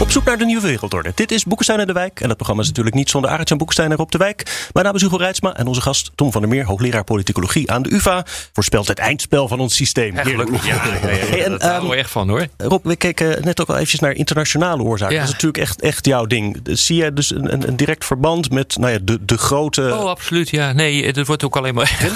Op 0.00 0.10
zoek 0.10 0.24
naar 0.24 0.38
de 0.38 0.44
nieuwe 0.44 0.66
wereldorde. 0.66 1.12
Dit 1.14 1.32
is 1.32 1.44
Boekenstein 1.44 1.80
en 1.80 1.86
de 1.86 1.92
Wijk. 1.92 2.20
En 2.20 2.26
dat 2.28 2.36
programma 2.36 2.62
is 2.62 2.68
natuurlijk 2.68 2.96
niet 2.96 3.10
zonder 3.10 3.30
Boekenstein 3.56 3.90
en 3.90 3.96
Rob 3.96 4.10
de 4.10 4.18
Wijk. 4.18 4.68
Mijn 4.72 4.86
naam 4.86 4.94
is 4.94 5.02
Hugo 5.02 5.16
Reitsma 5.16 5.56
en 5.56 5.66
onze 5.66 5.80
gast 5.80 6.10
Tom 6.14 6.32
van 6.32 6.40
der 6.40 6.50
Meer, 6.50 6.64
hoogleraar 6.64 7.04
politicologie 7.04 7.70
aan 7.70 7.82
de 7.82 7.92
UvA. 7.94 8.24
Voorspelt 8.52 8.88
het 8.88 8.98
eindspel 8.98 9.48
van 9.48 9.60
ons 9.60 9.74
systeem. 9.74 10.14
Ja, 10.14 10.22
gelukkig. 10.22 10.66
Ja, 10.66 10.74
ja, 10.74 10.82
ja, 10.84 11.08
ja. 11.08 11.26
Hey, 11.26 11.44
en, 11.44 11.52
we 11.52 11.58
ehm, 11.58 11.92
echt 11.92 12.10
van 12.10 12.28
hoor. 12.28 12.46
We 12.82 12.96
keken 12.96 13.44
net 13.44 13.60
ook 13.60 13.68
al 13.68 13.74
eventjes 13.74 14.00
naar 14.00 14.12
internationale 14.12 14.82
oorzaken. 14.82 15.14
Ja. 15.14 15.20
Dat 15.20 15.28
is 15.28 15.34
natuurlijk 15.34 15.62
echt, 15.62 15.80
echt 15.80 16.06
jouw 16.06 16.26
ding. 16.26 16.60
Zie 16.64 16.96
jij 16.96 17.12
dus 17.12 17.30
een, 17.30 17.68
een, 17.68 17.76
direct 17.76 18.04
verband 18.04 18.50
met 18.50 18.76
nou 18.76 18.92
ja, 18.92 18.98
de, 19.02 19.24
de 19.24 19.38
grote... 19.38 19.82
Oh, 19.82 20.04
absoluut. 20.04 20.50
Ja, 20.50 20.72
nee, 20.72 21.06
het 21.06 21.26
wordt 21.26 21.44
ook 21.44 21.56
alleen 21.56 21.74
maar. 21.74 21.96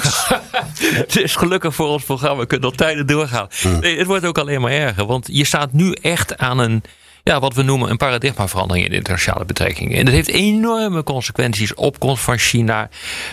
het 1.03 1.17
is 1.17 1.35
gelukkig 1.35 1.75
voor 1.75 1.87
ons 1.87 2.03
programma. 2.03 2.39
We 2.39 2.47
kunnen 2.47 2.67
nog 2.67 2.77
tijden 2.77 3.07
doorgaan. 3.07 3.47
Nee, 3.79 3.97
het 3.97 4.07
wordt 4.07 4.25
ook 4.25 4.37
alleen 4.37 4.61
maar 4.61 4.71
erger. 4.71 5.05
Want 5.05 5.27
je 5.31 5.45
staat 5.45 5.73
nu 5.73 5.91
echt 5.91 6.37
aan 6.37 6.59
een. 6.59 6.83
Ja, 7.23 7.39
wat 7.39 7.53
we 7.53 7.61
noemen 7.61 7.89
een 7.89 7.97
paradigmaverandering 7.97 8.85
in 8.85 8.91
de 8.91 8.97
internationale 8.97 9.45
betrekkingen. 9.45 9.97
En 9.97 10.05
dat 10.05 10.13
heeft 10.13 10.27
enorme 10.27 11.03
consequenties. 11.03 11.73
Opkomst 11.73 12.23
van 12.23 12.37
China. 12.37 12.89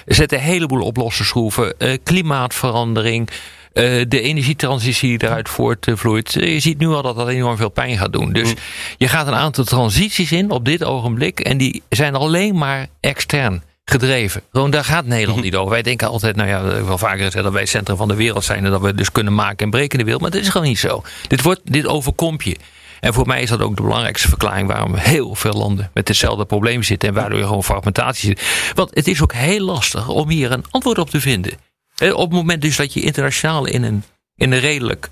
Er 0.07 0.14
zitten 0.14 0.38
een 0.38 0.44
heleboel 0.44 0.83
op 0.83 0.96
losse 0.96 1.24
schroeven. 1.24 1.78
Eh, 1.78 1.98
klimaatverandering. 2.02 3.28
Eh, 3.72 4.04
de 4.09 4.20
energietransitie 4.20 5.18
die 5.18 5.28
eruit 5.28 5.48
voortvloeit. 5.48 6.37
Eh, 6.37 6.52
je 6.52 6.61
ziet 6.61 6.78
nu 6.78 6.87
al 6.87 7.02
dat 7.02 7.16
dat 7.16 7.28
enorm 7.28 7.56
veel 7.56 7.68
pijn 7.68 7.98
gaat 7.98 8.12
doen. 8.12 8.33
Dus 8.33 8.54
je 8.96 9.09
gaat 9.09 9.26
een 9.26 9.35
aantal 9.35 9.64
transities 9.64 10.33
in 10.33 10.50
op 10.50 10.64
dit 10.64 10.85
ogenblik. 10.85 11.40
En 11.40 11.59
die 11.59 11.83
zijn 11.88 12.14
alleen 12.14 12.59
maar 12.59 12.87
extern 13.00 13.62
gedreven. 13.85 14.42
Gewoon, 14.52 14.70
daar 14.70 14.85
gaat 14.85 15.06
Nederland 15.06 15.42
niet 15.44 15.56
over. 15.56 15.70
Wij 15.70 15.83
denken 15.83 16.09
altijd, 16.09 16.37
nou 16.37 16.48
ja, 16.48 16.85
wel 16.85 16.98
vaker 16.98 17.24
gezegd 17.24 17.44
dat 17.44 17.52
wij 17.52 17.61
het 17.61 17.70
centrum 17.70 17.96
van 17.96 18.09
de 18.09 18.14
wereld 18.14 18.44
zijn. 18.44 18.64
En 18.64 18.70
dat 18.70 18.80
we 18.80 18.94
dus 18.94 19.12
kunnen 19.12 19.35
maken 19.35 19.64
en 19.64 19.70
breken 19.70 19.92
in 19.92 19.98
de 19.98 20.04
wereld. 20.04 20.22
Maar 20.22 20.30
dat 20.30 20.40
is 20.40 20.48
gewoon 20.48 20.66
niet 20.66 20.78
zo. 20.78 21.02
Dit, 21.28 21.42
wordt, 21.42 21.61
dit 21.64 21.87
overkomt 21.87 22.44
je. 22.44 22.56
En 23.00 23.14
voor 23.14 23.26
mij 23.26 23.42
is 23.42 23.48
dat 23.48 23.61
ook 23.61 23.76
de 23.76 23.83
belangrijkste 23.83 24.28
verklaring 24.28 24.68
waarom 24.68 24.94
heel 24.94 25.35
veel 25.35 25.52
landen 25.52 25.90
met 25.94 26.09
hetzelfde 26.09 26.44
probleem 26.44 26.83
zitten. 26.83 27.09
En 27.09 27.14
waardoor 27.14 27.38
je 27.38 27.46
gewoon 27.46 27.64
fragmentatie 27.64 28.28
zit. 28.28 28.72
Want 28.74 28.94
het 28.94 29.09
is 29.09 29.22
ook 29.22 29.33
heel 29.33 29.64
lastig 29.64 30.09
om 30.09 30.28
hier 30.28 30.52
een 30.52 30.64
antwoord 30.70 30.98
op 30.98 31.11
te 31.11 31.20
vinden. 31.20 31.52
Op 32.00 32.20
het 32.20 32.30
moment 32.30 32.62
dus 32.62 32.76
dat 32.76 32.92
je 32.92 33.00
internationaal 33.00 33.66
in 33.66 33.82
een, 33.82 34.04
in 34.36 34.52
een 34.52 34.60
redelijk 34.60 35.08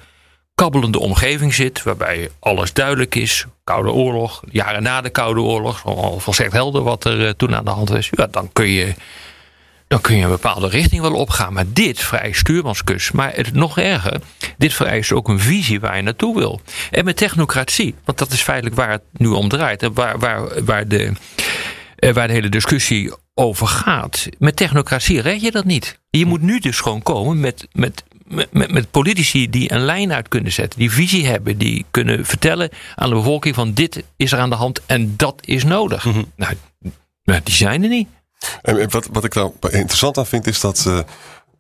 kabbelende 0.59 0.99
omgeving 0.99 1.55
zit, 1.55 1.83
waarbij 1.83 2.31
alles 2.39 2.73
duidelijk 2.73 3.15
is. 3.15 3.47
Koude 3.65 3.91
oorlog, 3.91 4.43
jaren 4.51 4.83
na 4.83 5.01
de 5.01 5.11
Koude 5.11 5.41
Oorlog, 5.41 5.83
volstrekt 6.17 6.53
helder 6.53 6.83
wat 6.83 7.05
er 7.05 7.27
eh, 7.27 7.33
toen 7.37 7.55
aan 7.55 7.65
de 7.65 7.71
hand 7.71 7.89
was. 7.89 8.09
Ja, 8.11 8.27
dan 8.27 8.53
kun 8.53 8.69
je, 8.69 8.95
dan 9.87 10.01
kun 10.01 10.17
je 10.17 10.23
een 10.23 10.31
bepaalde 10.31 10.69
richting 10.69 11.03
wel 11.03 11.15
opgaan. 11.15 11.53
Maar 11.53 11.65
dit 11.67 12.01
vrij 12.01 12.33
stuurmanskus. 12.33 13.11
Maar 13.11 13.33
het 13.35 13.55
nog 13.55 13.79
erger, 13.79 14.21
dit 14.57 14.75
vereist 14.75 15.13
ook 15.13 15.29
een 15.29 15.41
visie 15.41 15.81
waar 15.81 15.97
je 15.97 16.03
naartoe 16.03 16.37
wil. 16.37 16.61
En 16.91 17.05
met 17.05 17.17
technocratie, 17.17 17.95
want 18.05 18.19
dat 18.19 18.33
is 18.33 18.43
feitelijk 18.43 18.77
waar 18.77 18.91
het 18.91 19.03
nu 19.13 19.29
om 19.29 19.49
draait. 19.49 19.89
Waar, 19.93 20.19
waar, 20.19 20.65
waar, 20.65 20.89
de, 20.89 21.13
eh, 21.97 22.13
waar 22.13 22.27
de 22.27 22.33
hele 22.33 22.49
discussie 22.49 23.13
over 23.39 23.67
gaat. 23.67 24.27
Met 24.39 24.57
technocratie 24.57 25.21
red 25.21 25.41
je 25.41 25.51
dat 25.51 25.65
niet. 25.65 25.99
Je 26.11 26.27
moet 26.27 26.43
nu 26.43 26.59
dus 26.59 26.81
gewoon 26.81 27.03
komen 27.03 27.41
met, 27.41 27.69
met, 27.73 28.05
met, 28.53 28.91
politici 28.91 29.51
die 29.51 29.73
een 29.73 29.85
lijn 29.85 30.13
uit 30.13 30.29
kunnen 30.29 30.53
zetten. 30.53 30.79
Die 30.79 30.91
visie 30.91 31.27
hebben. 31.27 31.59
Die 31.59 31.85
kunnen 31.91 32.27
vertellen 32.27 32.71
aan 32.95 33.09
de 33.09 33.15
bevolking 33.15 33.55
van 33.55 33.73
dit 33.73 34.05
is 34.17 34.33
er 34.33 34.39
aan 34.39 34.51
de 34.51 34.57
hand 34.57 34.81
en 34.87 35.17
dat 35.17 35.41
is 35.45 35.65
nodig. 35.65 36.05
Nou, 36.37 36.55
nou, 37.25 37.41
die 37.43 37.55
zijn 37.55 37.83
er 37.83 37.89
niet. 37.89 38.09
En 38.63 38.91
wat, 38.91 39.09
wat 39.13 39.25
ik 39.25 39.33
daar 39.35 39.51
interessant 39.61 40.19
aan 40.19 40.27
vind 40.27 40.47
is 40.47 40.61
dat. 40.61 40.85
eh, 40.87 40.99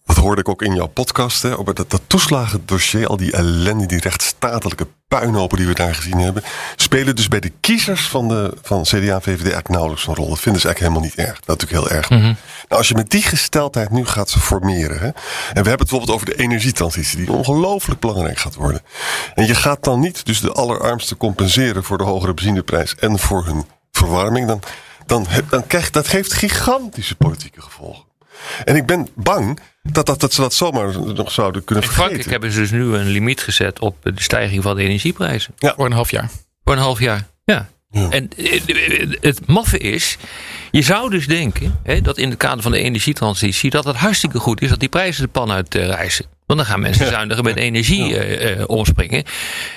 dat 0.08 0.16
hoorde 0.16 0.40
ik 0.40 0.48
ook 0.48 0.62
in 0.62 0.74
jouw 0.74 0.86
podcast. 0.86 1.42
Hè, 1.42 1.58
over 1.58 1.74
dat, 1.74 1.90
dat 1.90 2.00
toeslagendossier, 2.06 3.06
al 3.06 3.16
die 3.16 3.32
ellende, 3.32 3.86
die 3.86 4.00
rechtsstatelijke 4.00 4.86
puinhopen 5.08 5.56
die 5.56 5.66
we 5.66 5.74
daar 5.74 5.94
gezien 5.94 6.18
hebben. 6.18 6.42
spelen 6.76 7.16
dus 7.16 7.28
bij 7.28 7.40
de 7.40 7.52
kiezers 7.60 8.08
van, 8.08 8.28
de, 8.28 8.56
van 8.62 8.82
CDA 8.82 8.96
en 8.96 9.22
VVD 9.22 9.28
eigenlijk 9.28 9.68
nauwelijks 9.68 10.06
een 10.06 10.14
rol. 10.14 10.28
Dat 10.28 10.40
vinden 10.40 10.60
ze 10.60 10.66
eigenlijk 10.66 10.78
helemaal 10.78 11.16
niet 11.16 11.28
erg. 11.28 11.40
Dat 11.40 11.56
is 11.56 11.64
natuurlijk 11.64 11.90
heel 11.90 11.96
erg. 11.98 12.08
Nou, 12.08 12.36
als 12.68 12.88
je 12.88 12.94
met 12.94 13.10
die 13.10 13.22
gesteldheid 13.22 13.90
nu 13.90 14.06
gaat 14.06 14.32
formeren. 14.32 14.98
Hè, 14.98 15.06
en 15.06 15.14
we 15.62 15.68
hebben 15.68 15.70
het 15.70 15.78
bijvoorbeeld 15.78 16.10
over 16.10 16.26
de 16.26 16.36
energietransitie, 16.36 17.18
die 17.18 17.32
ongelooflijk 17.32 18.00
belangrijk 18.00 18.38
gaat 18.38 18.54
worden. 18.54 18.82
En 19.34 19.46
je 19.46 19.54
gaat 19.54 19.84
dan 19.84 20.00
niet 20.00 20.26
dus 20.26 20.40
de 20.40 20.52
allerarmsten 20.52 21.16
compenseren 21.16 21.84
voor 21.84 21.98
de 21.98 22.04
hogere 22.04 22.34
benzineprijs 22.34 22.94
en 22.94 23.18
voor 23.18 23.46
hun 23.46 23.64
verwarming. 23.92 24.46
Dan, 24.46 24.60
dan, 25.06 25.26
dan 25.48 25.66
krijgt 25.66 25.92
dat 25.92 26.08
geeft 26.08 26.32
gigantische 26.32 27.14
politieke 27.14 27.60
gevolgen. 27.60 28.06
En 28.64 28.76
ik 28.76 28.86
ben 28.86 29.08
bang 29.14 29.60
dat, 29.92 30.06
dat, 30.06 30.20
dat 30.20 30.32
ze 30.32 30.40
dat 30.40 30.54
zomaar 30.54 31.00
nog 31.14 31.32
zouden 31.32 31.64
kunnen 31.64 31.84
In 31.84 31.90
vergeten. 31.90 32.10
Frankrijk 32.10 32.30
hebben 32.30 32.52
ze 32.52 32.60
dus 32.60 32.70
nu 32.70 32.94
een 32.94 33.08
limiet 33.08 33.40
gezet 33.40 33.78
op 33.78 33.96
de 34.02 34.12
stijging 34.14 34.62
van 34.62 34.76
de 34.76 34.82
energieprijzen. 34.82 35.54
Voor 35.58 35.86
een 35.86 35.92
half 35.92 36.10
jaar. 36.10 36.30
Voor 36.64 36.72
een 36.72 36.82
half 36.82 37.00
jaar. 37.00 37.28
Ja. 37.44 37.68
Ja. 37.90 38.10
En 38.10 38.30
eh, 38.36 38.60
het 39.20 39.46
maffe 39.46 39.78
is, 39.78 40.16
je 40.70 40.82
zou 40.82 41.10
dus 41.10 41.26
denken 41.26 41.80
hè, 41.82 42.00
dat 42.00 42.18
in 42.18 42.28
het 42.28 42.38
kader 42.38 42.62
van 42.62 42.72
de 42.72 42.78
energietransitie 42.78 43.70
dat 43.70 43.84
het 43.84 43.96
hartstikke 43.96 44.38
goed 44.38 44.62
is 44.62 44.68
dat 44.68 44.80
die 44.80 44.88
prijzen 44.88 45.22
de 45.22 45.28
pan 45.28 45.50
uit 45.50 45.74
eh, 45.74 45.86
reizen. 45.86 46.26
Want 46.46 46.60
dan 46.60 46.68
gaan 46.68 46.80
mensen 46.80 47.06
zuiniger 47.06 47.44
met 47.44 47.56
energie 47.56 48.18
eh, 48.18 48.60
eh, 48.60 48.68
omspringen. 48.68 49.24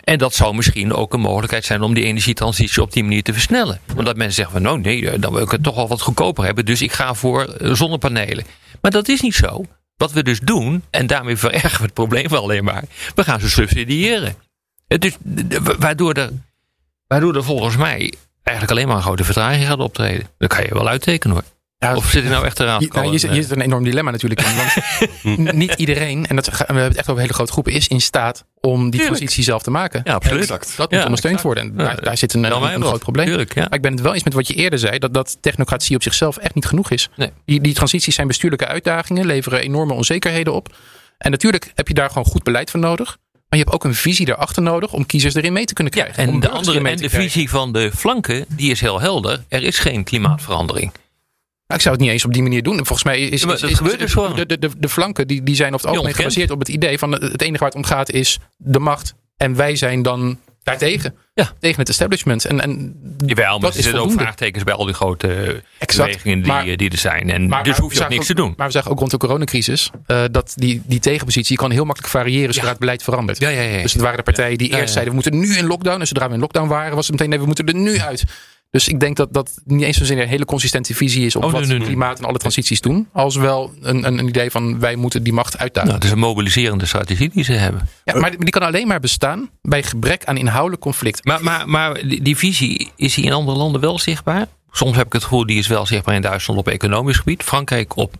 En 0.03 0.17
dat 0.17 0.35
zou 0.35 0.55
misschien 0.55 0.93
ook 0.93 1.13
een 1.13 1.19
mogelijkheid 1.19 1.65
zijn 1.65 1.81
om 1.81 1.93
die 1.93 2.03
energietransitie 2.03 2.81
op 2.81 2.93
die 2.93 3.03
manier 3.03 3.23
te 3.23 3.33
versnellen. 3.33 3.79
Omdat 3.95 4.15
mensen 4.15 4.35
zeggen 4.35 4.53
van 4.53 4.61
nou 4.61 4.79
nee, 4.79 5.19
dan 5.19 5.33
wil 5.33 5.43
ik 5.43 5.51
het 5.51 5.63
toch 5.63 5.75
wel 5.75 5.87
wat 5.87 6.01
goedkoper 6.01 6.45
hebben. 6.45 6.65
Dus 6.65 6.81
ik 6.81 6.91
ga 6.91 7.13
voor 7.13 7.55
zonnepanelen. 7.61 8.45
Maar 8.81 8.91
dat 8.91 9.07
is 9.07 9.21
niet 9.21 9.35
zo. 9.35 9.65
Wat 10.01 10.11
we 10.11 10.23
dus 10.23 10.39
doen, 10.39 10.83
en 10.89 11.07
daarmee 11.07 11.37
verergeren 11.37 11.77
we 11.77 11.83
het 11.83 11.93
probleem 11.93 12.33
alleen 12.33 12.63
maar. 12.63 12.83
We 13.15 13.23
gaan 13.23 13.39
ze 13.39 13.49
subsidiëren. 13.49 14.35
Het 14.87 15.05
is, 15.05 15.17
waardoor, 15.79 16.13
er, 16.13 16.29
waardoor 17.07 17.35
er 17.35 17.43
volgens 17.43 17.77
mij 17.77 18.13
eigenlijk 18.43 18.77
alleen 18.77 18.87
maar 18.87 18.97
een 18.97 19.03
grote 19.03 19.23
vertraging 19.23 19.65
gaat 19.65 19.79
optreden. 19.79 20.27
Dat 20.37 20.53
kan 20.53 20.63
je 20.63 20.73
wel 20.73 20.87
uittekenen 20.87 21.35
hoor. 21.35 21.45
Of 21.95 22.09
zit 22.09 22.23
hij 22.23 22.31
nou 22.31 22.45
echt 22.45 22.59
eraan? 22.59 22.81
Je, 22.81 22.87
nou, 22.91 23.19
zit- 23.19 23.51
een 23.51 23.61
enorm 23.61 23.83
dilemma 23.83 24.11
natuurlijk 24.11 24.41
in. 24.41 24.55
Want 24.55 25.53
niet 25.55 25.73
iedereen, 25.73 26.27
en 26.27 26.35
dat, 26.35 26.45
we 26.49 26.55
hebben 26.57 26.83
het 26.83 26.95
echt 26.95 27.09
over 27.09 27.21
hele 27.21 27.33
grote 27.33 27.51
groepen, 27.51 27.73
is 27.73 27.87
in 27.87 28.01
staat 28.01 28.45
om 28.59 28.81
die 28.81 28.89
Tuurlijk. 28.91 29.07
transitie 29.07 29.43
zelf 29.43 29.61
te 29.63 29.71
maken. 29.71 30.01
Ja, 30.03 30.13
absoluut. 30.13 30.41
Exact. 30.41 30.73
Dat 30.77 30.89
moet 30.89 30.99
Ja, 30.99 31.05
ondersteund 31.05 31.35
exact. 31.35 31.55
worden. 31.55 31.63
En 31.79 31.85
Ja, 31.85 31.93
daar, 31.93 32.03
daar 32.03 32.17
zit 32.17 32.33
een, 32.33 32.43
een, 32.43 32.81
groot 32.83 32.99
probleem. 32.99 33.25
Tuurlijk. 33.25 33.55
Maar 33.55 33.73
ik 33.73 33.81
ben 33.81 33.91
het 33.91 34.01
wel 34.01 34.13
eens 34.13 34.23
met 34.23 34.33
wat 34.33 34.47
je 34.47 34.53
eerder 34.53 34.79
zei, 34.79 34.99
dat, 34.99 35.13
dat 35.13 35.37
technocratie 35.41 35.95
op 35.95 36.03
zichzelf 36.03 36.37
echt 36.37 36.55
niet 36.55 36.65
genoeg 36.65 36.89
is. 36.91 37.09
Nee. 37.15 37.31
Die, 37.45 37.61
die 37.61 37.73
transities 37.73 38.15
zijn 38.15 38.27
bestuurlijke 38.27 38.67
uitdagingen, 38.67 39.25
leveren 39.25 39.59
enorme 39.61 39.93
onzekerheden 39.93 40.53
op. 40.53 40.75
En 41.17 41.31
natuurlijk 41.31 41.71
heb 41.75 41.87
je 41.87 41.93
daar 41.93 42.07
gewoon 42.07 42.25
goed 42.25 42.43
beleid 42.43 42.71
voor 42.71 42.79
nodig. 42.79 43.17
Maar 43.49 43.59
je 43.59 43.65
hebt 43.65 43.75
ook 43.75 43.83
een 43.83 43.95
visie 43.95 44.25
daarachter 44.25 44.61
nodig 44.61 44.93
om 44.93 45.05
kiezers 45.05 45.33
erin 45.35 45.53
mee 45.53 45.65
te 45.65 45.73
kunnen 45.73 45.93
krijgen. 45.93 46.27
En 46.27 46.39
de, 46.39 46.49
andere, 46.49 46.77
en 46.77 46.83
de 46.83 46.95
krijgen. 46.95 47.21
visie 47.21 47.49
van 47.49 47.73
de 47.73 47.91
flanken, 47.95 48.45
die 48.47 48.71
is 48.71 48.81
heel 48.81 48.99
helder. 49.01 49.43
Er 49.49 49.63
is 49.63 49.79
geen 49.79 50.03
klimaatverandering. 50.03 50.91
Nou, 51.71 51.75
ik 51.75 51.81
zou 51.81 51.95
het 51.95 52.03
niet 52.03 52.13
eens 52.13 52.25
op 52.25 52.33
die 52.33 52.41
manier 52.41 52.63
doen. 52.63 52.77
En 52.77 52.85
volgens 52.85 53.03
mij 53.03 53.19
is, 53.19 53.45
maar 53.45 53.55
is, 53.55 53.61
is- 53.63 53.77
gebeurt 53.77 53.99
dus 53.99 54.13
de, 54.13 54.45
de, 54.45 54.59
de, 54.59 54.69
de 54.77 54.89
flanken 54.89 55.27
die, 55.27 55.43
die 55.43 55.55
zijn 55.55 55.73
over 55.73 55.85
het 55.87 55.95
algemeen 55.95 56.15
gebaseerd 56.15 56.51
op 56.51 56.59
het 56.59 56.67
idee 56.69 56.97
van 56.99 57.11
het 57.11 57.41
enige 57.41 57.57
waar 57.57 57.67
het 57.69 57.77
om 57.77 57.83
gaat 57.83 58.11
is 58.11 58.39
de 58.57 58.79
macht. 58.79 59.13
En 59.37 59.55
wij 59.55 59.75
zijn 59.75 60.01
dan 60.01 60.39
daartegen. 60.63 61.15
Ja. 61.33 61.51
Tegen 61.59 61.79
het 61.79 61.89
establishment. 61.89 62.45
En, 62.45 62.61
en 62.61 62.95
Jawel, 63.25 63.59
maar 63.59 63.69
er 63.71 63.77
is 63.77 63.83
zitten 63.83 64.01
ook 64.03 64.11
vraagtekens 64.11 64.63
bij 64.63 64.73
al 64.73 64.85
die 64.85 64.93
grote 64.93 65.27
eh, 65.33 65.53
Exact. 65.77 66.09
bewegingen 66.09 66.37
die, 66.43 66.51
Maar- 66.51 66.67
eh, 66.67 66.77
die 66.77 66.89
er 66.89 66.97
zijn. 66.97 67.29
En 67.29 67.47
dus 67.63 67.75
we 67.75 67.81
hoef 67.81 67.93
je 67.93 68.03
ook 68.03 68.09
niks 68.09 68.25
te 68.25 68.33
doen. 68.33 68.53
Maar 68.57 68.67
we 68.67 68.73
zagen 68.73 68.91
ook 68.91 68.99
rond 68.99 69.11
de 69.11 69.17
coronacrisis 69.17 69.89
eh, 70.05 70.23
dat 70.31 70.53
die, 70.55 70.81
die 70.85 70.99
tegenpositie 70.99 71.57
kan 71.57 71.71
heel 71.71 71.85
makkelijk 71.85 72.13
variëren 72.13 72.53
zodra 72.53 72.69
het 72.69 72.79
beleid 72.79 73.03
verandert. 73.03 73.39
Ja, 73.39 73.49
ja, 73.49 73.61
ja. 73.61 73.81
Dus 73.81 73.93
het 73.93 74.01
waren 74.01 74.17
de 74.17 74.23
partijen 74.23 74.57
die 74.57 74.75
eerst 74.75 74.93
zeiden 74.93 75.13
we 75.15 75.19
moeten 75.23 75.39
nu 75.39 75.57
in 75.57 75.65
lockdown. 75.65 75.99
En 75.99 76.07
zodra 76.07 76.27
we 76.27 76.33
in 76.33 76.39
lockdown 76.39 76.67
waren 76.67 76.95
was 76.95 77.07
het 77.07 77.11
meteen 77.15 77.29
nee, 77.29 77.39
we 77.39 77.45
moeten 77.45 77.65
er 77.65 77.75
nu 77.75 77.99
uit. 77.99 78.23
Dus 78.71 78.87
ik 78.87 78.99
denk 78.99 79.15
dat 79.15 79.33
dat 79.33 79.61
niet 79.65 79.81
eens 79.81 79.97
zozeer 79.97 80.21
een 80.21 80.27
hele 80.27 80.45
consistente 80.45 80.95
visie 80.95 81.25
is 81.25 81.35
op 81.35 81.43
Oh, 81.43 81.51
wat 81.51 81.59
nee, 81.59 81.69
nee, 81.69 81.77
nee. 81.77 81.87
klimaat 81.87 82.19
en 82.19 82.25
alle 82.25 82.37
transities 82.37 82.81
doen. 82.81 83.07
Als 83.13 83.35
wel 83.35 83.73
een, 83.81 84.05
een, 84.05 84.17
een 84.17 84.27
idee 84.27 84.51
van 84.51 84.79
wij 84.79 84.95
moeten 84.95 85.23
die 85.23 85.33
macht 85.33 85.57
uitdagen. 85.57 85.89
Nou, 85.89 85.99
het 85.99 86.07
is 86.07 86.13
een 86.13 86.19
mobiliserende 86.19 86.85
strategie 86.85 87.29
die 87.33 87.43
ze 87.43 87.53
hebben. 87.53 87.89
Ja, 88.03 88.19
maar 88.19 88.37
die 88.37 88.49
kan 88.49 88.61
alleen 88.61 88.87
maar 88.87 88.99
bestaan 88.99 89.49
bij 89.61 89.83
gebrek 89.83 90.25
aan 90.25 90.37
inhoudelijk 90.37 90.81
conflict. 90.81 91.25
Maar, 91.25 91.43
maar, 91.43 91.69
maar 91.69 92.07
die, 92.07 92.21
die 92.21 92.37
visie, 92.37 92.91
is 92.95 93.13
die 93.13 93.25
in 93.25 93.33
andere 93.33 93.57
landen 93.57 93.81
wel 93.81 93.99
zichtbaar? 93.99 94.47
Soms 94.71 94.95
heb 94.95 95.05
ik 95.05 95.13
het 95.13 95.23
gevoel, 95.23 95.45
die 95.45 95.57
is 95.57 95.67
wel 95.67 95.85
zichtbaar 95.85 96.15
in 96.15 96.21
Duitsland 96.21 96.59
op 96.59 96.67
economisch 96.67 97.17
gebied. 97.17 97.43
Frankrijk 97.43 97.95
op, 97.95 98.13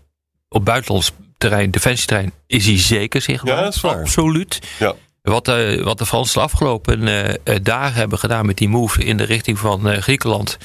op 0.50 0.66
buitenlands 0.66 1.12
terrein, 1.38 1.72
defensieterrein, 1.72 2.32
is 2.48 2.66
die 2.66 2.78
zeker 2.80 3.22
zichtbaar. 3.22 3.56
Ja, 3.56 3.64
dat 3.64 3.76
is 3.76 3.82
waar. 3.82 4.00
Absoluut. 4.00 4.60
Ja. 4.80 4.94
Wat, 5.22 5.48
eh, 5.48 5.84
wat 5.84 5.98
de 5.98 6.06
Fransen 6.06 6.34
de 6.40 6.46
afgelopen 6.46 7.08
eh, 7.08 7.30
eh, 7.30 7.64
dagen 7.64 7.94
hebben 7.94 8.20
gedaan 8.20 8.46
met 8.46 8.58
die 8.58 8.70
move 8.70 9.04
in 9.04 9.18
de 9.18 9.24
richting 9.24 9.60
van 9.60 10.02
Griekenland. 10.02 10.58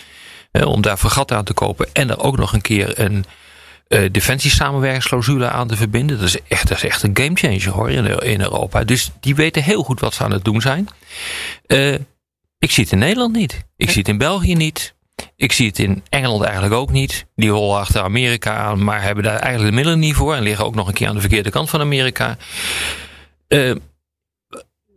om 0.67 0.83
daar 0.83 0.99
vergat 0.99 1.33
aan 1.33 1.45
te 1.45 1.53
kopen. 1.53 1.89
En 1.93 2.11
er 2.11 2.19
ook 2.19 2.37
nog 2.37 2.53
een 2.53 2.61
keer 2.61 3.01
een 3.01 3.25
defensiesamenwerkingsclausule 4.13 5.49
aan 5.49 5.69
te 5.69 5.77
verbinden. 5.77 6.19
Dat 6.19 6.27
is 6.27 6.43
echt, 6.49 6.69
dat 6.69 6.83
is 6.83 7.03
een 7.03 7.17
gamechanger 7.17 7.69
hoor 7.69 7.91
in, 7.91 8.41
Europa. 8.41 8.85
Dus 8.85 9.11
die 9.21 9.35
weten 9.35 9.63
heel 9.63 9.83
goed 9.83 10.01
wat 10.01 10.15
ze 10.15 10.25
aan 10.25 10.31
het 10.31 10.45
doen 10.45 10.61
zijn. 10.61 10.89
Ik 12.59 12.71
zie 12.71 12.85
het 12.85 12.93
in 12.93 12.99
Nederland 12.99 13.35
niet. 13.35 13.65
Ik 13.77 13.91
zie 13.91 13.99
het 13.99 14.09
in 14.09 14.19
België 14.19 14.55
niet. 14.55 14.95
Ik 15.37 15.53
zie 15.53 15.67
het 15.67 15.79
in 15.79 16.03
Engeland 16.09 16.43
eigenlijk 16.43 16.75
ook 16.75 16.91
niet. 16.91 17.27
Die 17.35 17.51
rollen 17.51 17.79
achter 17.79 18.03
Amerika 18.03 18.57
aan, 18.57 18.85
maar 18.85 19.03
hebben 19.03 19.25
daar 19.25 19.39
eigenlijk 19.39 19.71
de 19.71 19.77
middelen 19.77 19.99
niet 19.99 20.15
voor. 20.15 20.35
En 20.35 20.43
liggen 20.43 20.65
ook 20.65 20.75
nog 20.75 20.89
een 20.89 20.95
keer 20.95 21.09
aan 21.09 21.15
de 21.15 21.21
verkeerde 21.21 21.51
kant 21.51 21.71
van 21.71 21.81
Amerika. 21.81 22.37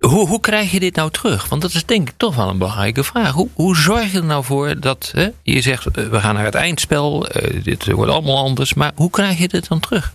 Hoe, 0.10 0.28
hoe 0.28 0.40
krijg 0.40 0.72
je 0.72 0.80
dit 0.80 0.96
nou 0.96 1.12
terug? 1.12 1.48
Want 1.48 1.62
dat 1.62 1.74
is 1.74 1.86
denk 1.86 2.10
ik 2.10 2.14
toch 2.18 2.36
wel 2.36 2.50
een 2.50 2.58
belangrijke 2.58 3.04
vraag. 3.04 3.32
Hoe, 3.32 3.50
hoe 3.54 3.76
zorg 3.76 4.12
je 4.12 4.18
er 4.18 4.24
nou 4.24 4.44
voor 4.44 4.80
dat 4.80 5.12
hè, 5.16 5.30
je 5.44 5.62
zegt 5.62 5.88
eh, 5.88 6.08
we 6.08 6.20
gaan 6.20 6.36
naar 6.36 6.46
het 6.46 6.56
eindspel, 6.56 7.28
eh, 7.28 7.64
dit 7.64 7.92
wordt 7.92 8.12
allemaal 8.12 8.38
anders, 8.38 8.74
maar 8.74 8.92
hoe 8.96 9.10
krijg 9.10 9.38
je 9.38 9.48
dit 9.48 9.68
dan 9.68 9.80
terug? 9.80 10.14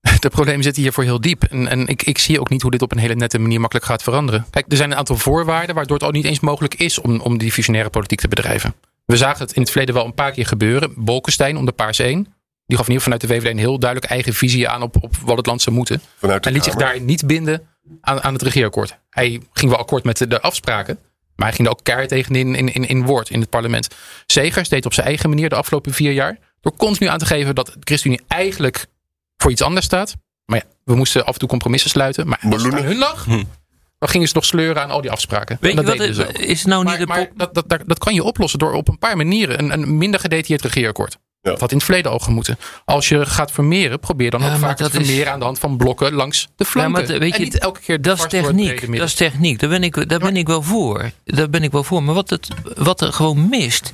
De 0.20 0.28
problemen 0.28 0.62
zitten 0.62 0.82
hiervoor 0.82 1.04
heel 1.04 1.20
diep. 1.20 1.44
En, 1.44 1.68
en 1.68 1.86
ik, 1.86 2.02
ik 2.02 2.18
zie 2.18 2.40
ook 2.40 2.48
niet 2.48 2.62
hoe 2.62 2.70
dit 2.70 2.82
op 2.82 2.92
een 2.92 2.98
hele 2.98 3.14
nette 3.14 3.38
manier 3.38 3.60
makkelijk 3.60 3.86
gaat 3.86 4.02
veranderen. 4.02 4.46
Kijk, 4.50 4.66
er 4.68 4.76
zijn 4.76 4.90
een 4.90 4.96
aantal 4.96 5.16
voorwaarden 5.16 5.74
waardoor 5.74 5.96
het 5.96 6.06
ook 6.06 6.12
niet 6.12 6.24
eens 6.24 6.40
mogelijk 6.40 6.74
is 6.74 7.00
om, 7.00 7.20
om 7.20 7.38
die 7.38 7.52
visionaire 7.52 7.90
politiek 7.90 8.20
te 8.20 8.28
bedrijven. 8.28 8.74
We 9.04 9.16
zagen 9.16 9.38
het 9.38 9.52
in 9.52 9.62
het 9.62 9.70
verleden 9.70 9.94
wel 9.94 10.04
een 10.04 10.14
paar 10.14 10.32
keer 10.32 10.46
gebeuren. 10.46 10.92
Bolkestein 10.96 11.56
om 11.56 11.64
de 11.64 11.72
Paars 11.72 11.98
1. 11.98 12.26
Die 12.66 12.78
gaf 12.78 12.88
in 12.88 12.92
ieder 12.92 13.02
geval 13.02 13.02
vanuit 13.02 13.20
de 13.20 13.26
VVD 13.26 13.52
een 13.52 13.58
heel 13.58 13.78
duidelijk 13.78 14.12
eigen 14.12 14.34
visie 14.34 14.68
aan 14.68 14.82
op, 14.82 14.96
op 15.00 15.16
wat 15.16 15.36
het 15.36 15.46
land 15.46 15.62
zou 15.62 15.76
moeten. 15.76 16.00
Vanuit 16.18 16.44
Hij 16.44 16.52
liet 16.52 16.64
zich 16.64 16.74
daar 16.74 17.00
niet 17.00 17.26
binden 17.26 17.62
aan, 18.00 18.22
aan 18.22 18.32
het 18.32 18.42
regeerakkoord. 18.42 18.98
Hij 19.10 19.40
ging 19.52 19.70
wel 19.70 19.80
akkoord 19.80 20.04
met 20.04 20.18
de, 20.18 20.26
de 20.26 20.40
afspraken. 20.40 20.98
Maar 21.36 21.46
hij 21.46 21.56
ging 21.56 21.68
er 21.68 21.74
ook 21.74 21.84
keihard 21.84 22.08
tegen 22.08 22.34
in, 22.34 22.54
in, 22.54 22.72
in, 22.72 22.88
in 22.88 23.04
woord 23.04 23.30
in 23.30 23.40
het 23.40 23.50
parlement. 23.50 23.88
Segers 24.26 24.68
deed 24.68 24.86
op 24.86 24.94
zijn 24.94 25.06
eigen 25.06 25.28
manier 25.28 25.48
de 25.48 25.54
afgelopen 25.54 25.92
vier 25.92 26.12
jaar. 26.12 26.38
Door 26.60 26.76
continu 26.76 27.08
aan 27.08 27.18
te 27.18 27.26
geven 27.26 27.54
dat 27.54 27.66
de 27.66 27.76
ChristenUnie 27.80 28.24
eigenlijk 28.28 28.86
voor 29.36 29.50
iets 29.50 29.62
anders 29.62 29.86
staat. 29.86 30.16
Maar 30.44 30.58
ja, 30.58 30.64
we 30.84 30.94
moesten 30.94 31.26
af 31.26 31.32
en 31.32 31.38
toe 31.38 31.48
compromissen 31.48 31.90
sluiten. 31.90 32.28
Maar 32.28 32.38
als 32.42 32.52
het 32.52 32.62
aan 32.62 32.68
Meloenen. 32.68 32.90
hun 32.90 32.98
lag, 32.98 33.24
dan 33.98 34.08
gingen 34.08 34.28
ze 34.28 34.34
nog 34.34 34.44
sleuren 34.44 34.82
aan 34.82 34.90
al 34.90 35.00
die 35.00 35.10
afspraken. 35.10 35.58
Weet 35.60 35.70
en 35.70 35.76
je 35.78 35.84
dat 35.84 35.98
wat, 35.98 35.98
deden 35.98 36.14
ze 36.14 36.28
ook. 36.28 36.38
is 36.38 36.64
nou 36.64 36.84
niet 36.84 36.90
Maar, 36.90 36.98
de 36.98 37.06
maar 37.06 37.30
dat, 37.34 37.54
dat, 37.54 37.68
dat, 37.68 37.82
dat 37.86 37.98
kan 37.98 38.14
je 38.14 38.22
oplossen 38.22 38.58
door 38.58 38.72
op 38.72 38.88
een 38.88 38.98
paar 38.98 39.16
manieren 39.16 39.58
een, 39.58 39.72
een 39.72 39.98
minder 39.98 40.20
gedetailleerd 40.20 40.62
regeerakkoord. 40.62 41.18
Ja. 41.42 41.50
Dat 41.50 41.60
had 41.60 41.70
in 41.70 41.76
het 41.76 41.84
verleden 41.86 42.10
al 42.10 42.18
gemoeten. 42.18 42.58
Als 42.84 43.08
je 43.08 43.26
gaat 43.26 43.50
vermeren, 43.52 44.00
probeer 44.00 44.30
dan 44.30 44.40
Ja, 44.40 44.52
ook 44.52 44.58
vaak 44.58 44.76
te 44.76 44.84
is- 44.84 44.90
vermeren 44.90 45.32
aan 45.32 45.38
de 45.38 45.44
hand 45.44 45.58
van 45.58 45.76
blokken 45.76 46.12
langs 46.12 46.48
de 46.56 46.64
flanken. 46.64 46.92
maar 46.92 47.06
weet 47.18 47.32
en 47.32 47.38
je, 47.38 47.44
niet 47.44 47.58
elke 47.58 47.80
keer 47.80 48.02
Dat 48.02 48.18
is 48.18 48.26
techniek. 48.28 48.96
Dat 48.98 49.06
is 49.08 49.14
techniek. 49.14 49.58
Daar 49.58 49.70
ben 49.70 49.82
ik, 49.82 50.08
daar 50.08 50.18
ben 50.18 50.36
ik 50.36 50.46
wel 50.46 50.62
voor. 50.62 51.10
Daar 51.24 51.50
ben 51.50 51.62
ik 51.62 51.72
wel 51.72 51.84
voor. 51.84 52.02
Maar 52.02 52.14
wat, 52.14 52.30
het, 52.30 52.48
wat 52.76 53.00
er 53.00 53.12
gewoon 53.12 53.48
mist, 53.48 53.90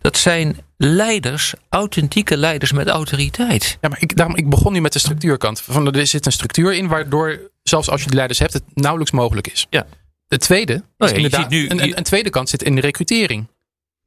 dat 0.00 0.16
zijn 0.16 0.58
leiders, 0.76 1.54
authentieke 1.68 2.36
leiders 2.36 2.72
met 2.72 2.88
autoriteit. 2.88 3.78
Ja, 3.80 3.88
maar 3.88 4.00
ik, 4.00 4.16
daarom, 4.16 4.36
ik 4.36 4.48
begon 4.50 4.72
nu 4.72 4.80
met 4.80 4.92
de 4.92 4.98
structuurkant. 4.98 5.60
Van, 5.60 5.92
er 5.92 6.06
zit 6.06 6.26
een 6.26 6.32
structuur 6.32 6.72
in 6.74 6.88
waardoor, 6.88 7.40
zelfs 7.62 7.90
als 7.90 8.02
je 8.02 8.08
de 8.08 8.14
leiders 8.14 8.38
hebt, 8.38 8.52
het 8.52 8.64
nauwelijks 8.74 9.12
mogelijk 9.12 9.46
is. 9.48 9.66
Ja. 9.70 9.86
De 10.26 10.38
tweede, 10.38 10.72
is 10.72 10.80
ja, 10.96 11.06
je 11.06 11.14
inderdaad, 11.14 11.50
nu- 11.50 11.68
een, 11.68 11.96
een 11.96 12.02
tweede 12.04 12.30
kant 12.30 12.48
zit 12.48 12.62
in 12.62 12.74
de 12.74 12.80
recrutering. 12.80 13.46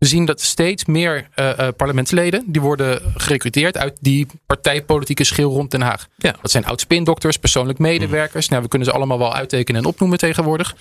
We 0.06 0.12
zien 0.12 0.26
dat 0.26 0.42
steeds 0.42 0.86
meer 0.86 1.28
eh, 1.36 1.60
eh, 1.60 1.74
parlementsleden 1.78 2.44
die 2.48 2.62
worden 2.62 3.14
gerecruiteerd 3.16 3.78
uit 3.78 3.98
die 4.02 4.28
partijpolitieke 4.46 5.24
schil 5.24 5.52
rond 5.52 5.72
Den 5.72 5.82
Haag. 5.82 6.08
Ja. 6.18 6.36
Dat 6.42 6.52
zijn 6.52 6.66
oud-spindokters, 6.66 7.38
persoonlijk 7.38 7.80
medewerkers. 7.80 8.50
Nou, 8.50 8.62
we 8.62 8.68
kunnen 8.68 8.88
ze 8.88 8.94
allemaal 8.94 9.18
wel 9.18 9.36
uittekenen 9.36 9.82
en 9.82 9.88
opnoemen 9.88 10.18
tegenwoordig. 10.18 10.76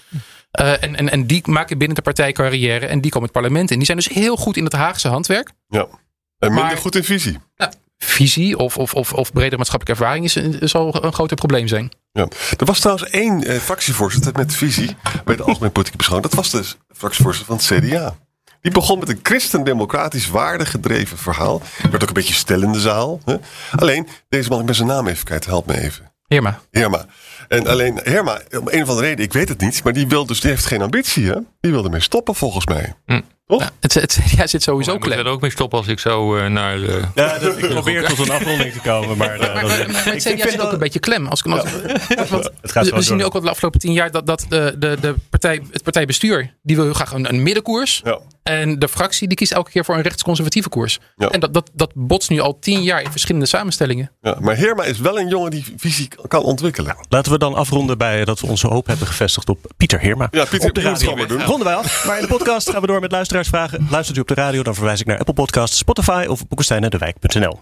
Eh, 0.51 0.83
en, 0.83 0.97
en, 0.97 1.11
en 1.11 1.27
die 1.27 1.43
maken 1.45 1.79
binnen 1.79 1.97
de 1.97 2.03
partij 2.03 2.33
carrière 2.33 2.87
en 2.87 3.01
die 3.01 3.11
komen 3.11 3.29
het 3.29 3.37
parlement 3.39 3.71
in. 3.71 3.77
Die 3.77 3.87
zijn 3.87 3.99
dus 3.99 4.09
heel 4.09 4.37
goed 4.37 4.57
in 4.57 4.65
het 4.65 4.73
Haagse 4.73 5.09
handwerk. 5.09 5.51
Ja. 5.69 5.87
En 6.39 6.53
minder 6.53 6.65
Maar- 6.65 6.77
goed 6.77 6.97
in 6.97 7.05
visie. 7.05 7.39
Nou, 7.57 7.73
visie 7.99 8.59
of, 8.59 8.79
of, 8.79 8.95
of, 8.95 9.13
of 9.13 9.33
bredere 9.33 9.57
maatschappelijke 9.57 10.03
ervaring 10.03 10.25
is, 10.25 10.61
zal 10.71 11.05
een 11.05 11.13
groter 11.13 11.37
probleem 11.37 11.69
zijn. 11.69 11.93
Ja. 12.13 12.29
Er 12.59 12.65
was 12.67 12.81
trouwens 12.81 13.11
één 13.11 13.45
eh, 13.45 13.57
fractievoorzitter 13.57 14.33
met 14.35 14.55
visie 14.55 14.97
bij 15.25 15.37
de 15.37 15.43
Algemene 15.43 15.73
Politieke 15.73 15.97
Beschouwing. 15.99 16.33
Dat 16.33 16.39
was 16.39 16.51
de 16.51 16.77
fractievoorzitter 16.95 17.57
van 17.57 17.77
het 17.79 17.85
CDA. 17.85 18.17
Die 18.65 18.73
begon 18.73 18.99
met 18.99 19.09
een 19.09 19.21
christendemocratisch 19.23 20.29
waardegedreven 20.29 21.19
verhaal. 21.19 21.63
Werd 21.91 22.03
ook 22.03 22.09
een 22.09 22.15
beetje 22.15 22.35
stel 22.35 22.63
in 22.63 22.73
de 22.73 22.81
zaal. 22.81 23.21
Hè? 23.25 23.37
Alleen, 23.77 24.09
deze 24.29 24.49
man, 24.49 24.61
ik 24.61 24.67
ben 24.67 24.75
zijn 24.75 24.89
naam 24.89 25.07
even 25.09 25.25
kwijt. 25.25 25.47
Help 25.47 25.67
me 25.67 25.81
even. 25.81 26.13
Herma. 26.27 26.61
Herma. 26.71 27.07
En 27.49 27.67
alleen 27.67 28.01
Herma, 28.03 28.41
om 28.51 28.69
een 28.69 28.83
of 28.83 28.89
andere 28.89 29.07
reden, 29.07 29.25
ik 29.25 29.33
weet 29.33 29.49
het 29.49 29.61
niet, 29.61 29.85
maar 29.85 29.93
die 29.93 30.07
wil 30.09 30.27
dus, 30.27 30.41
die 30.41 30.51
heeft 30.51 30.67
geen 30.67 30.83
ambitie, 30.83 31.27
hè? 31.27 31.37
Die 31.61 31.73
wil 31.73 31.85
ermee 31.85 32.01
stoppen 32.01 32.35
volgens 32.35 32.67
mij. 32.67 32.95
Hm. 33.07 33.21
Toch? 33.47 33.71
Het, 33.81 33.95
het 33.95 34.19
ja, 34.37 34.47
zit 34.47 34.63
sowieso 34.63 34.93
Ik 34.95 34.99
moet 34.99 35.09
klem. 35.09 35.19
er 35.27 35.33
ook 35.33 35.41
mee 35.41 35.51
stoppen 35.51 35.79
als 35.79 35.89
ik 35.89 35.99
zo 35.99 36.37
eh, 36.37 36.47
naar... 36.51 36.83
eh, 36.83 37.03
Ja, 37.15 37.39
dat, 37.39 37.59
ik 37.59 37.69
probeer 37.79 38.07
tot 38.09 38.19
een 38.19 38.31
afronding 38.31 38.73
te 38.73 38.81
komen, 38.81 39.17
maar, 39.17 39.31
eh, 39.41 39.55
Maar, 39.55 39.63
dat- 39.63 39.69
maar, 39.69 39.91
maar 39.91 40.07
ik- 40.07 40.15
het 40.15 40.15
ik 40.15 40.21
CDA 40.21 40.37
vind 40.43 40.51
zit 40.51 40.61
ook 40.61 40.73
een 40.73 40.79
beetje 40.79 40.99
klem. 40.99 41.27
Als, 41.27 41.45
als, 41.45 41.63
want 42.31 42.51
Het 42.61 42.73
gaat 42.73 42.91
we, 42.91 43.03
zien 43.03 43.17
nu 43.17 43.25
ook 43.25 43.35
al 43.35 43.41
de 43.41 43.51
afgelopen 43.51 43.81
tien 43.81 43.93
jaar 43.93 44.11
dat, 44.11 44.27
dat 44.27 44.47
de, 44.49 44.75
de, 44.79 44.97
de 45.01 45.15
partij, 45.31 45.63
het 45.71 45.83
partijbestuur 45.83 46.55
die 46.63 46.77
wil 46.77 46.85
heel 46.85 46.95
graag 46.95 47.13
een, 47.13 47.29
een 47.29 47.43
middenkoers. 47.43 48.01
Ja. 48.05 48.19
En 48.45 48.79
de 48.79 48.89
fractie 48.89 49.29
die 49.29 49.37
kiest 49.37 49.53
elke 49.53 49.71
keer 49.71 49.85
voor 49.85 49.95
een 49.95 50.03
rechtsconservatieve 50.03 50.69
koers. 50.69 50.99
Ja. 51.17 51.29
En 51.29 51.41
dat, 51.41 51.55
dat, 51.55 51.71
dat 51.73 51.93
botst 51.95 52.31
nu 52.31 52.41
al 52.41 52.59
tien 52.59 52.83
jaar 52.83 53.03
in 53.03 53.11
verschillende 53.11 53.47
samenstellingen. 53.47 54.11
Ja, 54.21 54.37
maar 54.41 54.57
Herma 54.57 54.85
is 54.85 54.99
wel 54.99 55.19
een 55.19 55.29
jongen 55.29 55.51
die 55.51 55.65
visie 55.77 56.09
kan 56.29 56.43
ontwikkelen. 56.43 56.97
Laten 57.09 57.33
we 57.33 57.39
dan 57.39 57.55
afronden 57.55 57.99
bij 57.99 58.25
dat 58.25 58.41
we 58.41 58.47
onze 58.47 58.67
hoop 58.67 58.87
hebben 58.87 59.07
gevestigd 59.07 59.49
op 59.49 59.73
Pieter 59.77 60.01
Heerma. 60.01 60.29
Ja, 60.31 60.45
Pieter, 60.45 60.69
op 60.69 60.75
de 60.75 60.81
radio. 60.81 61.17
maar 61.17 61.27
doen. 61.27 61.43
Ronden 61.43 61.67
wij 61.67 61.75
af. 61.75 62.07
Maar 62.07 62.17
in 62.17 62.23
de 62.23 62.29
podcast 62.29 62.71
gaan 62.71 62.81
we 62.81 62.87
door 62.87 63.01
met 63.01 63.13
luisteraarsvragen. 63.13 63.87
Luistert 63.91 64.19
u 64.19 64.21
op 64.21 64.29
de 64.29 64.35
radio, 64.35 64.63
dan 64.63 64.75
verwijs 64.75 65.01
ik 65.01 65.07
naar 65.07 65.19
Apple 65.19 65.35
Podcasts, 65.35 65.79
Spotify 65.79 66.27
of 66.29 66.47
boekensteinendewijk.nl. 66.49 67.61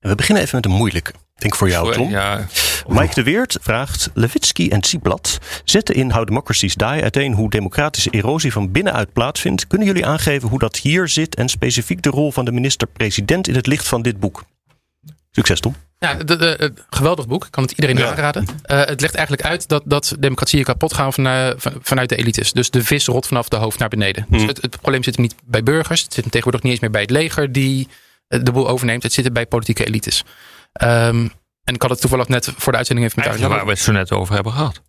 En 0.00 0.08
we 0.08 0.14
beginnen 0.14 0.42
even 0.42 0.56
met 0.56 0.64
een 0.64 0.76
moeilijke. 0.76 1.12
Ik 1.34 1.40
Denk 1.40 1.54
voor 1.54 1.68
jou, 1.68 1.92
Tom. 1.92 2.10
ja, 2.10 2.46
Mike 2.88 3.14
de 3.14 3.22
Weert 3.22 3.56
vraagt: 3.60 4.10
Levitsky 4.14 4.68
en 4.68 4.84
Zieblad 4.84 5.38
zetten 5.64 5.94
in 5.94 6.10
How 6.10 6.26
Democracies 6.26 6.74
Die 6.74 6.86
uiteen 6.86 7.32
hoe 7.32 7.50
democratische 7.50 8.10
erosie 8.10 8.52
van 8.52 8.72
binnenuit 8.72 9.12
plaatsvindt. 9.12 9.66
Kunnen 9.66 9.86
jullie 9.86 10.06
aangeven 10.06 10.48
hoe 10.48 10.58
dat 10.58 10.76
hier 10.76 11.08
zit 11.08 11.34
en 11.34 11.48
specifiek 11.48 12.02
de 12.02 12.08
rol 12.10 12.32
van 12.32 12.44
de 12.44 12.52
minister-president 12.52 13.48
in 13.48 13.54
het 13.54 13.66
licht 13.66 13.88
van 13.88 14.02
dit 14.02 14.20
boek? 14.20 14.44
Succes, 15.30 15.60
Tom. 15.60 15.74
Ja, 15.98 16.14
de, 16.14 16.36
de- 16.36 16.56
het 16.58 16.84
geweldig 16.90 17.26
boek. 17.26 17.44
Ik 17.44 17.50
kan 17.50 17.62
het 17.62 17.72
iedereen 17.72 17.96
Ja. 17.96 18.10
aanraden. 18.10 18.46
Eh, 18.62 18.84
het 18.84 19.00
legt 19.00 19.14
eigenlijk 19.14 19.46
uit 19.46 19.68
dat, 19.68 19.82
dat 19.86 20.16
democratieën 20.18 20.64
kapot 20.64 20.94
gaan 20.94 21.12
van, 21.12 21.26
eh, 21.26 21.50
van- 21.56 21.72
vanuit 21.82 22.08
de 22.08 22.16
elites. 22.16 22.52
Dus 22.52 22.70
de 22.70 22.84
vis 22.84 23.06
rot 23.06 23.26
vanaf 23.26 23.48
de 23.48 23.56
hoofd 23.56 23.78
naar 23.78 23.88
beneden. 23.88 24.26
Dus 24.28 24.42
het, 24.42 24.62
het 24.62 24.80
probleem 24.80 25.02
zit 25.02 25.14
hem 25.14 25.22
niet 25.24 25.34
bij 25.44 25.62
burgers. 25.62 26.02
Het 26.02 26.12
zit 26.12 26.22
hem 26.22 26.30
tegenwoordig 26.32 26.62
niet 26.62 26.72
eens 26.72 26.80
meer 26.80 26.90
bij 26.90 27.00
het 27.00 27.10
leger 27.10 27.52
die 27.52 27.88
eh, 28.28 28.40
de 28.42 28.52
boel 28.52 28.68
overneemt. 28.68 29.02
Het 29.02 29.12
zit 29.12 29.24
er 29.24 29.32
bij 29.32 29.46
politieke 29.46 29.84
elites. 29.86 30.24
Ehm, 30.74 31.28
en 31.64 31.74
ik 31.74 31.82
had 31.82 31.90
het 31.90 32.00
toevallig 32.00 32.28
net 32.28 32.52
voor 32.56 32.72
de 32.72 32.78
uitzending 32.78 33.06
even 33.06 33.20
met 33.20 33.28
Eigenlijk 33.28 33.56
waar 33.56 33.66
we 33.66 33.72
het 33.72 33.82
zo 33.82 33.92
net 33.92 34.12
over 34.12 34.34
hebben 34.34 34.52
gehad. 34.52 34.82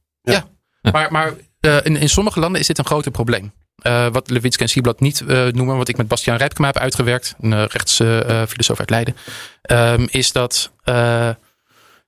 Maar, 0.91 1.11
maar 1.11 1.33
eh, 1.59 1.77
in, 1.83 1.95
in 1.95 2.09
sommige 2.09 2.39
landen 2.39 2.61
is 2.61 2.67
dit 2.67 2.77
een 2.77 2.85
groter 2.85 3.11
probleem. 3.11 3.53
Eh, 3.75 4.07
wat 4.11 4.29
Lewitske 4.29 4.63
en 4.63 4.69
Sieblad 4.69 4.99
niet 4.99 5.21
eh, 5.21 5.45
noemen, 5.47 5.77
wat 5.77 5.87
ik 5.87 5.97
met 5.97 6.07
Bastiaan 6.07 6.37
Rijpkema 6.37 6.67
heb 6.67 6.77
uitgewerkt, 6.77 7.35
een 7.39 7.51
uh, 7.51 7.65
rechtsfilosoof 7.65 8.79
uit 8.79 8.89
Leiden, 8.89 9.15
ehm, 9.61 10.05
is 10.09 10.31
dat 10.31 10.71
eh, 10.83 11.27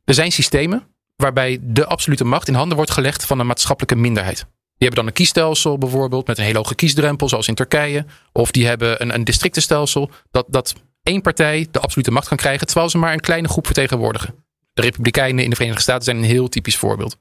er 0.03 0.13
zijn 0.13 0.31
systemen 0.31 0.83
waarbij 1.15 1.59
de 1.61 1.85
absolute 1.85 2.23
macht 2.23 2.47
in 2.47 2.53
handen 2.53 2.77
wordt 2.77 2.91
gelegd 2.91 3.25
van 3.25 3.39
een 3.39 3.45
maatschappelijke 3.45 3.95
minderheid. 3.95 4.37
Die 4.37 4.87
hebben 4.87 4.95
dan 4.95 5.07
een 5.07 5.13
kiesstelsel 5.13 5.77
bijvoorbeeld 5.77 6.27
met 6.27 6.37
een 6.37 6.43
hele 6.43 6.57
hoge 6.57 6.75
kiesdrempel, 6.75 7.29
zoals 7.29 7.47
in 7.47 7.55
Turkije. 7.55 8.05
Of 8.31 8.51
die 8.51 8.67
hebben 8.67 9.01
een, 9.01 9.13
een 9.13 9.23
districtenstelsel 9.23 10.11
dat, 10.31 10.45
dat 10.49 10.73
één 11.07 11.21
partij 11.21 11.67
de 11.71 11.79
absolute 11.79 12.11
macht 12.11 12.27
kan 12.27 12.37
krijgen, 12.37 12.67
terwijl 12.67 12.89
ze 12.89 12.97
maar 12.97 13.13
een 13.13 13.19
kleine 13.19 13.47
groep 13.47 13.65
vertegenwoordigen. 13.65 14.45
De 14.73 14.81
Republikeinen 14.81 15.43
in 15.43 15.49
de 15.49 15.55
Verenigde 15.55 15.83
Staten 15.83 16.03
zijn 16.03 16.17
een 16.17 16.23
heel 16.23 16.49
typisch 16.49 16.77
voorbeeld. 16.77 17.17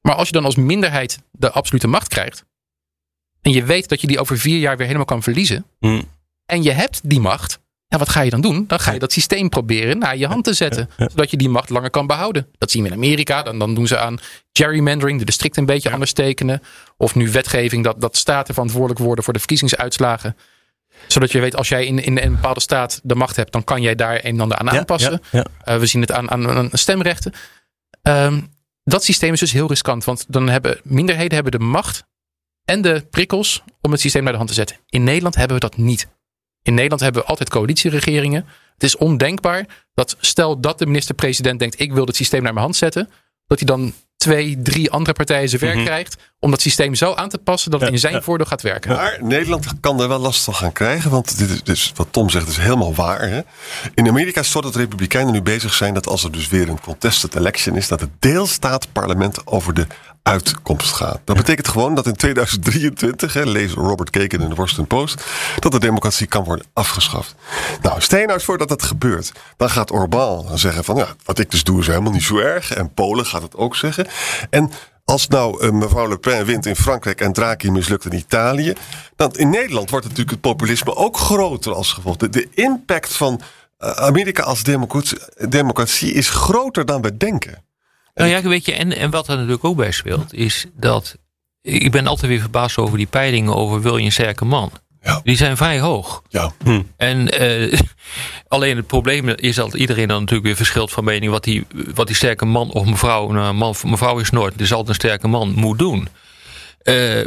Maar 0.00 0.14
als 0.14 0.26
je 0.26 0.32
dan 0.32 0.44
als 0.44 0.56
minderheid 0.56 1.18
de 1.30 1.50
absolute 1.50 1.86
macht 1.86 2.08
krijgt. 2.08 2.44
En 3.42 3.52
je 3.52 3.64
weet 3.64 3.88
dat 3.88 4.00
je 4.00 4.06
die 4.06 4.20
over 4.20 4.38
vier 4.38 4.58
jaar 4.58 4.76
weer 4.76 4.86
helemaal 4.86 5.06
kan 5.06 5.22
verliezen. 5.22 5.66
Hmm. 5.78 6.08
En 6.46 6.62
je 6.62 6.70
hebt 6.70 7.00
die 7.04 7.20
macht. 7.20 7.62
Ja, 7.88 7.98
wat 7.98 8.08
ga 8.08 8.20
je 8.20 8.30
dan 8.30 8.40
doen? 8.40 8.64
Dan 8.66 8.80
ga 8.80 8.92
je 8.92 8.98
dat 8.98 9.12
systeem 9.12 9.48
proberen 9.48 9.98
naar 9.98 10.16
je 10.16 10.26
hand 10.26 10.44
te 10.44 10.52
zetten. 10.52 10.90
Zodat 10.96 11.30
je 11.30 11.36
die 11.36 11.48
macht 11.48 11.70
langer 11.70 11.90
kan 11.90 12.06
behouden. 12.06 12.46
Dat 12.58 12.70
zien 12.70 12.82
we 12.82 12.88
in 12.88 12.94
Amerika. 12.94 13.42
Dan, 13.42 13.58
dan 13.58 13.74
doen 13.74 13.86
ze 13.86 13.98
aan 13.98 14.18
gerrymandering. 14.52 15.18
De 15.18 15.24
districten 15.24 15.60
een 15.60 15.68
beetje 15.68 15.90
anders 15.90 16.12
tekenen. 16.12 16.62
Of 16.96 17.14
nu 17.14 17.30
wetgeving 17.30 17.84
dat, 17.84 18.00
dat 18.00 18.16
staten 18.16 18.54
verantwoordelijk 18.54 19.00
worden 19.00 19.24
voor 19.24 19.32
de 19.32 19.38
verkiezingsuitslagen. 19.38 20.36
Zodat 21.08 21.32
je 21.32 21.40
weet 21.40 21.56
als 21.56 21.68
jij 21.68 21.86
in, 21.86 21.98
in 21.98 22.18
een 22.18 22.34
bepaalde 22.34 22.60
staat 22.60 23.00
de 23.02 23.14
macht 23.14 23.36
hebt. 23.36 23.52
Dan 23.52 23.64
kan 23.64 23.82
jij 23.82 23.94
daar 23.94 24.14
een 24.14 24.20
en 24.22 24.40
ander 24.40 24.58
aan 24.58 24.70
aanpassen. 24.70 25.20
Uh, 25.32 25.42
we 25.76 25.86
zien 25.86 26.00
het 26.00 26.12
aan, 26.12 26.30
aan, 26.30 26.48
aan 26.48 26.68
stemrechten. 26.72 27.32
Um, 28.02 28.52
dat 28.84 29.04
systeem 29.04 29.32
is 29.32 29.40
dus 29.40 29.52
heel 29.52 29.68
riskant. 29.68 30.04
Want 30.04 30.24
dan 30.28 30.48
hebben 30.48 30.80
minderheden 30.82 31.34
hebben 31.34 31.52
de 31.52 31.58
macht 31.64 32.04
en 32.64 32.82
de 32.82 33.06
prikkels 33.10 33.62
om 33.80 33.90
het 33.92 34.00
systeem 34.00 34.22
naar 34.22 34.32
de 34.32 34.38
hand 34.38 34.50
te 34.50 34.56
zetten. 34.56 34.76
In 34.88 35.04
Nederland 35.04 35.34
hebben 35.34 35.54
we 35.54 35.60
dat 35.60 35.76
niet. 35.76 36.08
In 36.62 36.74
Nederland 36.74 37.00
hebben 37.02 37.22
we 37.22 37.28
altijd 37.28 37.48
coalitieregeringen. 37.50 38.46
Het 38.74 38.82
is 38.82 38.96
ondenkbaar 38.96 39.66
dat 39.94 40.16
stel 40.20 40.60
dat 40.60 40.78
de 40.78 40.86
minister-president 40.86 41.58
denkt 41.58 41.80
ik 41.80 41.92
wil 41.92 42.06
het 42.06 42.16
systeem 42.16 42.42
naar 42.42 42.52
mijn 42.52 42.64
hand 42.64 42.76
zetten. 42.76 43.10
Dat 43.46 43.58
hij 43.58 43.66
dan 43.66 43.92
twee, 44.16 44.62
drie 44.62 44.90
andere 44.90 45.12
partijen 45.12 45.48
zijn 45.48 45.60
werk 45.60 45.74
Mhm. 45.74 45.84
krijgt. 45.84 46.16
Om 46.44 46.50
dat 46.50 46.60
systeem 46.60 46.94
zo 46.94 47.14
aan 47.14 47.28
te 47.28 47.38
passen 47.38 47.70
dat 47.70 47.80
het 47.80 47.90
in 47.90 47.98
zijn 47.98 48.22
voordeel 48.22 48.46
gaat 48.46 48.62
werken. 48.62 48.90
Maar 48.90 49.18
Nederland 49.20 49.66
kan 49.80 50.00
er 50.00 50.08
wel 50.08 50.18
last 50.18 50.44
van 50.44 50.54
gaan 50.54 50.72
krijgen. 50.72 51.10
Want 51.10 51.38
dit 51.38 51.50
is, 51.50 51.62
dus 51.62 51.92
wat 51.94 52.06
Tom 52.10 52.30
zegt 52.30 52.48
is 52.48 52.56
helemaal 52.56 52.94
waar. 52.94 53.28
Hè? 53.28 53.40
In 53.94 54.08
Amerika 54.08 54.40
is 54.40 54.46
het 54.46 54.54
zo 54.54 54.60
dat 54.60 54.72
de 54.72 54.78
Republikeinen 54.78 55.32
nu 55.32 55.42
bezig 55.42 55.74
zijn 55.74 55.94
dat 55.94 56.06
als 56.06 56.24
er 56.24 56.32
dus 56.32 56.48
weer 56.48 56.68
een 56.68 56.80
contested 56.80 57.34
election 57.34 57.76
is, 57.76 57.88
dat 57.88 58.00
het 58.00 58.10
deelstaatparlement 58.18 59.46
over 59.46 59.74
de 59.74 59.86
uitkomst 60.22 60.92
gaat. 60.92 61.20
Dat 61.24 61.36
betekent 61.36 61.68
gewoon 61.68 61.94
dat 61.94 62.06
in 62.06 62.16
2023, 62.16 63.32
hè, 63.32 63.44
lees 63.44 63.72
Robert 63.72 64.10
Kagan 64.10 64.40
in 64.40 64.48
de 64.48 64.54
Washington 64.54 64.86
Post, 64.86 65.24
dat 65.58 65.72
de 65.72 65.80
democratie 65.80 66.26
kan 66.26 66.44
worden 66.44 66.66
afgeschaft. 66.72 67.34
Nou, 67.82 68.00
stel 68.00 68.18
je 68.18 68.24
nou 68.24 68.36
eens 68.36 68.46
voor 68.46 68.58
dat 68.58 68.68
dat 68.68 68.82
gebeurt. 68.82 69.32
Dan 69.56 69.70
gaat 69.70 69.90
Orbán 69.90 70.58
zeggen 70.58 70.84
van 70.84 70.96
ja, 70.96 71.06
wat 71.24 71.38
ik 71.38 71.50
dus 71.50 71.64
doe 71.64 71.80
is 71.80 71.86
helemaal 71.86 72.12
niet 72.12 72.22
zo 72.22 72.38
erg. 72.38 72.74
En 72.74 72.94
Polen 72.94 73.26
gaat 73.26 73.42
het 73.42 73.56
ook 73.56 73.76
zeggen. 73.76 74.06
En 74.50 74.70
als 75.04 75.28
nou 75.28 75.64
uh, 75.64 75.70
mevrouw 75.70 76.08
Le 76.08 76.18
Pen 76.18 76.44
wint 76.44 76.66
in 76.66 76.76
Frankrijk 76.76 77.20
en 77.20 77.32
Draghi 77.32 77.70
mislukt 77.70 78.04
in 78.04 78.18
Italië, 78.18 78.72
dan 79.16 79.32
in 79.36 79.50
Nederland 79.50 79.90
wordt 79.90 80.04
natuurlijk 80.04 80.32
het 80.32 80.40
populisme 80.40 80.96
ook 80.96 81.16
groter 81.16 81.74
als 81.74 81.92
gevolg. 81.92 82.16
De, 82.16 82.28
de 82.28 82.48
impact 82.54 83.12
van 83.12 83.40
uh, 83.78 83.90
Amerika 83.90 84.42
als 84.42 84.62
democratie, 84.62 85.18
democratie 85.48 86.12
is 86.12 86.28
groter 86.28 86.86
dan 86.86 87.02
we 87.02 87.16
denken. 87.16 87.64
Nou 88.14 88.30
ja, 88.30 88.42
weet 88.42 88.64
je, 88.64 88.72
en, 88.72 88.96
en 88.96 89.10
wat 89.10 89.28
er 89.28 89.34
natuurlijk 89.34 89.64
ook 89.64 89.76
bij 89.76 89.90
speelt, 89.90 90.32
is 90.34 90.66
dat. 90.74 91.16
Ik 91.62 91.90
ben 91.90 92.06
altijd 92.06 92.30
weer 92.30 92.40
verbaasd 92.40 92.78
over 92.78 92.98
die 92.98 93.06
peilingen 93.06 93.54
over 93.54 93.80
wil 93.80 93.96
je 93.96 94.04
een 94.04 94.12
sterke 94.12 94.44
man. 94.44 94.70
Ja. 95.04 95.20
Die 95.24 95.36
zijn 95.36 95.56
vrij 95.56 95.80
hoog. 95.80 96.22
Ja. 96.28 96.52
Hm. 96.62 96.82
En 96.96 97.42
uh, 97.42 97.78
alleen 98.48 98.76
het 98.76 98.86
probleem 98.86 99.28
is 99.28 99.56
dat 99.56 99.74
iedereen 99.74 100.08
dan 100.08 100.18
natuurlijk 100.18 100.46
weer 100.46 100.56
verschilt 100.56 100.92
van 100.92 101.04
mening 101.04 101.32
wat 101.32 101.44
die, 101.44 101.66
wat 101.94 102.06
die 102.06 102.16
sterke 102.16 102.44
man 102.44 102.70
of 102.70 102.86
mevrouw, 102.86 103.30
nou, 103.30 103.54
man, 103.54 103.74
mevrouw 103.84 104.18
is 104.18 104.30
nooit, 104.30 104.58
dus 104.58 104.72
altijd 104.72 104.88
een 104.88 104.94
sterke 104.94 105.28
man 105.28 105.52
moet 105.54 105.78
doen. 105.78 106.08
Uh, 106.82 107.24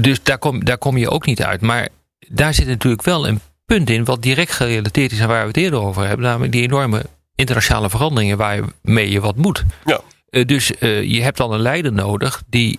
dus 0.00 0.22
daar 0.22 0.38
kom, 0.38 0.64
daar 0.64 0.78
kom 0.78 0.96
je 0.96 1.10
ook 1.10 1.26
niet 1.26 1.42
uit. 1.42 1.60
Maar 1.60 1.88
daar 2.28 2.54
zit 2.54 2.66
natuurlijk 2.66 3.02
wel 3.02 3.28
een 3.28 3.40
punt 3.64 3.90
in 3.90 4.04
wat 4.04 4.22
direct 4.22 4.52
gerelateerd 4.52 5.12
is 5.12 5.20
aan 5.20 5.28
waar 5.28 5.40
we 5.40 5.48
het 5.48 5.56
eerder 5.56 5.80
over 5.80 6.06
hebben, 6.06 6.26
namelijk 6.26 6.52
die 6.52 6.62
enorme 6.62 7.04
internationale 7.34 7.90
veranderingen 7.90 8.36
waarmee 8.36 9.10
je 9.10 9.20
wat 9.20 9.36
moet. 9.36 9.64
Ja. 9.84 10.00
Uh, 10.30 10.44
dus 10.44 10.72
uh, 10.80 11.02
je 11.02 11.22
hebt 11.22 11.36
dan 11.36 11.52
een 11.52 11.60
leider 11.60 11.92
nodig 11.92 12.42
die 12.46 12.78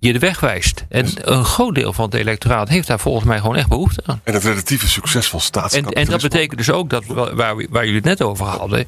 je 0.00 0.12
de 0.12 0.18
weg 0.18 0.40
wijst. 0.40 0.84
En 0.88 1.06
een 1.20 1.44
groot 1.44 1.74
deel 1.74 1.92
van 1.92 2.04
het 2.04 2.14
electoraat 2.14 2.68
heeft 2.68 2.86
daar 2.86 3.00
volgens 3.00 3.24
mij 3.24 3.38
gewoon 3.38 3.56
echt 3.56 3.68
behoefte 3.68 4.02
aan. 4.06 4.20
En 4.24 4.34
het 4.34 4.44
relatieve 4.44 4.88
succes 4.88 5.28
van 5.28 5.38
En, 5.38 5.44
staatskapitalisme. 5.44 6.14
en 6.14 6.20
dat 6.20 6.30
betekent 6.30 6.58
dus 6.58 6.70
ook 6.70 6.90
dat 6.90 7.04
waar, 7.06 7.34
waar 7.70 7.84
jullie 7.84 7.94
het 7.94 8.04
net 8.04 8.22
over 8.22 8.46
hadden. 8.46 8.86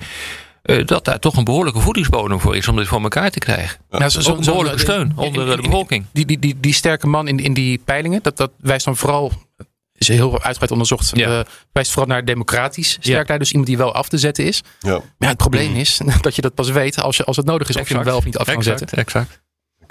Uh, 0.63 0.87
dat 0.87 1.05
daar 1.05 1.19
toch 1.19 1.37
een 1.37 1.45
behoorlijke 1.45 1.81
voedingsbodem 1.81 2.41
voor 2.41 2.57
is 2.57 2.69
om 2.69 2.77
dit 2.77 2.87
voor 2.87 3.03
elkaar 3.03 3.31
te 3.31 3.39
krijgen. 3.39 3.79
Ja, 3.91 3.99
Nou, 3.99 4.11
zo, 4.11 4.21
zo, 4.21 4.35
een 4.35 4.45
behoorlijke 4.45 4.79
zo, 4.79 4.85
steun 4.85 5.13
onder 5.17 5.43
in, 5.43 5.51
in, 5.51 5.57
de 5.57 5.63
bevolking. 5.63 6.05
Die, 6.13 6.27
die, 6.27 6.39
die, 6.39 6.57
die 6.61 6.75
sterke 6.75 7.07
man 7.07 7.29
in, 7.29 7.39
in 7.39 7.55
die 7.55 7.79
peilingen, 7.85 8.23
dat, 8.23 8.37
dat 8.37 8.51
wijst 8.57 8.85
dan 8.85 8.97
vooral 8.97 9.33
is 10.03 10.09
heel 10.09 10.33
uitgebreid 10.33 10.71
onderzocht. 10.71 11.11
Ja. 11.15 11.39
Uh, 11.39 11.45
wijst 11.73 11.91
vooral 11.91 12.09
naar 12.09 12.25
democratisch 12.25 12.97
sterk 13.01 13.29
ja. 13.29 13.39
Dus 13.39 13.51
iemand 13.51 13.69
die 13.69 13.77
wel 13.77 13.95
af 13.95 14.09
te 14.09 14.19
zetten 14.19 14.45
is. 14.45 14.63
Ja. 14.81 14.91
Maar 14.91 15.03
ja, 15.19 15.27
het 15.27 15.37
probleem 15.37 15.75
is 15.75 16.01
dat 16.21 16.37
je 16.37 16.43
dat 16.43 16.55
pas 16.55 16.71
weet 16.71 17.01
als, 17.01 17.17
je, 17.17 17.25
als 17.25 17.37
het 17.37 17.47
nodig 17.47 17.69
is. 17.69 17.77
Exact. 17.77 17.83
Of 17.83 17.89
je 17.89 17.95
hem 17.95 18.05
wel 18.05 18.17
of 18.17 18.25
niet 18.25 18.39
af 18.39 18.47
kan 18.47 18.55
exact, 18.55 18.79
zetten. 18.79 18.99
Exact. 18.99 19.41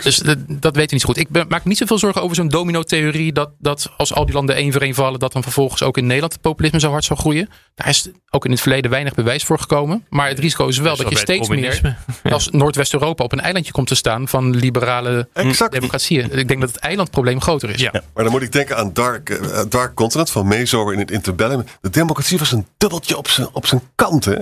Dus 0.03 0.17
dat, 0.17 0.37
dat 0.47 0.75
weet 0.75 0.89
je 0.89 0.95
niet 0.95 1.01
zo 1.01 1.07
goed. 1.07 1.17
Ik 1.17 1.29
ben, 1.29 1.45
maak 1.49 1.63
me 1.63 1.69
niet 1.69 1.77
zoveel 1.77 1.97
zorgen 1.97 2.21
over 2.21 2.35
zo'n 2.35 2.47
domino-theorie. 2.47 3.33
Dat, 3.33 3.49
dat 3.59 3.91
als 3.97 4.13
al 4.13 4.25
die 4.25 4.33
landen 4.33 4.55
één 4.55 4.71
voor 4.71 4.81
één 4.81 4.93
vallen. 4.93 5.19
dat 5.19 5.33
dan 5.33 5.43
vervolgens 5.43 5.83
ook 5.83 5.97
in 5.97 6.05
Nederland 6.05 6.33
het 6.33 6.41
populisme 6.41 6.79
zo 6.79 6.91
hard 6.91 7.03
zou 7.03 7.19
groeien. 7.19 7.49
Daar 7.75 7.87
is 7.87 8.09
ook 8.29 8.45
in 8.45 8.51
het 8.51 8.61
verleden 8.61 8.91
weinig 8.91 9.13
bewijs 9.13 9.43
voor 9.43 9.59
gekomen. 9.59 10.05
Maar 10.09 10.27
het 10.27 10.39
risico 10.39 10.67
is 10.67 10.77
wel 10.77 10.95
dat, 10.95 11.05
dat 11.05 11.13
je 11.13 11.17
steeds 11.17 11.49
meer. 11.49 11.97
Als 12.23 12.49
Noordwest-Europa 12.49 13.23
op 13.23 13.31
een 13.31 13.39
eilandje 13.39 13.71
komt 13.71 13.87
te 13.87 13.95
staan. 13.95 14.27
van 14.27 14.55
liberale 14.55 15.27
exact. 15.33 15.71
democratieën. 15.71 16.37
Ik 16.37 16.47
denk 16.47 16.61
dat 16.61 16.69
het 16.69 16.79
eilandprobleem 16.79 17.41
groter 17.41 17.69
is. 17.69 17.79
Ja. 17.79 17.89
ja. 17.93 18.01
Maar 18.13 18.23
dan 18.23 18.33
moet 18.33 18.41
ik 18.41 18.51
denken 18.51 18.77
aan 18.77 18.93
Dark, 18.93 19.29
uh, 19.29 19.61
Dark 19.69 19.93
Continent 19.93 20.29
van 20.29 20.47
Meezover 20.47 20.93
in 20.93 20.99
het 20.99 21.11
Interbellum. 21.11 21.65
De 21.81 21.89
democratie 21.89 22.37
was 22.37 22.51
een 22.51 22.65
dubbeltje 22.77 23.17
op 23.17 23.27
zijn, 23.27 23.47
op 23.53 23.65
zijn 23.65 23.81
kant, 23.95 24.25
hè? 24.25 24.37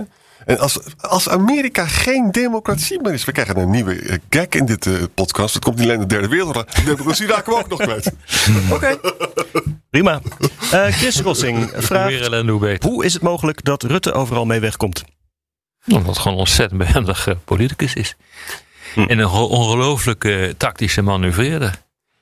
En 0.50 0.60
als, 0.60 0.80
als 0.98 1.30
Amerika 1.30 1.88
geen 1.88 2.32
democratie 2.32 3.02
meer 3.02 3.14
is. 3.14 3.26
We 3.26 3.32
krijgen 3.32 3.58
een 3.58 3.70
nieuwe 3.70 4.02
uh, 4.02 4.16
gag 4.30 4.48
in 4.48 4.66
dit 4.66 4.86
uh, 4.86 5.04
podcast. 5.14 5.54
Het 5.54 5.64
komt 5.64 5.78
niet 5.78 5.86
alleen 5.86 6.00
de 6.00 6.06
derde 6.06 6.28
wereld. 6.28 6.76
De 6.76 6.84
democratie 6.84 7.28
raken 7.28 7.54
we 7.54 7.60
ook 7.60 7.68
nog 7.70 7.80
kwijt. 7.80 8.08
Oké. 8.72 8.74
Okay. 8.74 8.98
Prima. 9.90 10.22
Uh, 10.74 10.86
Chris 10.86 11.22
Rossing 11.22 11.72
vraagt. 11.76 12.84
Hoe 12.84 13.06
is 13.06 13.14
het 13.14 13.22
mogelijk 13.22 13.64
dat 13.64 13.84
Rutte 13.84 14.14
overal 14.14 14.46
mee 14.46 14.60
wegkomt? 14.60 15.04
Omdat 15.88 16.08
het 16.08 16.18
gewoon 16.18 16.34
een 16.34 16.40
ontzettend 16.40 16.80
behendig 16.80 17.36
politicus 17.46 17.94
is. 17.94 18.16
Hm. 18.94 19.02
En 19.02 19.20
een 19.20 19.30
ongelooflijke 19.30 20.54
tactische 20.58 21.02
manoeuvreerder. 21.02 21.74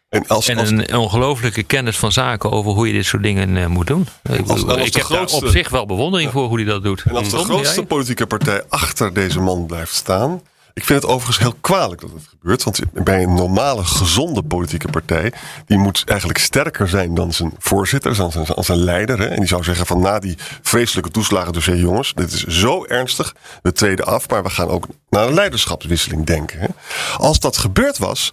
En, 0.10 0.28
als, 0.28 0.48
en 0.48 0.58
als, 0.58 0.70
een 0.70 0.96
ongelooflijke 0.96 1.64
kennis 1.64 1.98
van 1.98 2.12
zaken 2.12 2.52
over 2.52 2.72
hoe 2.72 2.88
je 2.88 2.94
dit 2.94 3.06
soort 3.06 3.24
dingen 3.24 3.56
uh, 3.56 3.66
moet 3.66 3.88
doen. 3.88 4.08
Ik, 4.32 4.48
als, 4.48 4.64
ik 4.64 4.94
heb 4.94 5.04
grootste, 5.04 5.46
op 5.46 5.52
zich 5.52 5.70
wel 5.70 5.86
bewondering 5.86 6.32
voor 6.32 6.48
hoe 6.48 6.58
hij 6.58 6.66
dat 6.66 6.84
doet. 6.84 7.04
En 7.06 7.16
als 7.16 7.30
de 7.30 7.38
grootste 7.38 7.84
politieke 7.84 8.28
partij 8.28 8.64
achter 8.70 9.14
deze 9.14 9.40
man 9.40 9.66
blijft 9.66 9.94
staan. 9.94 10.42
Ik 10.74 10.86
vind 10.86 11.02
het 11.02 11.12
overigens 11.12 11.40
heel 11.40 11.56
kwalijk 11.62 12.02
dat 12.02 12.10
het 12.10 12.28
gebeurt. 12.30 12.64
Want 12.64 12.80
bij 12.94 13.24
een 13.24 13.34
normale, 13.34 13.84
gezonde 13.84 14.44
politieke 14.44 14.88
partij. 14.88 15.34
die 15.66 15.78
moet 15.78 16.04
eigenlijk 16.06 16.40
sterker 16.40 16.88
zijn 16.88 17.16
dan 17.16 17.34
zijn 17.34 17.54
voorzitter, 17.58 18.16
dan 18.16 18.32
zijn, 18.32 18.46
dan 18.46 18.64
zijn 18.64 18.84
leider. 18.84 19.20
Hè? 19.20 19.26
En 19.26 19.40
die 19.40 19.48
zou 19.48 19.64
zeggen: 19.64 19.86
van 19.86 20.02
na 20.02 20.20
die 20.20 20.38
vreselijke 20.62 21.10
toeslagen 21.10 21.54
dossier, 21.54 21.76
jongens. 21.76 22.14
dit 22.14 22.32
is 22.32 22.44
zo 22.44 22.86
ernstig. 22.86 23.36
We 23.62 23.72
treden 23.72 24.06
af, 24.06 24.30
maar 24.30 24.44
we 24.44 24.50
gaan 24.50 24.68
ook 24.68 24.88
naar 25.10 25.28
een 25.28 25.34
leiderschapswisseling 25.34 26.26
denken. 26.26 26.60
Hè? 26.60 26.68
Als 27.18 27.40
dat 27.40 27.58
gebeurd 27.58 27.98
was 27.98 28.32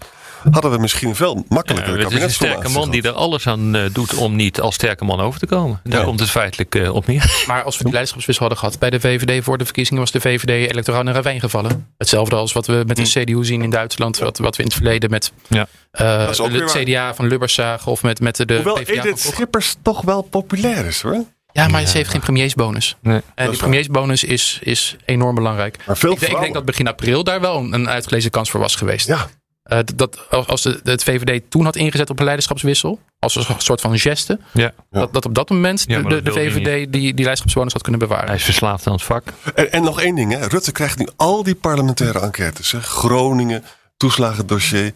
hadden 0.50 0.70
we 0.70 0.78
misschien 0.78 1.14
veel 1.14 1.44
makkelijker 1.48 1.98
ja, 1.98 2.04
Het 2.04 2.12
is 2.12 2.22
een 2.22 2.30
sterke 2.30 2.68
man 2.68 2.90
die 2.90 3.02
er 3.02 3.12
alles 3.12 3.46
aan 3.46 3.76
uh, 3.76 3.83
doet 3.92 4.14
om 4.14 4.37
niet 4.37 4.61
als 4.61 4.74
sterke 4.74 5.04
man 5.04 5.20
over 5.20 5.40
te 5.40 5.46
komen. 5.46 5.80
Daar 5.85 6.00
ja. 6.00 6.07
komt 6.07 6.20
het 6.20 6.30
feitelijk 6.30 6.74
uh, 6.74 6.94
op 6.94 7.07
neer. 7.07 7.44
Maar 7.46 7.62
als 7.62 7.76
we 7.76 7.83
die 7.83 7.92
leiderschapswissel 7.92 8.46
hadden 8.46 8.64
gehad 8.64 8.78
bij 8.78 8.90
de 8.90 9.00
VVD 9.00 9.44
voor 9.44 9.59
de 9.59 9.64
verkiezingen 9.64 10.00
was 10.00 10.11
de 10.11 10.20
VVD 10.20 10.70
electoraal 10.70 11.02
naar 11.02 11.14
ravijn 11.14 11.40
gevallen. 11.40 11.87
Hetzelfde 11.98 12.37
als 12.37 12.52
wat 12.52 12.66
we 12.66 12.85
met 12.87 12.96
de 12.96 13.02
CDU 13.02 13.44
zien 13.44 13.62
in 13.62 13.70
Duitsland, 13.70 14.18
wat, 14.18 14.38
wat 14.38 14.57
we 14.57 14.62
in 14.62 14.68
het 14.68 14.76
verleden 14.76 15.11
met 15.11 15.33
ja. 15.48 15.66
uh, 15.92 16.26
het 16.26 16.72
CDA 16.72 17.14
van 17.14 17.26
Lubbers 17.26 17.54
zagen 17.54 17.92
of 17.92 18.02
met, 18.02 18.20
met 18.20 18.37
de 18.37 18.54
Hoewel 18.54 18.74
PvdA 18.74 19.02
Edith 19.02 19.20
Schippers 19.20 19.76
toch 19.83 20.02
wel 20.02 20.22
populair 20.22 20.87
is 20.87 21.00
hoor. 21.02 21.24
Ja, 21.54 21.68
maar 21.68 21.87
ze 21.87 21.96
heeft 21.96 22.11
geen 22.11 22.20
premiersbonus. 22.20 22.96
Nee. 23.00 23.20
En 23.35 23.48
die 23.50 23.59
premiersbonus 23.59 24.24
is, 24.24 24.59
is 24.62 24.96
enorm 25.04 25.35
belangrijk. 25.35 25.76
Maar 25.87 25.96
veel 25.96 26.12
ik, 26.12 26.20
denk- 26.20 26.33
ik 26.33 26.40
denk 26.40 26.54
dat 26.54 26.64
begin 26.64 26.88
april 26.88 27.24
daar 27.24 27.40
wel 27.40 27.59
een, 27.59 27.72
een 27.72 27.88
uitgelezen 27.88 28.30
kans 28.30 28.50
voor 28.50 28.61
was 28.61 28.74
geweest. 28.76 29.07
Ja, 29.07 29.28
Eh, 29.64 29.79
dat- 29.94 30.18
als- 30.46 30.64
het 30.83 31.03
VVD 31.03 31.42
toen 31.48 31.64
had 31.64 31.77
ingezet 31.77 32.11
op 32.11 32.18
een 32.18 32.24
leiderschapswissel, 32.24 32.98
als 33.18 33.37
een 33.37 33.44
soort 33.59 33.81
van 33.81 33.98
geste, 33.98 34.38
Ja. 34.53 34.72
dat, 34.90 35.12
dat 35.12 35.24
op 35.24 35.35
dat 35.35 35.50
moment 35.50 35.85
Ja, 35.87 36.03
de, 36.03 36.09
de, 36.09 36.22
dat 36.22 36.35
VVD 36.35 36.64
die, 36.64 36.88
die 37.00 37.14
leiderschapsbonus 37.14 37.72
had 37.72 37.83
kunnen 37.83 38.00
bewaren. 38.00 38.27
Hij 38.27 38.37
is 38.37 38.44
verslaafd 38.44 38.87
aan 38.87 38.92
het 38.92 39.03
vak. 39.03 39.24
En, 39.55 39.72
en 39.72 39.83
nog 39.83 40.00
één 40.00 40.14
ding, 40.14 40.33
hè. 40.33 40.46
Rutte 40.46 40.72
krijgt 40.72 40.98
nu 40.98 41.09
al 41.16 41.42
die 41.42 41.55
parlementaire 41.55 42.20
enquêtes. 42.20 42.70
Hè. 42.72 42.81
Groningen, 42.83 43.64
toeslagendossier. 43.96 44.92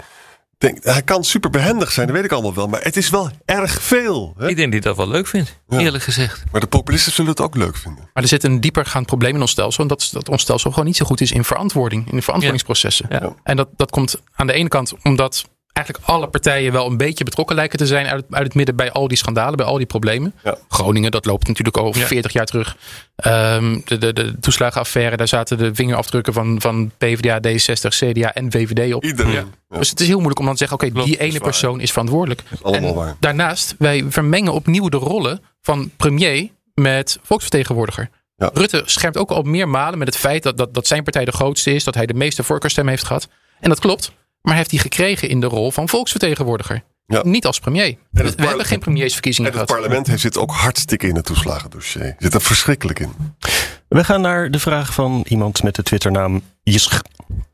Denk, 0.59 0.85
hij 0.85 1.03
kan 1.03 1.25
super 1.25 1.51
behendig 1.51 1.92
zijn, 1.92 2.07
dat 2.07 2.16
weet 2.16 2.25
ik 2.25 2.33
allemaal 2.33 2.55
wel. 2.55 2.66
Maar 2.68 2.83
het 2.83 2.97
is 2.97 3.11
wel 3.11 3.31
erg 3.44 3.83
veel. 3.83 4.35
Hè? 4.38 4.49
Ik 4.49 4.57
denk 4.57 4.73
dat 4.73 4.83
hij 4.83 4.92
dat 4.94 4.97
wel 4.97 5.09
leuk 5.14 5.27
vindt, 5.27 5.61
Ja. 5.68 5.79
eerlijk 5.79 6.05
gezegd. 6.05 6.44
Maar 6.53 6.61
de 6.61 6.66
populisten 6.66 7.12
zullen 7.12 7.31
het 7.31 7.40
ook 7.40 7.57
leuk 7.57 7.77
vinden. 7.77 8.09
Maar 8.14 8.23
er 8.23 8.29
zit 8.29 8.44
een 8.44 8.61
diepergaand 8.61 9.07
probleem 9.07 9.35
in 9.35 9.40
ons 9.40 9.51
stelsel. 9.51 9.83
En 9.83 9.88
dat 9.88 10.01
is 10.01 10.11
dat 10.11 10.29
ons 10.29 10.42
stelsel 10.42 10.71
gewoon 10.71 10.87
niet 10.87 10.97
zo 10.97 11.05
goed 11.07 11.21
is 11.21 11.33
in 11.33 11.44
verantwoording. 11.44 12.11
In 12.11 12.16
de 12.16 12.23
verantwoordingsprocessen. 12.23 13.07
Ja. 13.11 13.35
En 13.42 13.57
dat, 13.57 13.68
dat 13.77 13.90
komt 13.90 14.21
aan 14.35 14.47
de 14.47 14.53
ene 14.53 14.68
kant 14.68 14.92
omdat 15.03 15.44
eigenlijk 15.85 16.07
alle 16.07 16.27
partijen 16.29 16.73
wel 16.73 16.87
een 16.87 16.97
beetje 16.97 17.25
betrokken 17.25 17.57
lijken 17.57 17.79
te 17.79 17.87
zijn 17.87 18.07
uit, 18.07 18.25
het- 18.25 18.35
uit 18.35 18.45
het 18.45 18.55
midden 18.55 18.77
bij 18.77 18.91
al 18.93 19.09
die 19.09 19.17
schandalen, 19.17 19.57
bij 19.57 19.67
al 19.67 19.77
die 19.77 19.87
problemen. 19.87 20.35
Ja. 20.45 20.57
Groningen, 20.69 21.11
dat 21.11 21.25
loopt 21.27 21.47
natuurlijk 21.47 21.77
al 21.77 21.97
Ja. 21.97 22.07
40 22.07 22.33
jaar 22.33 22.47
terug. 22.47 22.77
Ehm, 23.17 23.79
de, 23.85 23.99
de, 23.99 24.12
de 24.12 24.38
toeslagenaffaire, 24.41 25.17
daar 25.17 25.29
zaten 25.29 25.59
de 25.59 25.75
vingerafdrukken 25.75 26.33
van, 26.33 26.61
van 26.61 26.91
PvdA, 26.99 27.38
D60, 27.41 27.88
CDA 27.88 28.35
en 28.35 28.51
VVD 28.51 28.95
op. 28.95 29.05
Iedereen. 29.05 29.33
Ja. 29.33 29.45
Ja. 29.71 29.79
Dus 29.79 29.91
het 29.91 30.01
is 30.01 30.07
heel 30.07 30.17
moeilijk 30.17 30.38
om 30.38 30.45
dan 30.47 30.55
te 30.55 30.67
zeggen, 30.67 30.88
oké, 30.88 31.05
die 31.05 31.19
ene 31.19 31.41
persoon 31.41 31.81
is 31.81 31.91
verantwoordelijk. 31.91 32.43
allemaal 32.62 32.88
en 32.91 32.95
waar. 32.95 33.17
daarnaast, 33.21 33.75
wij 33.79 34.05
vermengen 34.09 34.53
opnieuw 34.53 34.88
de 34.88 34.97
rollen 34.97 35.41
van 35.62 35.91
premier 35.97 36.49
met 36.75 37.19
volksvertegenwoordiger. 37.23 38.11
Ja. 38.37 38.51
Rutte 38.55 38.83
schermt 38.85 39.17
ook 39.17 39.31
al 39.31 39.43
meermalen 39.43 39.99
met 39.99 40.09
het 40.09 40.17
feit 40.17 40.43
dat, 40.43 40.57
dat, 40.59 40.75
dat 40.75 40.87
zijn 40.87 41.03
partij 41.03 41.25
de 41.25 41.33
grootste 41.33 41.75
is, 41.75 41.85
dat 41.85 41.95
hij 41.95 42.07
de 42.07 42.14
meeste 42.14 42.43
voorkeurstemmen 42.43 42.93
heeft 42.93 43.07
gehad. 43.07 43.29
En 43.61 43.69
dat 43.69 43.79
klopt, 43.81 44.12
maar 44.49 44.57
hij 44.57 44.67
heeft 44.67 44.83
die 44.83 44.93
gekregen 44.93 45.29
in 45.29 45.41
de 45.41 45.47
rol 45.47 45.71
van 45.71 45.89
volksvertegenwoordiger. 45.89 46.83
Ja. 47.07 47.23
Niet 47.25 47.47
als 47.47 47.59
premier. 47.59 47.97
we 48.11 48.33
hebben 48.37 48.65
geen 48.65 48.79
premiersverkiezingen 48.79 49.53
En 49.53 49.59
het 49.59 49.69
gehad. 49.69 49.83
parlement 49.83 50.07
heeft 50.07 50.21
zit 50.21 50.39
ook 50.39 50.51
hartstikke 50.51 51.07
in 51.07 51.15
het 51.15 51.25
toeslagendossier. 51.25 52.15
Zit 52.19 52.35
er 52.35 52.41
verschrikkelijk 52.41 52.99
in. 52.99 53.13
We 53.89 54.05
gaan 54.05 54.21
naar 54.21 54.51
de 54.51 54.59
vraag 54.59 54.95
van 54.95 55.25
iemand 55.29 55.63
met 55.63 55.75
de 55.75 55.83
Twitternaam 55.83 56.43
Jisch. 56.63 57.01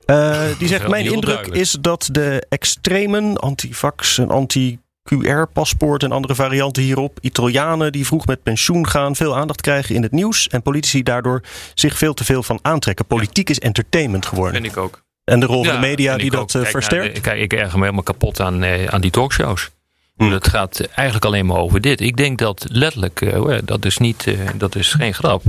Eh, 0.04 0.42
die 0.59 0.68
zegt: 0.68 0.88
Mijn 0.88 1.04
indruk 1.04 1.24
duidelijk. 1.24 1.61
is 1.61 1.76
dat 1.80 2.09
de 2.12 2.46
extremen, 2.48 3.37
antivax 3.37 4.18
en 4.18 4.30
anti-QR-paspoort 4.30 6.02
en 6.02 6.12
andere 6.12 6.35
varianten 6.35 6.83
hierop, 6.83 7.18
Italianen 7.20 7.92
die 7.92 8.07
vroeg 8.07 8.26
met 8.26 8.42
pensioen 8.42 8.88
gaan, 8.88 9.16
veel 9.16 9.37
aandacht 9.37 9.61
krijgen 9.61 9.94
in 9.94 10.02
het 10.02 10.12
nieuws 10.12 10.48
en 10.48 10.62
politici 10.62 11.02
daardoor 11.02 11.42
zich 11.74 11.98
veel 11.98 12.14
te 12.14 12.24
veel 12.24 12.42
van 12.42 12.59
aantrekken. 12.62 13.07
Politiek 13.07 13.50
is 13.50 13.59
entertainment 13.59 14.26
geworden. 14.26 14.62
Vind 14.62 14.76
ik 14.76 14.83
ook. 14.83 15.03
En 15.24 15.40
de 15.40 15.46
rol 15.46 15.64
van 15.64 15.74
de 15.74 15.80
media 15.80 16.16
die 16.16 16.30
dat 16.30 16.40
ook. 16.40 16.48
eh, 16.48 16.52
Kijk 16.60 16.66
versterkt. 16.70 17.14
de- 17.14 17.20
kijk, 17.20 17.40
ik 17.40 17.52
erger 17.52 17.74
me 17.78 17.80
helemaal 17.84 18.02
kapot 18.02 18.40
aan, 18.40 18.62
eh, 18.62 18.87
aan 18.87 19.00
die 19.00 19.10
talkshows. 19.10 19.70
Hm. 20.16 20.30
Het 20.30 20.48
gaat 20.48 20.80
eigenlijk 20.80 21.24
alleen 21.24 21.46
maar 21.46 21.56
over 21.56 21.80
dit. 21.80 22.00
Ik 22.00 22.16
denk 22.16 22.38
dat 22.38 22.66
letterlijk, 22.68 23.20
eh, 23.20 23.58
dat 23.64 23.84
is, 23.84 23.98
niet, 23.98 24.26
eh, 24.26 24.34
dat 24.56 24.74
is 24.76 24.92
geen 24.92 25.14
grap. 25.14 25.42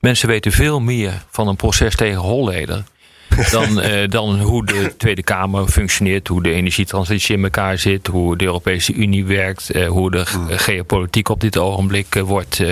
Mensen 0.00 0.28
weten 0.28 0.52
veel 0.52 0.80
meer 0.80 1.12
van 1.30 1.48
een 1.48 1.56
proces 1.56 1.96
tegen 1.96 2.20
Holleder. 2.20 2.84
Dan, 3.50 3.80
eh, 3.80 4.08
dan 4.08 4.40
hoe 4.40 4.66
de 4.66 4.94
Tweede 4.96 5.22
Kamer 5.22 5.68
functioneert, 5.68 6.28
hoe 6.28 6.42
de 6.42 6.52
energietransitie 6.52 7.36
in 7.36 7.42
elkaar 7.42 7.78
zit, 7.78 8.06
hoe 8.06 8.36
de 8.36 8.44
Europese 8.44 8.92
Unie 8.92 9.24
werkt, 9.24 9.70
eh, 9.70 9.88
hoe 9.88 10.10
de 10.10 10.26
ge- 10.26 10.58
geopolitiek 10.58 11.28
op 11.28 11.40
dit 11.40 11.58
ogenblik 11.58 12.14
eh, 12.14 12.22
wordt, 12.22 12.62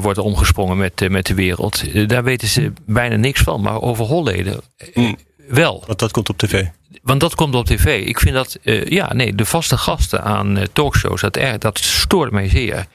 wordt 0.00 0.18
omgesprongen 0.18 0.76
met, 0.76 1.08
met 1.08 1.26
de 1.26 1.34
wereld. 1.34 2.08
Daar 2.08 2.24
weten 2.24 2.48
ze 2.48 2.72
bijna 2.86 3.16
niks 3.16 3.40
van. 3.40 3.60
Maar 3.60 3.80
over 3.82 4.04
Holleder 4.04 4.60
eh, 4.94 5.12
wel. 5.48 5.82
Want 5.86 5.98
dat 5.98 6.10
komt 6.10 6.28
op 6.28 6.38
tv. 6.38 6.64
Want 7.02 7.20
dat 7.20 7.34
komt 7.34 7.54
op 7.54 7.66
tv. 7.66 8.06
Ik 8.06 8.20
vind 8.20 8.34
dat, 8.34 8.58
ja, 8.88 9.12
nee, 9.14 9.34
de 9.34 9.44
vaste 9.44 9.76
gasten 9.76 10.22
aan 10.22 10.58
talkshows, 10.72 11.20
dat, 11.20 11.36
er, 11.36 11.58
dat 11.58 11.78
stoort 11.78 12.32
mij 12.32 12.48
zeer. 12.48 12.86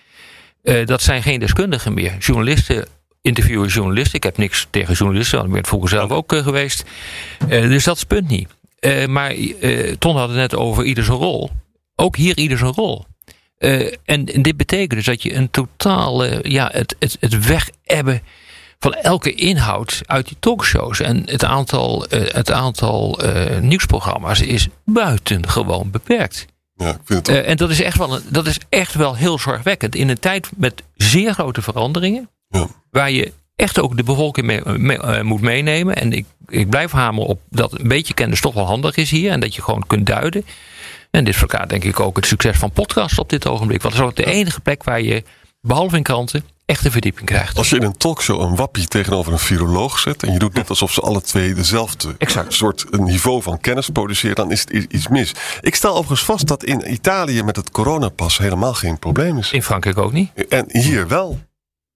Dat 0.85 1.01
zijn 1.01 1.23
geen 1.23 1.39
deskundigen 1.39 1.93
meer. 1.93 2.17
Journalisten 2.19 2.85
interviewen 3.23 3.67
journalisten. 3.67 4.15
Ik 4.15 4.23
heb 4.23 4.37
niks 4.37 4.67
tegen 4.69 4.93
journalisten, 4.93 5.33
want 5.33 5.45
ik 5.45 5.53
ben 5.53 5.61
het 5.61 5.69
vroeger 5.69 5.89
zelf 5.89 6.11
ook 6.11 6.33
eh, 6.33 6.43
geweest. 6.43 6.83
Eh, 7.39 7.61
dus 7.61 7.83
dat 7.83 7.95
is 7.95 7.99
het 7.99 8.09
punt 8.09 8.27
niet. 8.27 8.47
Eh, 8.79 9.05
maar 9.05 9.35
Ton 9.99 10.15
had 10.15 10.27
het 10.27 10.37
net 10.37 10.55
over 10.55 10.83
ieder 10.83 11.03
zijn 11.03 11.17
rol. 11.17 11.49
Ook 11.95 12.15
hier 12.15 12.37
ieder 12.37 12.57
zijn 12.57 12.71
rol. 12.71 13.05
En, 14.05 14.25
dit 14.25 14.57
betekent 14.57 14.91
dus 14.91 15.05
dat 15.05 15.23
je 15.23 15.33
een 15.33 15.49
totaal, 15.49 16.25
eh, 16.25 16.51
ja, 16.51 16.69
het, 16.71 16.95
het, 16.99 17.17
het 17.19 17.45
wegebben 17.45 18.21
van 18.79 18.93
elke 18.93 19.33
inhoud 19.33 20.01
uit 20.05 20.27
die 20.27 20.37
talkshows. 20.39 20.99
En 20.99 21.23
het 21.25 21.43
aantal, 21.43 22.05
het 22.09 22.51
aantal 22.51 23.19
nieuwsprogramma's 23.61 24.41
is 24.41 24.67
buitengewoon 24.85 25.91
beperkt. 25.91 26.45
Ja, 26.75 26.89
ik 26.89 26.99
vind 27.03 27.27
het 27.27 27.37
ook. 27.37 27.43
En 27.43 27.57
dat 27.57 27.69
is, 27.69 27.81
echt 27.81 27.97
wel 27.97 28.15
een, 28.15 28.23
dat 28.29 28.47
is 28.47 28.57
echt 28.69 28.93
wel 28.93 29.15
heel 29.15 29.39
zorgwekkend. 29.39 29.95
In 29.95 30.09
een 30.09 30.19
tijd 30.19 30.49
met 30.55 30.83
zeer 30.95 31.33
grote 31.33 31.61
veranderingen. 31.61 32.29
Ja. 32.53 32.67
Waar 32.91 33.11
je 33.11 33.33
echt 33.55 33.79
ook 33.79 33.97
de 33.97 34.03
bevolking 34.03 34.45
mee, 34.45 34.61
mee- 34.65 34.97
eh, 34.99 35.21
moet 35.23 35.41
meenemen. 35.41 35.95
En 35.95 36.11
ik, 36.13 36.25
ik 36.47 36.69
blijf 36.69 36.91
hameren 36.91 37.29
op 37.29 37.41
dat 37.49 37.79
een 37.79 37.87
beetje 37.87 38.13
kennis 38.13 38.41
toch 38.41 38.53
wel 38.53 38.65
handig 38.65 38.95
is 38.95 39.11
hier. 39.11 39.31
En 39.31 39.39
dat 39.39 39.55
je 39.55 39.61
gewoon 39.61 39.83
kunt 39.87 40.05
duiden. 40.05 40.45
En 41.11 41.23
dit 41.23 41.35
verklaart 41.35 41.69
denk 41.69 41.83
ik 41.83 41.99
ook 41.99 42.15
het 42.15 42.25
succes 42.25 42.57
van 42.57 42.71
podcasts 42.71 43.19
op 43.19 43.29
dit 43.29 43.47
ogenblik. 43.47 43.81
Want 43.81 43.93
dat 43.95 44.03
is 44.03 44.09
ook 44.09 44.15
de 44.15 44.25
enige 44.31 44.59
plek 44.59 44.83
waar 44.83 45.01
je, 45.01 45.23
behalve 45.61 45.95
in 45.97 46.03
kranten, 46.03 46.45
echt 46.65 46.85
een 46.85 46.91
verdieping 46.91 47.25
krijgt. 47.25 47.57
Als 47.57 47.69
je 47.69 47.75
in 47.75 47.83
een 47.83 47.97
talkshow 47.97 48.41
een 48.41 48.55
wappie 48.55 48.87
tegenover 48.87 49.31
een 49.31 49.39
viroloog 49.39 49.99
zet... 49.99 50.23
en 50.23 50.31
je 50.33 50.39
doet 50.39 50.53
net 50.53 50.69
alsof 50.69 50.91
ze 50.93 51.01
alle 51.01 51.21
twee 51.21 51.53
dezelfde 51.53 52.15
Exact. 52.17 52.53
soort 52.53 52.85
niveau 52.99 53.41
van 53.41 53.59
kennis 53.59 53.89
produceren... 53.89 54.35
dan 54.35 54.51
is 54.51 54.59
het 54.59 54.69
iets 54.69 55.07
mis. 55.07 55.31
Ik 55.61 55.75
stel 55.75 55.91
overigens 55.91 56.23
vast 56.23 56.47
dat 56.47 56.63
in 56.63 56.91
Italië 56.93 57.43
met 57.43 57.55
het 57.55 57.71
coronapas 57.71 58.37
helemaal 58.37 58.73
geen 58.73 58.99
probleem 58.99 59.37
is. 59.37 59.51
In 59.51 59.63
Frankrijk 59.63 59.97
ook 59.97 60.11
niet. 60.11 60.31
En 60.49 60.65
hier 60.67 61.07
wel. 61.07 61.39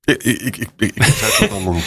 Ik, 0.07 0.23
ik, 0.23 0.57
ik, 0.57 0.69
ik, 0.77 0.93
het 0.95 1.51
allemaal. 1.51 1.75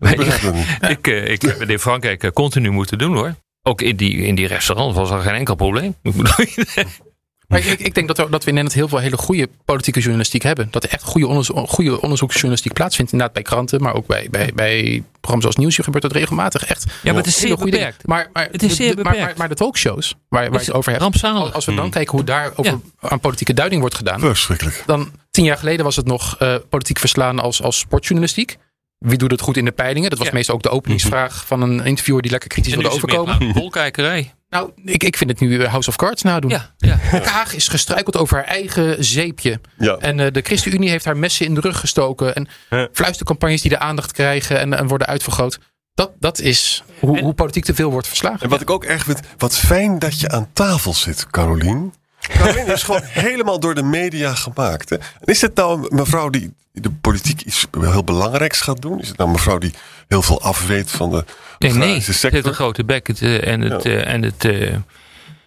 Ik 0.00 0.18
niet. 0.52 0.90
ik, 0.90 1.06
eh, 1.06 1.28
ik 1.28 1.42
heb 1.42 1.58
het 1.58 1.68
in 1.68 1.78
Frankrijk 1.78 2.22
eh, 2.22 2.30
continu 2.30 2.70
moeten 2.70 2.98
doen 2.98 3.14
hoor. 3.14 3.34
Ook 3.62 3.80
in 3.80 3.96
die, 3.96 4.16
in 4.16 4.34
die 4.34 4.46
restaurant 4.46 4.94
was 4.94 5.10
er 5.10 5.20
geen 5.20 5.34
enkel 5.34 5.54
probleem. 5.54 5.94
Maar 7.50 7.66
ik, 7.66 7.80
ik 7.80 7.94
denk 7.94 8.06
dat, 8.08 8.16
we, 8.16 8.22
dat 8.30 8.44
we 8.44 8.48
in 8.48 8.54
Nederland 8.54 8.74
heel 8.74 8.88
veel 8.88 8.98
hele 8.98 9.16
goede 9.16 9.48
politieke 9.64 10.00
journalistiek 10.00 10.42
hebben. 10.42 10.68
Dat 10.70 10.84
er 10.84 10.90
echt 10.90 11.02
goede, 11.02 11.26
onderzo 11.26 11.66
goede 11.66 12.00
onderzoeksjournalistiek 12.00 12.72
plaatsvindt. 12.72 13.12
Inderdaad 13.12 13.34
bij 13.36 13.44
kranten, 13.44 13.82
maar 13.82 13.94
ook 13.94 14.06
bij, 14.06 14.26
bij, 14.30 14.50
bij 14.54 15.02
programma's 15.20 15.46
als 15.46 15.56
Nieuwsuur 15.56 15.84
gebeurt 15.84 16.02
dat 16.02 16.12
regelmatig. 16.12 16.64
Echt 16.64 16.84
Ja, 16.84 16.92
maar 17.02 17.14
het 17.14 17.26
is 17.26 17.34
hele 17.34 17.46
zeer 17.46 17.56
goede 17.56 17.70
beperkt. 17.70 18.06
Maar, 18.06 18.30
maar, 18.32 18.48
Het 18.52 18.62
is 18.62 18.68
de- 18.68 18.74
zeer 18.74 18.96
de- 18.96 19.02
maar, 19.02 19.12
beperkt. 19.12 19.28
maar, 19.28 19.38
maar 19.38 19.48
de 19.48 19.54
talkshows 19.54 20.14
waar, 20.28 20.42
waar 20.42 20.52
je 20.52 20.58
Is 20.58 20.66
het 20.66 20.74
over 20.76 20.90
hebt. 20.90 21.02
rampzalig. 21.02 21.52
Als 21.54 21.64
we 21.64 21.74
dan 21.74 21.90
kijken 21.90 22.12
hoe 22.16 22.24
daar 22.24 22.50
over, 22.56 22.78
Ja. 23.00 23.08
aan 23.08 23.20
politieke 23.20 23.54
duiding 23.54 23.80
wordt 23.80 23.96
gedaan. 23.96 24.20
Verschrikkelijk. 24.20 24.82
Dan 24.86 25.10
tien 25.30 25.44
jaar 25.44 25.58
geleden 25.58 25.84
was 25.84 25.96
het 25.96 26.06
nog 26.06 26.36
eh, 26.38 26.54
politiek 26.68 26.98
verslaan 26.98 27.38
als, 27.38 27.62
als 27.62 27.78
sportjournalistiek. 27.78 28.56
Wie 28.98 29.18
doet 29.18 29.30
het 29.30 29.40
goed 29.40 29.56
in 29.56 29.64
de 29.64 29.72
peilingen? 29.72 30.10
Dat 30.10 30.18
was 30.18 30.28
Ja. 30.28 30.32
meestal 30.34 30.54
ook 30.54 30.62
de 30.62 30.68
openingsvraag 30.70 31.46
van 31.46 31.62
een 31.62 31.84
interviewer 31.84 32.22
die 32.22 32.30
lekker 32.30 32.48
kritisch 32.48 32.74
wilde 32.74 32.90
overkomen. 32.90 33.34
gewoon 33.34 33.52
Volkijkerij. 33.52 34.32
Nou, 34.50 34.70
ik, 34.84 35.04
ik 35.04 35.16
vind 35.16 35.30
het 35.30 35.40
nu 35.40 35.62
eh, 35.62 35.70
House 35.70 35.88
of 35.88 35.96
Cards 35.96 36.22
nadoen. 36.22 36.50
Ja, 36.50 36.70
ja. 36.78 36.98
Kaag 37.18 37.54
is 37.54 37.68
gestruikeld 37.68 38.16
over 38.16 38.36
haar 38.36 38.46
eigen 38.46 39.04
zeepje. 39.04 39.60
Ja. 39.78 39.96
En 39.96 40.20
eh, 40.20 40.32
de 40.32 40.40
ChristenUnie 40.42 40.90
heeft 40.90 41.04
haar 41.04 41.16
messen 41.16 41.46
in 41.46 41.54
de 41.54 41.60
rug 41.60 41.80
gestoken. 41.80 42.34
En 42.34 42.48
fluistercampagnes 42.92 43.60
die 43.60 43.70
de 43.70 43.78
aandacht 43.78 44.12
krijgen 44.12 44.58
en, 44.60 44.74
en 44.78 44.86
worden 44.88 45.06
uitvergroot. 45.06 45.58
Dat, 45.94 46.10
dat 46.18 46.38
is 46.38 46.82
hoe, 46.98 47.16
En- 47.18 47.24
hoe 47.24 47.34
politiek 47.34 47.64
te 47.64 47.74
veel 47.74 47.90
wordt 47.90 48.06
verslagen. 48.08 48.40
En 48.40 48.48
wat 48.48 48.60
ik 48.60 48.70
ook 48.70 48.84
erg 48.84 49.04
vind, 49.04 49.20
wat 49.38 49.56
fijn 49.58 49.98
dat 49.98 50.20
je 50.20 50.28
aan 50.28 50.48
tafel 50.52 50.94
zit, 50.94 51.26
Carolien. 51.30 51.94
Carolien 52.20 52.66
is 52.66 52.82
gewoon 52.82 53.02
helemaal 53.26 53.60
door 53.60 53.74
de 53.74 53.82
media 53.82 54.34
gemaakt. 54.34 54.88
Hè? 54.90 54.96
En 54.96 55.04
is 55.24 55.40
het 55.40 55.54
nou 55.54 55.80
een 55.90 55.96
mevrouw 55.96 56.28
die 56.30 56.54
de 56.72 56.90
politiek 56.90 57.40
iets 57.42 57.66
heel 57.80 58.04
belangrijks 58.04 58.60
gaat 58.60 58.82
doen? 58.82 59.00
Is 59.00 59.08
het 59.08 59.16
nou 59.16 59.28
een 59.28 59.34
mevrouw 59.36 59.58
die 59.58 59.74
heel 60.08 60.22
veel 60.22 60.40
afweet 60.42 60.90
van 60.90 61.10
de 61.10 61.24
Nee, 61.58 61.72
nee. 61.72 61.88
Ze 61.88 61.92
heeft 61.94 62.08
een 62.08 62.14
sector? 62.14 62.54
grote 62.54 62.84
bek 62.84 63.06
het, 63.06 63.22
eh, 63.22 63.46
en 63.46 63.60
het, 63.60 63.82
Ja. 63.82 63.90
eh, 63.90 64.12
en 64.12 64.22
het 64.22 64.44
eh, 64.44 64.76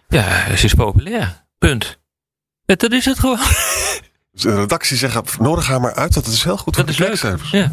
ja, 0.08 0.56
ze 0.56 0.64
is 0.64 0.74
populair. 0.74 1.44
Punt. 1.58 1.98
Dat 2.66 2.92
is 2.92 3.04
het 3.04 3.18
gewoon. 3.18 3.38
De 4.30 4.54
redactie 4.54 4.96
zegt, 4.96 5.38
nodig 5.38 5.66
haar 5.66 5.80
maar 5.80 5.94
uit, 5.94 6.14
dat 6.14 6.26
is 6.26 6.44
heel 6.44 6.56
goed 6.56 6.74
Dat 6.74 6.82
voor 6.84 6.90
is 6.92 6.96
de 6.96 7.02
leuk. 7.02 7.10
kijkcijfers. 7.20 7.50
Ja. 7.50 7.72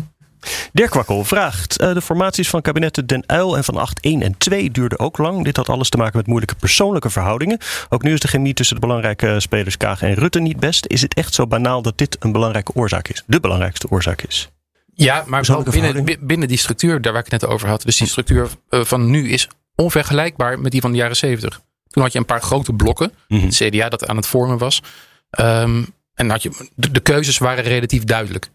Dirk 0.73 0.89
Kwakkel 0.89 1.23
vraagt: 1.23 1.77
eh, 1.77 1.93
De 1.93 2.01
formaties 2.01 2.49
van 2.49 2.61
kabinetten 2.61 3.05
Den 3.07 3.23
Uil 3.25 3.57
en 3.57 3.63
van 3.63 3.77
8 3.77 3.99
1 3.99 4.21
en 4.21 4.37
2 4.37 4.71
duurden 4.71 4.99
ook 4.99 5.17
lang. 5.17 5.43
Dit 5.43 5.57
had 5.57 5.69
alles 5.69 5.89
te 5.89 5.97
maken 5.97 6.17
met 6.17 6.27
moeilijke 6.27 6.55
persoonlijke 6.55 7.09
verhoudingen. 7.09 7.57
Ook 7.89 8.03
nu 8.03 8.13
is 8.13 8.19
de 8.19 8.27
chemie 8.27 8.53
tussen 8.53 8.75
de 8.75 8.81
belangrijke 8.81 9.39
spelers 9.39 9.77
Kaag 9.77 10.01
en 10.01 10.13
Rutte 10.13 10.39
niet 10.39 10.59
best. 10.59 10.85
Is 10.85 11.01
het 11.01 11.13
echt 11.13 11.33
zo 11.33 11.47
banaal 11.47 11.81
dat 11.81 11.97
dit 11.97 12.17
een 12.19 12.31
belangrijke 12.31 12.71
oorzaak 12.73 13.07
is? 13.07 13.23
De 13.25 13.39
belangrijkste 13.39 13.89
oorzaak 13.89 14.21
is. 14.21 14.49
Ja, 14.93 15.23
maar 15.27 15.63
binnen, 15.63 16.17
binnen 16.19 16.47
die 16.47 16.57
structuur, 16.57 17.01
daar 17.01 17.13
waar 17.13 17.25
ik 17.25 17.31
het 17.31 17.41
net 17.41 17.51
over 17.51 17.67
had. 17.67 17.81
Dus 17.81 17.97
die 17.97 18.07
structuur 18.07 18.49
eh, 18.69 18.83
van 18.83 19.09
nu 19.09 19.29
is 19.29 19.47
onvergelijkbaar 19.75 20.59
met 20.59 20.71
die 20.71 20.81
van 20.81 20.91
de 20.91 20.97
jaren 20.97 21.15
zeventig. 21.15 21.61
Toen 21.87 22.03
had 22.03 22.11
je 22.11 22.19
een 22.19 22.25
paar 22.25 22.41
grote 22.41 22.73
blokken. 22.73 23.11
Mhm. 23.27 23.45
Het 23.45 23.55
CDA 23.55 23.89
dat 23.89 24.07
aan 24.07 24.15
het 24.15 24.27
vormen 24.27 24.57
was. 24.57 24.81
Ehm, 25.29 25.83
En 26.13 26.29
had 26.29 26.43
je, 26.43 26.69
de, 26.75 26.91
de 26.91 26.99
keuzes 26.99 27.37
waren 27.37 27.63
relatief 27.63 28.03
duidelijk. 28.03 28.49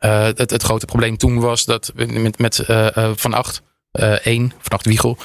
Uh, 0.00 0.22
het, 0.22 0.50
het, 0.50 0.62
grote 0.62 0.86
probleem 0.86 1.16
toen 1.16 1.40
was 1.40 1.64
dat 1.64 1.92
met, 1.94 2.38
met 2.38 2.58
uh, 2.58 2.88
uh, 2.96 3.10
Van 3.14 3.34
Acht, 3.34 3.62
één, 4.22 4.52
Van 4.58 4.72
Acht 4.72 4.86
Wiegel, 4.86 5.18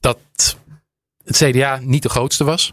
dat 0.00 0.18
het 1.24 1.36
CDA 1.36 1.78
niet 1.82 2.02
de 2.02 2.08
grootste 2.08 2.44
was, 2.44 2.72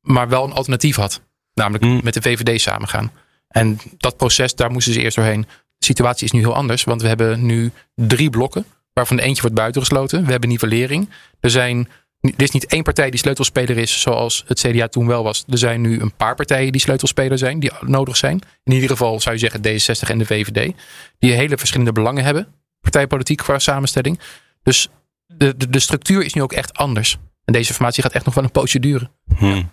maar 0.00 0.28
wel 0.28 0.44
een 0.44 0.52
alternatief 0.52 0.96
had. 0.96 1.20
Namelijk 1.54 1.84
mm. 1.84 2.00
met 2.02 2.14
de 2.14 2.22
VVD 2.22 2.60
samengaan. 2.60 3.12
En 3.48 3.78
dat 3.96 4.16
proces, 4.16 4.54
daar 4.54 4.70
moesten 4.70 4.92
ze 4.92 5.00
eerst 5.00 5.16
doorheen. 5.16 5.46
De 5.78 5.86
situatie 5.86 6.24
is 6.24 6.32
nu 6.32 6.40
heel 6.40 6.54
anders, 6.54 6.84
want 6.84 7.02
we 7.02 7.08
hebben 7.08 7.46
nu 7.46 7.72
drie 7.94 8.30
blokken, 8.30 8.64
waarvan 8.92 9.16
de 9.16 9.22
eentje 9.22 9.40
wordt 9.40 9.56
buitengesloten. 9.56 10.24
We 10.24 10.30
hebben 10.30 10.48
nivellering. 10.48 11.08
Er 11.40 11.50
zijn 11.50 11.88
er 12.22 12.42
is 12.42 12.50
niet 12.50 12.66
één 12.66 12.82
partij 12.82 13.10
die 13.10 13.18
sleutelspeler 13.18 13.78
is 13.78 14.00
zoals 14.00 14.44
het 14.46 14.60
CDA 14.60 14.88
toen 14.88 15.06
wel 15.06 15.22
was. 15.22 15.44
Er 15.48 15.58
zijn 15.58 15.80
nu 15.80 16.00
een 16.00 16.14
paar 16.14 16.34
partijen 16.34 16.72
die 16.72 16.80
sleutelspeler 16.80 17.38
zijn, 17.38 17.60
die 17.60 17.70
nodig 17.80 18.16
zijn. 18.16 18.40
In 18.64 18.72
ieder 18.72 18.88
geval 18.88 19.20
zou 19.20 19.34
je 19.34 19.40
zeggen 19.40 19.60
D66 19.60 20.10
en 20.10 20.18
de 20.18 20.26
VVD. 20.26 20.72
Die 21.18 21.32
hele 21.32 21.58
verschillende 21.58 21.92
belangen 21.92 22.24
hebben. 22.24 22.46
Partijpolitiek 22.80 23.38
qua 23.38 23.58
samenstelling. 23.58 24.20
Dus 24.62 24.88
de, 25.26 25.56
de, 25.56 25.70
de 25.70 25.80
structuur 25.80 26.24
is 26.24 26.32
nu 26.32 26.42
ook 26.42 26.52
echt 26.52 26.74
anders. 26.74 27.16
En 27.44 27.52
deze 27.52 27.74
formatie 27.74 28.02
gaat 28.02 28.12
echt 28.12 28.24
nog 28.24 28.34
wel 28.34 28.44
een 28.44 28.50
poosje 28.50 28.80
duren. 28.80 29.10
Hmm. 29.36 29.72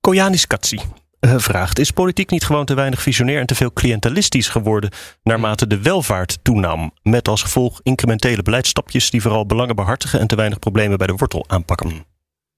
Koyanis 0.00 0.46
Katsi 0.46 0.80
vraagt: 1.20 1.78
Is 1.78 1.90
politiek 1.90 2.30
niet 2.30 2.44
gewoon 2.44 2.64
te 2.64 2.74
weinig 2.74 3.02
visionair 3.02 3.40
en 3.40 3.46
te 3.46 3.54
veel 3.54 3.72
cliëntelistisch 3.72 4.48
geworden 4.48 4.90
naarmate 5.22 5.66
de 5.66 5.82
welvaart 5.82 6.38
toenam? 6.42 6.92
Met 7.02 7.28
als 7.28 7.42
gevolg 7.42 7.80
incrementele 7.82 8.42
beleidsstapjes 8.42 9.10
die 9.10 9.22
vooral 9.22 9.46
belangen 9.46 9.76
behartigen 9.76 10.20
en 10.20 10.26
te 10.26 10.36
weinig 10.36 10.58
problemen 10.58 10.98
bij 10.98 11.06
de 11.06 11.14
wortel 11.16 11.44
aanpakken. 11.46 12.04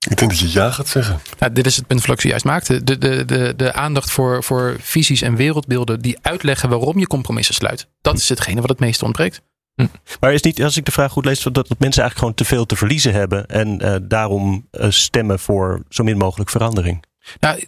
Ik 0.09 0.16
denk 0.16 0.30
dat 0.30 0.40
je 0.40 0.52
ja 0.52 0.70
gaat 0.70 0.88
zeggen. 0.88 1.20
Nou, 1.38 1.52
dit 1.52 1.66
is 1.66 1.76
het 1.76 1.86
punt 1.86 2.06
wat 2.06 2.14
ik 2.14 2.20
zojuist 2.20 2.44
maakte. 2.44 2.84
De, 2.84 2.98
de, 2.98 3.24
de, 3.24 3.54
de 3.56 3.72
aandacht 3.72 4.11
voor, 4.11 4.44
voor 4.44 4.76
visies 4.80 5.22
en 5.22 5.36
wereldbeelden 5.36 6.00
die 6.00 6.18
uitleggen 6.22 6.68
waarom 6.68 6.98
je 6.98 7.06
compromissen 7.06 7.54
sluit. 7.54 7.88
Dat 8.00 8.16
is 8.16 8.28
hetgene 8.28 8.61
wat 8.61 8.70
het 8.70 8.78
meest 8.78 9.02
ontbreekt. 9.02 9.42
Hm. 9.74 9.86
Maar 10.20 10.32
is 10.32 10.42
niet, 10.42 10.62
als 10.62 10.76
ik 10.76 10.84
de 10.84 10.92
vraag 10.92 11.12
goed 11.12 11.24
lees, 11.24 11.42
dat, 11.42 11.54
dat 11.54 11.66
mensen 11.68 12.02
eigenlijk 12.02 12.18
gewoon 12.18 12.34
te 12.34 12.44
veel 12.44 12.66
te 12.66 12.76
verliezen 12.76 13.12
hebben 13.12 13.46
en 13.46 13.84
uh, 13.84 13.96
daarom 14.02 14.68
uh, 14.72 14.90
stemmen 14.90 15.38
voor 15.38 15.82
zo 15.88 16.04
min 16.04 16.16
mogelijk 16.16 16.50
verandering? 16.50 17.04
Nou, 17.41 17.64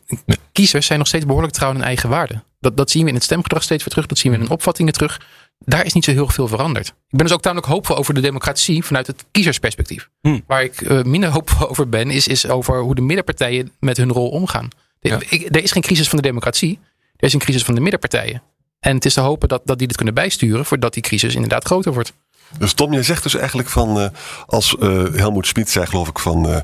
kiezers 0.52 0.86
zijn 0.86 0.98
nog 0.98 1.08
steeds 1.08 1.26
behoorlijk 1.26 1.52
trouw 1.52 1.68
aan 1.68 1.82
eigen 1.82 2.08
waarde. 2.08 2.42
Dat, 2.60 2.76
dat 2.76 2.90
zien 2.90 3.02
we 3.02 3.08
in 3.08 3.14
het 3.14 3.24
stemgedrag 3.24 3.62
steeds 3.62 3.84
weer 3.84 3.92
terug. 3.92 4.06
Dat 4.06 4.18
zien 4.18 4.32
we 4.32 4.38
in 4.38 4.44
de 4.44 4.50
opvattingen 4.50 4.92
terug. 4.92 5.20
Daar 5.58 5.84
is 5.84 5.92
niet 5.92 6.04
zo 6.04 6.10
heel 6.10 6.28
veel 6.28 6.48
veranderd. 6.48 6.86
Ik 6.86 6.94
ben 7.16 7.26
dus 7.26 7.34
ook 7.34 7.42
tamelijk 7.42 7.66
hoopvol 7.66 7.96
over 7.96 8.14
de 8.14 8.20
democratie 8.20 8.84
vanuit 8.84 9.06
het 9.06 9.24
kiezersperspectief. 9.30 10.08
Hm. 10.20 10.40
Waar 10.46 10.62
ik 10.62 10.80
uh, 10.80 11.02
minder 11.02 11.30
hoopvol 11.30 11.68
over 11.68 11.88
ben, 11.88 12.10
is, 12.10 12.28
is 12.28 12.48
over 12.48 12.80
hoe 12.80 12.94
de 12.94 13.00
middenpartijen 13.00 13.72
met 13.80 13.96
hun 13.96 14.12
rol 14.12 14.28
omgaan. 14.28 14.68
Ja. 15.00 15.18
Ik, 15.28 15.56
er 15.56 15.62
is 15.62 15.72
geen 15.72 15.82
crisis 15.82 16.08
van 16.08 16.16
de 16.16 16.24
democratie. 16.24 16.78
Er 17.16 17.26
is 17.26 17.32
een 17.32 17.38
crisis 17.38 17.64
van 17.64 17.74
de 17.74 17.80
middenpartijen. 17.80 18.42
En 18.80 18.94
het 18.94 19.04
is 19.04 19.14
te 19.14 19.20
hopen 19.20 19.48
dat, 19.48 19.62
dat 19.64 19.78
die 19.78 19.86
dit 19.86 19.96
kunnen 19.96 20.14
bijsturen 20.14 20.64
voordat 20.64 20.94
die 20.94 21.02
crisis 21.02 21.34
inderdaad 21.34 21.64
groter 21.64 21.92
wordt. 21.92 22.12
Dus 22.58 22.72
Tom, 22.72 22.92
jij 22.92 23.02
zegt 23.02 23.22
dus 23.22 23.34
eigenlijk 23.34 23.68
van, 23.68 24.00
uh, 24.00 24.08
als 24.46 24.76
uh, 24.80 25.14
Helmoet 25.14 25.46
Schmid 25.46 25.70
zei 25.70 25.86
geloof 25.86 26.08
ik 26.08 26.18
van, 26.18 26.50
uh, 26.50 26.56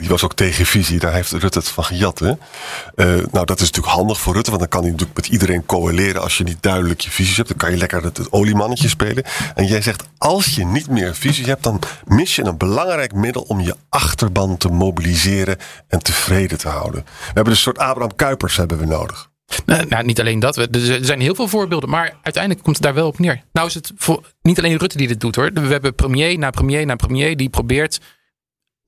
die 0.00 0.08
was 0.08 0.24
ook 0.24 0.34
tegen 0.34 0.66
visie, 0.66 0.98
daar 0.98 1.12
heeft 1.12 1.32
Rutte 1.32 1.58
het 1.58 1.68
van 1.68 1.84
gejat. 1.84 2.18
Hè? 2.18 2.32
nou, 3.30 3.46
dat 3.46 3.60
is 3.60 3.66
natuurlijk 3.66 3.94
handig 3.94 4.20
voor 4.20 4.34
Rutte, 4.34 4.50
want 4.50 4.62
dan 4.62 4.70
kan 4.70 4.82
hij 4.82 4.90
natuurlijk 4.90 5.16
met 5.16 5.26
iedereen 5.28 5.66
coaleren 5.66 6.22
als 6.22 6.38
je 6.38 6.44
niet 6.44 6.62
duidelijk 6.62 7.00
je 7.00 7.10
visies 7.10 7.36
hebt. 7.36 7.48
Dan 7.48 7.56
kan 7.56 7.70
je 7.70 7.76
lekker 7.76 8.02
het, 8.02 8.16
het 8.16 8.32
oliemannetje 8.32 8.88
spelen. 8.88 9.24
En 9.54 9.66
jij 9.66 9.82
zegt, 9.82 10.04
als 10.18 10.54
je 10.54 10.64
niet 10.64 10.88
meer 10.88 11.14
visie 11.14 11.44
hebt, 11.44 11.62
dan 11.62 11.80
mis 12.04 12.36
je 12.36 12.44
een 12.44 12.58
belangrijk 12.58 13.14
middel 13.14 13.42
om 13.42 13.60
je 13.60 13.76
achterban 13.88 14.56
te 14.56 14.68
mobiliseren 14.68 15.56
en 15.88 16.02
tevreden 16.02 16.58
te 16.58 16.68
houden. 16.68 17.04
We 17.04 17.24
hebben 17.24 17.44
dus 17.44 17.66
een 17.66 17.74
soort 17.74 17.78
Abraham 17.78 18.16
Kuipers 18.16 18.56
hebben 18.56 18.78
we 18.78 18.86
nodig. 18.86 19.28
Nou, 19.66 19.86
nou, 19.88 20.04
niet 20.04 20.20
alleen 20.20 20.40
dat. 20.40 20.56
Er 20.56 21.04
zijn 21.04 21.20
heel 21.20 21.34
veel 21.34 21.48
voorbeelden. 21.48 21.90
Maar 21.90 22.14
uiteindelijk 22.22 22.64
komt 22.64 22.76
het 22.76 22.84
daar 22.84 22.94
wel 22.94 23.06
op 23.06 23.18
neer. 23.18 23.42
Nou 23.52 23.66
is 23.66 23.74
het 23.74 23.92
voor, 23.96 24.32
niet 24.42 24.58
alleen 24.58 24.76
Rutte 24.76 24.96
die 24.96 25.08
dit 25.08 25.20
doet 25.20 25.36
hoor. 25.36 25.50
We 25.52 25.60
hebben 25.60 25.94
premier 25.94 26.38
na 26.38 26.50
premier 26.50 26.86
na 26.86 26.96
premier 26.96 27.36
die 27.36 27.48
probeert 27.48 28.00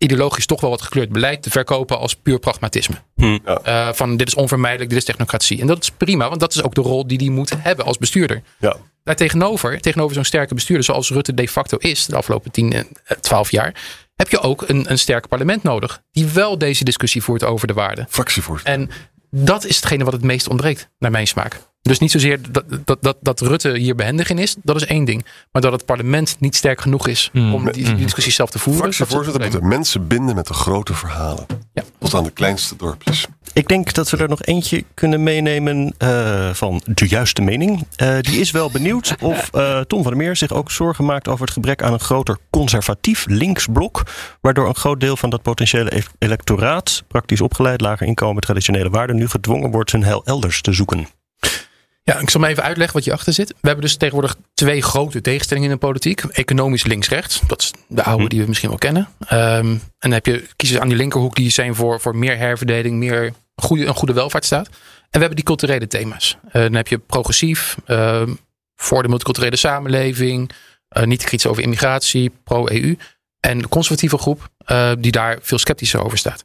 ideologisch 0.02 0.46
toch 0.46 0.60
wel 0.60 0.70
wat 0.70 0.82
gekleurd 0.82 1.08
beleid 1.08 1.42
te 1.42 1.50
verkopen 1.50 1.98
als 1.98 2.14
puur 2.14 2.38
pragmatisme. 2.38 2.94
Hm. 3.14 3.38
Uh, 3.66 3.92
van 3.92 4.16
dit 4.16 4.26
is 4.26 4.34
onvermijdelijk, 4.34 4.90
dit 4.90 4.98
is 4.98 5.04
technocratie. 5.04 5.60
En 5.60 5.66
dat 5.66 5.82
is 5.82 5.90
prima, 5.90 6.28
want 6.28 6.40
dat 6.40 6.54
is 6.54 6.62
ook 6.62 6.74
de 6.74 6.80
rol 6.80 7.06
die 7.06 7.18
die 7.18 7.30
moet 7.30 7.52
hebben 7.58 7.84
als 7.84 7.98
bestuurder. 7.98 8.42
Ja. 8.58 8.76
Daar 9.04 9.16
tegenover, 9.16 9.80
tegenover 9.80 10.14
zo'n 10.14 10.24
sterke 10.24 10.54
bestuurder 10.54 10.84
zoals 10.84 11.10
Rutte 11.10 11.34
de 11.34 11.48
facto 11.48 11.76
is 11.76 12.06
de 12.06 12.16
afgelopen 12.16 12.50
10, 12.50 12.86
12 13.20 13.50
jaar, 13.50 13.74
heb 14.16 14.28
je 14.28 14.40
ook 14.40 14.68
een, 14.68 14.90
een 14.90 14.98
sterk 14.98 15.28
parlement 15.28 15.62
nodig. 15.62 16.02
Die 16.10 16.26
wel 16.26 16.58
deze 16.58 16.84
discussie 16.84 17.22
voert 17.22 17.44
over 17.44 17.66
de 17.66 17.72
waarden. 17.72 18.06
Fractievoorzitter. 18.08 18.74
En 18.74 18.90
dat 19.30 19.64
is 19.64 19.76
hetgene 19.76 20.04
wat 20.04 20.12
het 20.12 20.22
meest 20.22 20.48
ontbreekt, 20.48 20.88
naar 20.98 21.10
mijn 21.10 21.26
smaak. 21.26 21.60
Dus 21.82 21.98
niet 21.98 22.10
zozeer 22.10 22.38
dat, 22.50 22.64
dat, 22.84 22.98
dat, 23.00 23.16
dat 23.20 23.40
Rutte 23.40 23.78
hier 23.78 23.94
behendig 23.94 24.30
in 24.30 24.38
is, 24.38 24.56
dat 24.62 24.76
is 24.76 24.86
één 24.86 25.04
ding. 25.04 25.24
Maar 25.52 25.62
dat 25.62 25.72
het 25.72 25.84
parlement 25.84 26.36
niet 26.38 26.56
sterk 26.56 26.80
genoeg 26.80 27.08
is 27.08 27.30
Hmm. 27.32 27.54
om 27.54 27.72
die, 27.72 27.84
die 27.84 27.94
discussie 27.94 28.32
zelf 28.32 28.50
te 28.50 28.58
voeren. 28.58 28.92
Fractievoorzitter 28.92 29.42
moeten 29.42 29.68
mensen 29.68 30.06
binden 30.06 30.34
met 30.34 30.46
de 30.46 30.54
grote 30.54 30.94
verhalen. 30.94 31.46
Ja. 31.72 31.82
Tot 31.98 32.14
aan 32.14 32.24
de 32.24 32.30
kleinste 32.30 32.76
dorpjes. 32.76 33.26
Ik 33.52 33.68
denk 33.68 33.92
dat 33.92 34.10
we 34.10 34.16
er 34.16 34.28
nog 34.28 34.42
eentje 34.42 34.84
kunnen 34.94 35.22
meenemen 35.22 35.94
uh, 35.98 36.50
van 36.54 36.82
de 36.84 37.08
juiste 37.08 37.42
mening. 37.42 37.86
Uh, 37.96 38.18
die 38.20 38.40
is 38.40 38.50
wel 38.50 38.70
benieuwd 38.70 39.14
of 39.20 39.50
uh, 39.54 39.80
Tom 39.80 40.02
van 40.02 40.12
der 40.12 40.22
Meer 40.22 40.36
zich 40.36 40.52
ook 40.52 40.70
zorgen 40.70 41.04
maakt 41.04 41.28
over 41.28 41.44
het 41.44 41.54
gebrek 41.54 41.82
aan 41.82 41.92
een 41.92 42.00
groter 42.00 42.38
conservatief 42.50 43.26
linksblok. 43.28 44.02
Waardoor 44.40 44.68
een 44.68 44.74
groot 44.74 45.00
deel 45.00 45.16
van 45.16 45.30
dat 45.30 45.42
potentiële 45.42 45.96
e 45.96 46.02
electoraat, 46.18 47.02
praktisch 47.08 47.40
opgeleid, 47.40 47.80
lager 47.80 48.06
inkomen, 48.06 48.42
traditionele 48.42 48.90
waarden, 48.90 49.16
nu 49.16 49.28
gedwongen 49.28 49.70
wordt 49.70 49.92
hun 49.92 50.04
heil 50.04 50.24
elders 50.24 50.60
te 50.60 50.72
zoeken. 50.72 51.06
Ja, 52.04 52.18
ik 52.18 52.30
zal 52.30 52.40
me 52.40 52.48
even 52.48 52.62
uitleggen 52.62 52.96
wat 52.96 53.04
je 53.04 53.12
achter 53.12 53.32
zit. 53.32 53.48
We 53.48 53.54
hebben 53.60 53.84
dus 53.84 53.96
tegenwoordig 53.96 54.36
twee 54.54 54.82
grote 54.82 55.20
tegenstellingen 55.20 55.70
in 55.70 55.74
de 55.74 55.86
politiek. 55.86 56.20
Economisch 56.20 56.84
links-rechts. 56.84 57.40
Dat 57.46 57.60
is 57.60 57.72
de 57.88 58.02
oude 58.02 58.28
die 58.28 58.40
we 58.40 58.48
misschien 58.48 58.68
wel 58.68 58.78
kennen. 58.78 59.08
Um, 59.20 59.38
en 59.38 59.80
dan 59.98 60.12
heb 60.12 60.26
je 60.26 60.46
kiezers 60.56 60.80
aan 60.80 60.88
die 60.88 60.96
linkerhoek 60.96 61.34
die 61.34 61.50
zijn 61.50 61.74
voor, 61.74 62.00
voor 62.00 62.16
meer 62.16 62.36
herverdeling, 62.36 62.96
meer 62.96 63.32
goede, 63.54 63.86
een 63.86 63.94
goede 63.94 64.12
welvaartsstaat. 64.12 64.66
En 64.66 64.74
we 65.10 65.18
hebben 65.18 65.36
die 65.36 65.44
culturele 65.44 65.86
thema's. 65.86 66.36
Uh, 66.46 66.52
dan 66.52 66.74
heb 66.74 66.88
je 66.88 66.98
progressief, 66.98 67.76
uh, 67.86 68.22
voor 68.76 69.02
de 69.02 69.08
multiculturele 69.08 69.56
samenleving, 69.56 70.50
uh, 70.96 71.04
niet 71.04 71.24
kritisch 71.24 71.46
over 71.46 71.62
immigratie, 71.62 72.32
pro-EU. 72.44 72.96
En 73.40 73.58
de 73.58 73.68
conservatieve 73.68 74.18
groep 74.18 74.48
uh, 74.66 74.92
die 74.98 75.12
daar 75.12 75.38
veel 75.42 75.58
sceptischer 75.58 76.04
over 76.04 76.18
staat. 76.18 76.44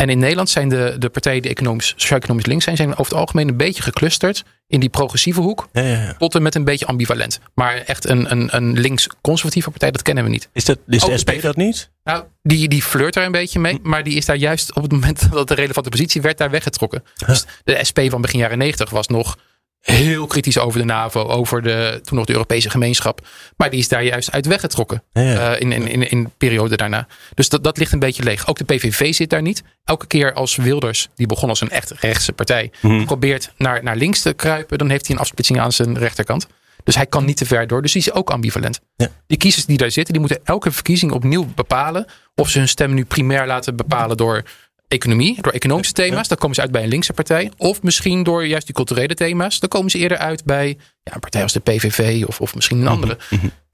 En 0.00 0.08
in 0.08 0.18
Nederland 0.18 0.50
zijn 0.50 0.68
de, 0.68 0.96
de 0.98 1.08
partijen 1.08 1.42
die 1.42 1.50
economisch, 1.50 1.88
sociaal-economisch 1.96 2.46
links 2.46 2.64
zijn, 2.64 2.76
zijn 2.76 2.90
over 2.90 3.04
het 3.04 3.14
algemeen 3.14 3.48
een 3.48 3.56
beetje 3.56 3.82
geclusterd 3.82 4.44
in 4.66 4.80
die 4.80 4.88
progressieve 4.88 5.40
hoek. 5.40 5.68
Ja, 5.72 5.82
ja, 5.82 6.02
ja. 6.02 6.14
Tot 6.18 6.34
en 6.34 6.42
met 6.42 6.54
een 6.54 6.64
beetje 6.64 6.86
ambivalent. 6.86 7.40
Maar 7.54 7.74
echt 7.74 8.08
een, 8.08 8.30
een, 8.30 8.56
een 8.56 8.80
links-conservatieve 8.80 9.70
partij, 9.70 9.90
dat 9.90 10.02
kennen 10.02 10.24
we 10.24 10.30
niet. 10.30 10.48
Is, 10.52 10.64
dat, 10.64 10.78
is 10.86 11.04
de 11.04 11.18
SP 11.22 11.30
dat 11.40 11.56
niet? 11.56 11.90
Nou, 12.04 12.24
die, 12.42 12.68
die 12.68 12.82
flirt 12.82 13.14
daar 13.14 13.24
een 13.24 13.32
beetje 13.32 13.58
mee. 13.58 13.78
Maar 13.82 14.02
die 14.04 14.16
is 14.16 14.24
daar 14.24 14.36
juist 14.36 14.74
op 14.74 14.82
het 14.82 14.92
moment 14.92 15.30
dat 15.32 15.48
de 15.48 15.54
relevante 15.54 15.90
positie 15.90 16.22
werd, 16.22 16.38
daar 16.38 16.50
weggetrokken. 16.50 17.04
Dus 17.26 17.44
de 17.64 17.78
SP 17.88 17.98
van 18.08 18.20
begin 18.20 18.38
jaren 18.38 18.58
90 18.58 18.90
was 18.90 19.06
nog 19.06 19.36
heel 19.80 20.26
kritisch 20.26 20.58
over 20.58 20.78
de 20.78 20.84
NAVO, 20.84 21.20
over 21.24 21.62
de, 21.62 22.00
toen 22.02 22.16
nog 22.16 22.26
de 22.26 22.32
Europese 22.32 22.70
gemeenschap. 22.70 23.26
Maar 23.56 23.70
die 23.70 23.78
is 23.78 23.88
daar 23.88 24.02
juist 24.04 24.32
uit 24.32 24.46
weggetrokken 24.46 25.02
Ja, 25.12 25.22
ja. 25.22 25.54
uh, 25.54 25.60
in, 25.60 25.72
in, 25.72 25.86
in, 25.88 26.10
in 26.10 26.24
de 26.24 26.30
periode 26.38 26.76
daarna. 26.76 27.06
Dus 27.34 27.48
dat, 27.48 27.64
dat 27.64 27.78
ligt 27.78 27.92
een 27.92 27.98
beetje 27.98 28.22
leeg. 28.22 28.46
Ook 28.48 28.58
de 28.58 28.64
PVV 28.64 29.14
zit 29.14 29.30
daar 29.30 29.42
niet. 29.42 29.62
Elke 29.84 30.06
keer 30.06 30.32
als 30.32 30.56
Wilders, 30.56 31.08
die 31.14 31.26
begon 31.26 31.48
als 31.48 31.60
een 31.60 31.70
echt 31.70 31.90
rechtse 31.90 32.32
partij, 32.32 32.70
Mhm. 32.82 33.04
probeert 33.04 33.52
naar, 33.56 33.82
naar 33.82 33.96
links 33.96 34.22
te 34.22 34.32
kruipen, 34.32 34.78
dan 34.78 34.90
heeft 34.90 35.06
hij 35.06 35.14
een 35.16 35.20
afsplitsing 35.22 35.60
aan 35.60 35.72
zijn 35.72 35.98
rechterkant. 35.98 36.46
Dus 36.84 36.94
hij 36.94 37.06
kan 37.06 37.24
niet 37.24 37.36
te 37.36 37.46
ver 37.46 37.66
door. 37.66 37.82
Dus 37.82 37.92
die 37.92 38.00
is 38.02 38.12
ook 38.12 38.30
ambivalent. 38.30 38.80
Ja. 38.96 39.08
Die 39.26 39.36
kiezers 39.38 39.64
die 39.66 39.76
daar 39.76 39.90
zitten, 39.90 40.12
die 40.12 40.20
moeten 40.22 40.40
elke 40.44 40.72
verkiezing 40.72 41.12
opnieuw 41.12 41.46
bepalen 41.54 42.06
of 42.34 42.48
ze 42.48 42.58
hun 42.58 42.68
stem 42.68 42.94
nu 42.94 43.04
primair 43.04 43.46
laten 43.46 43.76
bepalen 43.76 44.16
door 44.16 44.42
economie, 44.90 45.42
door 45.42 45.52
economische 45.52 45.92
thema's. 45.92 46.28
Dan 46.28 46.38
komen 46.38 46.54
ze 46.54 46.60
uit 46.60 46.70
bij 46.70 46.82
een 46.82 46.88
linkse 46.88 47.12
partij. 47.12 47.50
Of 47.56 47.82
misschien 47.82 48.22
door 48.22 48.46
juist 48.46 48.66
die 48.66 48.74
culturele 48.74 49.14
thema's. 49.14 49.60
Dan 49.60 49.68
komen 49.68 49.90
ze 49.90 49.98
eerder 49.98 50.18
uit 50.18 50.44
bij 50.44 50.78
ja, 51.02 51.14
een 51.14 51.20
partij 51.20 51.42
als 51.42 51.52
de 51.52 51.60
PVV 51.60 52.24
of, 52.26 52.40
of 52.40 52.54
misschien 52.54 52.80
een 52.80 52.88
andere. 52.88 53.18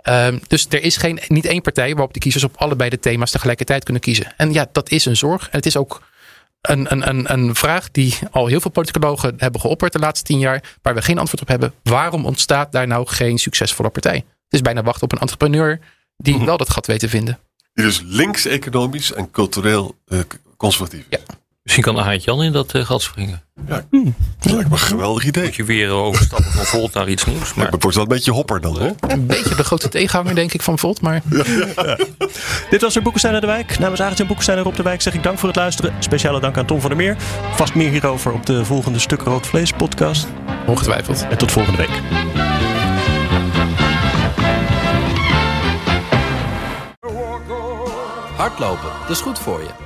Um, 0.09 0.41
dus 0.47 0.67
er 0.69 0.83
is 0.83 0.97
geen, 0.97 1.21
niet 1.29 1.45
één 1.45 1.63
partij 1.63 1.93
waarop 1.93 2.13
de 2.13 2.19
kiezers 2.19 2.45
op 2.45 2.57
allebei 2.57 2.91
de 2.91 2.99
thema's 2.99 3.31
tegelijkertijd 3.31 3.85
kunnen 3.85 4.03
kiezen. 4.03 4.35
En 4.37 4.53
ja, 4.53 4.69
dat 4.73 4.91
is 4.91 5.05
een 5.05 5.17
zorg. 5.17 5.43
En 5.43 5.57
het 5.57 5.67
is 5.67 5.77
ook 5.77 6.03
een, 6.61 6.93
een, 6.93 7.09
een, 7.09 7.33
een 7.33 7.55
vraag 7.55 7.91
die 7.91 8.19
al 8.31 8.47
heel 8.47 8.61
veel 8.61 8.71
politicologen 8.71 9.35
hebben 9.37 9.61
geopperd 9.61 9.93
de 9.93 9.99
laatste 9.99 10.25
tien 10.25 10.39
jaar. 10.39 10.77
Waar 10.83 10.95
we 10.95 11.03
geen 11.03 11.19
antwoord 11.19 11.43
op 11.43 11.49
hebben. 11.49 11.73
Waarom 11.83 12.25
ontstaat 12.25 12.73
daar 12.73 12.87
nou 12.87 13.07
geen 13.07 13.39
succesvolle 13.39 13.91
partij? 13.91 14.17
Het 14.17 14.25
is 14.55 14.61
bijna 14.61 14.83
wachten 14.83 15.03
op 15.03 15.13
een 15.13 15.19
entrepreneur 15.19 15.81
die 16.17 16.39
wel 16.39 16.57
dat 16.57 16.71
gat 16.71 16.87
weet 16.87 17.01
te 17.01 17.09
vinden. 17.09 17.39
Dus 17.73 18.01
links-economisch 18.05 19.13
en 19.13 19.31
cultureel 19.31 19.97
uh, 20.07 20.21
conservatief. 20.57 21.05
Ja. 21.11 21.19
Misschien 21.67 21.85
kan 21.85 22.01
Aart 22.01 22.25
Jan 22.25 22.43
in 22.43 22.53
dat 22.53 22.75
uh, 22.75 22.85
gat 22.85 23.03
springen. 23.03 23.43
Ja, 23.69 23.85
dat 24.41 24.53
lijkt 24.53 24.69
me 24.69 24.75
een 24.75 24.79
geweldig 24.79 25.25
idee. 25.25 25.45
Moet 25.45 25.55
je 25.55 25.65
weer 25.65 25.91
overstappen 25.91 26.53
van 26.53 26.65
Volt 26.65 26.95
naar 26.95 27.09
iets 27.09 27.25
nieuws. 27.25 27.55
Maar 27.55 27.71
Het 27.71 27.83
wordt 27.83 27.97
wel 27.97 28.05
een 28.05 28.13
beetje 28.13 28.33
hopper 28.33 28.61
dan, 28.61 28.81
hè? 28.81 28.91
Een 29.09 29.27
beetje 29.27 29.55
de 29.55 29.65
grote 29.65 29.89
tegenhanger, 29.89 30.35
denk 30.35 30.53
ik, 30.53 30.63
van 30.63 30.79
Volt. 30.79 31.01
Maar 31.01 31.23
Dit 32.71 32.81
was 32.81 32.97
er 32.97 33.03
Boekenstein 33.03 33.33
naar 33.33 33.43
de 33.43 33.47
Wijk. 33.47 33.79
Namens 33.79 34.01
Arend 34.01 34.21
en 34.21 34.27
Boekenstein 34.27 34.59
en 34.59 34.65
Rob 34.65 34.77
de 34.77 34.83
Wijk 34.83 35.03
zeg 35.03 35.15
ik 35.15 35.23
dank 35.23 35.39
voor 35.39 35.49
het 35.49 35.57
luisteren. 35.57 35.95
Speciale 35.99 36.41
dank 36.41 36.57
aan 36.57 36.67
Tom 36.67 36.81
van 36.81 36.89
der 36.91 36.99
Meer. 36.99 37.17
Vast 37.55 37.75
meer 37.75 37.91
hierover 37.91 38.33
op 38.33 38.47
de 38.47 38.65
volgende 38.65 38.99
Stuk 38.99 39.21
Rood 39.21 39.47
Vlees 39.47 39.73
podcast. 39.73 40.27
ongetwijfeld. 40.67 41.27
En 41.31 41.39
tot 41.39 41.53
volgende 41.53 41.79
week. 41.79 42.01
Hardlopen, 48.37 48.91
dat 49.01 49.11
is 49.11 49.21
goed 49.21 49.39
voor 49.39 49.61
je. 49.61 49.86